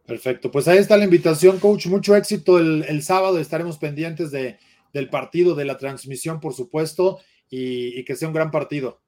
Perfecto, 0.10 0.50
pues 0.50 0.67
ahí 0.67 0.80
está 0.80 0.98
la 0.98 1.04
invitación, 1.04 1.60
coach. 1.60 1.86
Mucho 1.86 2.15
éxito 2.15 2.58
el, 2.58 3.04
sábado. 3.04 3.38
Estaremos 3.38 3.78
pendientes 3.78 4.32
de, 4.32 4.58
del 4.91 5.08
partido, 5.08 5.54
de 5.54 5.65
la 5.65 5.78
transmisión, 5.78 6.39
por 6.39 6.56
supuesto, 6.56 7.19
y, 7.48 8.04
que 8.06 8.15
sea 8.15 8.28
un 8.28 8.34
gran 8.34 8.50
partido. 8.50 9.02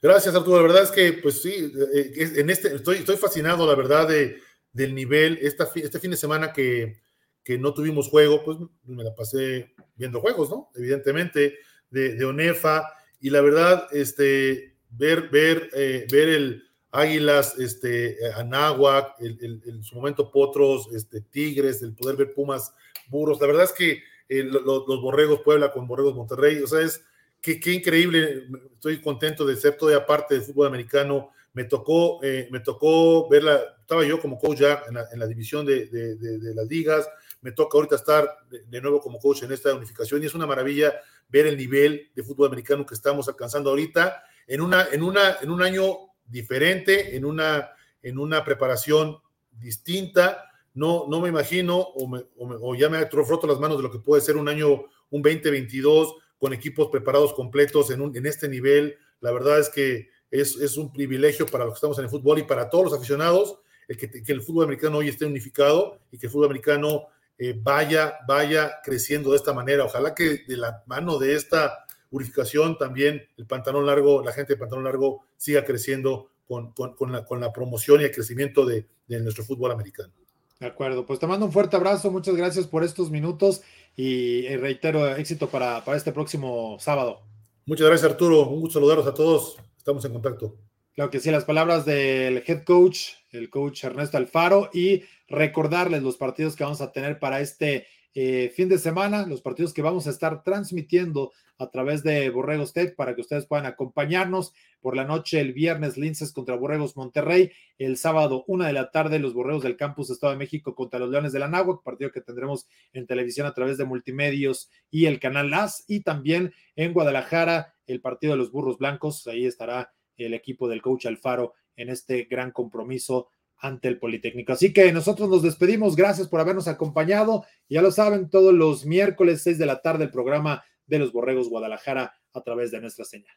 Gracias, 0.00 0.34
Arturo. 0.34 0.56
La 0.56 0.62
verdad 0.62 0.84
es 0.84 0.90
que, 0.90 1.12
pues 1.12 1.42
sí, 1.42 1.52
eh, 1.94 2.32
en 2.36 2.48
este, 2.48 2.74
estoy, 2.74 2.96
estoy 2.96 3.18
fascinado, 3.18 3.66
la 3.66 3.74
verdad, 3.74 4.08
de, 4.08 4.38
del 4.72 4.94
nivel. 4.94 5.38
Esta, 5.42 5.68
este 5.74 6.00
fin 6.00 6.12
de 6.12 6.16
semana 6.16 6.50
que, 6.50 6.96
que, 7.44 7.58
no 7.58 7.74
tuvimos 7.74 8.08
juego, 8.08 8.42
pues 8.42 8.56
me 8.84 9.04
la 9.04 9.14
pasé 9.14 9.74
viendo 9.96 10.22
juegos, 10.22 10.48
¿no? 10.48 10.70
Evidentemente, 10.74 11.58
de, 11.90 12.14
de 12.14 12.24
ONEFA. 12.24 12.90
Y 13.20 13.28
la 13.28 13.42
verdad, 13.42 13.86
este, 13.92 14.76
ver, 14.88 15.28
ver, 15.28 15.68
eh, 15.74 16.06
ver 16.10 16.28
el 16.30 16.71
Águilas, 16.92 17.58
este, 17.58 18.18
Anáhuac, 18.36 19.14
en 19.18 19.82
su 19.82 19.96
momento 19.96 20.30
Potros, 20.30 20.88
este, 20.94 21.22
Tigres, 21.22 21.82
el 21.82 21.94
poder 21.94 22.16
ver 22.16 22.34
Pumas, 22.34 22.74
Burros. 23.08 23.40
La 23.40 23.46
verdad 23.46 23.64
es 23.64 23.72
que 23.72 24.02
eh, 24.28 24.44
los, 24.44 24.86
Borregos 24.86 25.40
Puebla 25.40 25.72
con 25.72 25.86
Borregos 25.86 26.14
Monterrey, 26.14 26.58
o 26.62 26.66
sea, 26.66 26.80
es 26.80 27.02
que 27.40 27.58
qué 27.58 27.72
increíble. 27.72 28.46
Estoy 28.74 29.00
contento 29.00 29.46
de 29.46 29.56
ser 29.56 29.76
todavía 29.76 30.06
parte 30.06 30.34
del 30.34 30.44
fútbol 30.44 30.66
americano. 30.66 31.30
Me 31.54 31.64
tocó, 31.64 32.22
eh, 32.22 32.48
me 32.50 32.60
tocó 32.60 33.28
verla, 33.28 33.60
estaba 33.80 34.04
yo 34.04 34.20
como 34.20 34.38
coach 34.38 34.60
ya 34.60 34.82
en 34.88 35.18
la, 35.18 35.26
división 35.26 35.66
de, 35.66 35.86
de, 35.86 36.54
las 36.54 36.66
ligas. 36.66 37.08
Me 37.40 37.52
toca 37.52 37.76
ahorita 37.76 37.96
estar 37.96 38.28
de, 38.48 38.80
nuevo 38.80 39.00
como 39.00 39.18
coach 39.18 39.42
en 39.42 39.52
esta 39.52 39.74
unificación 39.74 40.22
y 40.22 40.26
es 40.26 40.34
una 40.34 40.46
maravilla 40.46 40.94
ver 41.28 41.46
el 41.46 41.56
nivel 41.56 42.10
de 42.14 42.22
fútbol 42.22 42.48
americano 42.48 42.86
que 42.86 42.94
estamos 42.94 43.28
alcanzando 43.28 43.70
ahorita 43.70 44.22
en, 44.46 44.60
una, 44.60 44.88
en, 44.92 45.02
una, 45.02 45.38
en 45.42 45.50
un 45.50 45.62
año 45.62 46.11
diferente, 46.32 47.14
en 47.16 47.24
una, 47.24 47.70
en 48.02 48.18
una 48.18 48.44
preparación 48.44 49.18
distinta. 49.52 50.50
No, 50.74 51.06
no 51.08 51.20
me 51.20 51.28
imagino, 51.28 51.78
o, 51.78 52.74
ya 52.74 52.88
me 52.88 52.96
ha 52.96 53.08
roto 53.08 53.46
las 53.46 53.60
manos 53.60 53.76
de 53.76 53.82
lo 53.82 53.92
que 53.92 53.98
puede 53.98 54.22
ser 54.22 54.36
un 54.36 54.48
año, 54.48 54.86
un 55.10 55.22
2022, 55.22 56.16
con 56.38 56.52
equipos 56.52 56.88
preparados 56.88 57.34
completos 57.34 57.90
en, 57.90 58.16
en 58.16 58.26
este 58.26 58.48
nivel. 58.48 58.96
La 59.20 59.30
verdad 59.30 59.60
es 59.60 59.68
que 59.68 60.08
es, 60.30 60.56
es, 60.56 60.76
un 60.76 60.92
privilegio 60.92 61.46
para 61.46 61.64
los 61.64 61.74
que 61.74 61.76
estamos 61.76 61.98
en 61.98 62.04
el 62.04 62.10
fútbol 62.10 62.38
y 62.38 62.44
para 62.44 62.70
todos 62.70 62.86
los 62.86 62.94
aficionados 62.94 63.58
el 63.88 63.96
que, 63.96 64.22
que 64.22 64.32
el 64.32 64.42
fútbol 64.42 64.64
americano 64.64 64.98
hoy 64.98 65.08
esté 65.08 65.26
unificado 65.26 66.00
y 66.10 66.18
que 66.18 66.26
el 66.26 66.32
fútbol 66.32 66.46
americano 66.46 67.08
eh, 67.38 67.54
vaya, 67.60 68.18
vaya 68.26 68.80
creciendo 68.82 69.30
de 69.30 69.36
esta 69.36 69.52
manera. 69.52 69.84
Ojalá 69.84 70.14
que 70.14 70.44
de 70.46 70.56
la 70.56 70.82
mano 70.86 71.18
de 71.18 71.34
esta 71.34 71.84
purificación, 72.12 72.76
también 72.76 73.26
el 73.38 73.46
pantalón 73.46 73.86
largo, 73.86 74.22
la 74.22 74.32
gente 74.32 74.52
de 74.52 74.58
pantalón 74.58 74.84
largo 74.84 75.24
siga 75.38 75.64
creciendo 75.64 76.28
con, 76.46 76.72
con, 76.72 77.10
la, 77.10 77.24
con 77.24 77.40
la, 77.40 77.52
promoción 77.52 78.02
y 78.02 78.04
el 78.04 78.10
crecimiento 78.10 78.66
de, 78.66 78.86
de, 79.08 79.20
nuestro 79.20 79.44
fútbol 79.44 79.72
americano. 79.72 80.12
De 80.60 80.66
acuerdo, 80.66 81.06
pues 81.06 81.18
te 81.18 81.26
mando 81.26 81.46
un 81.46 81.52
fuerte 81.52 81.76
abrazo, 81.76 82.10
muchas 82.10 82.36
gracias 82.36 82.66
por 82.66 82.84
estos 82.84 83.10
minutos 83.10 83.62
y, 83.96 84.46
reitero 84.56 85.08
éxito 85.16 85.48
para, 85.48 85.82
para 85.84 85.96
este 85.96 86.12
próximo 86.12 86.76
sábado. 86.78 87.22
Muchas 87.64 87.88
gracias 87.88 88.10
Arturo, 88.10 88.46
un 88.46 88.60
gusto 88.60 88.74
saludarlos 88.74 89.06
a 89.06 89.14
todos, 89.14 89.56
estamos 89.78 90.04
en 90.04 90.12
contacto. 90.12 90.54
Claro 90.94 91.10
que 91.10 91.20
sí, 91.20 91.30
las 91.30 91.46
palabras 91.46 91.86
del 91.86 92.44
head 92.46 92.64
coach, 92.64 93.12
el 93.30 93.48
coach 93.48 93.84
Ernesto 93.84 94.18
Alfaro, 94.18 94.68
y 94.74 95.04
recordarles 95.28 96.02
los 96.02 96.18
partidos 96.18 96.54
que 96.54 96.64
vamos 96.64 96.82
a 96.82 96.92
tener 96.92 97.18
para 97.18 97.40
este 97.40 97.86
eh, 98.14 98.52
fin 98.54 98.68
de 98.68 98.78
semana, 98.78 99.26
los 99.26 99.40
partidos 99.40 99.72
que 99.72 99.82
vamos 99.82 100.06
a 100.06 100.10
estar 100.10 100.42
transmitiendo 100.42 101.32
a 101.58 101.70
través 101.70 102.02
de 102.02 102.28
Borregos 102.30 102.72
Tech 102.72 102.94
para 102.96 103.14
que 103.14 103.20
ustedes 103.20 103.46
puedan 103.46 103.66
acompañarnos. 103.66 104.52
Por 104.80 104.96
la 104.96 105.04
noche 105.04 105.40
el 105.40 105.52
viernes 105.52 105.96
Linces 105.96 106.32
contra 106.32 106.56
Borregos 106.56 106.96
Monterrey, 106.96 107.52
el 107.78 107.96
sábado 107.96 108.44
una 108.48 108.66
de 108.66 108.72
la 108.72 108.90
tarde 108.90 109.18
los 109.18 109.32
Borregos 109.32 109.62
del 109.62 109.76
Campus 109.76 110.10
Estado 110.10 110.32
de 110.32 110.38
México 110.38 110.74
contra 110.74 110.98
los 110.98 111.10
Leones 111.10 111.32
de 111.32 111.38
la 111.38 111.48
Náhuac, 111.48 111.82
partido 111.82 112.10
que 112.10 112.20
tendremos 112.20 112.66
en 112.92 113.06
televisión 113.06 113.46
a 113.46 113.54
través 113.54 113.78
de 113.78 113.84
multimedios 113.84 114.70
y 114.90 115.06
el 115.06 115.20
canal 115.20 115.50
LAS 115.50 115.84
y 115.86 116.00
también 116.00 116.52
en 116.74 116.92
Guadalajara 116.92 117.74
el 117.86 118.00
partido 118.00 118.32
de 118.32 118.38
los 118.38 118.50
Burros 118.50 118.78
Blancos, 118.78 119.26
ahí 119.26 119.46
estará 119.46 119.92
el 120.16 120.34
equipo 120.34 120.68
del 120.68 120.82
coach 120.82 121.06
Alfaro 121.06 121.54
en 121.76 121.88
este 121.88 122.24
gran 122.24 122.50
compromiso 122.50 123.28
ante 123.62 123.88
el 123.88 123.98
Politécnico. 123.98 124.52
Así 124.52 124.72
que 124.72 124.92
nosotros 124.92 125.30
nos 125.30 125.42
despedimos. 125.42 125.96
Gracias 125.96 126.28
por 126.28 126.40
habernos 126.40 126.68
acompañado. 126.68 127.46
Ya 127.68 127.80
lo 127.80 127.92
saben, 127.92 128.28
todos 128.28 128.52
los 128.52 128.84
miércoles 128.84 129.42
6 129.42 129.56
de 129.56 129.66
la 129.66 129.80
tarde 129.80 130.04
el 130.04 130.10
programa 130.10 130.64
de 130.86 130.98
los 130.98 131.12
Borregos 131.12 131.48
Guadalajara 131.48 132.12
a 132.34 132.40
través 132.42 132.72
de 132.72 132.80
nuestra 132.80 133.04
señal. 133.04 133.34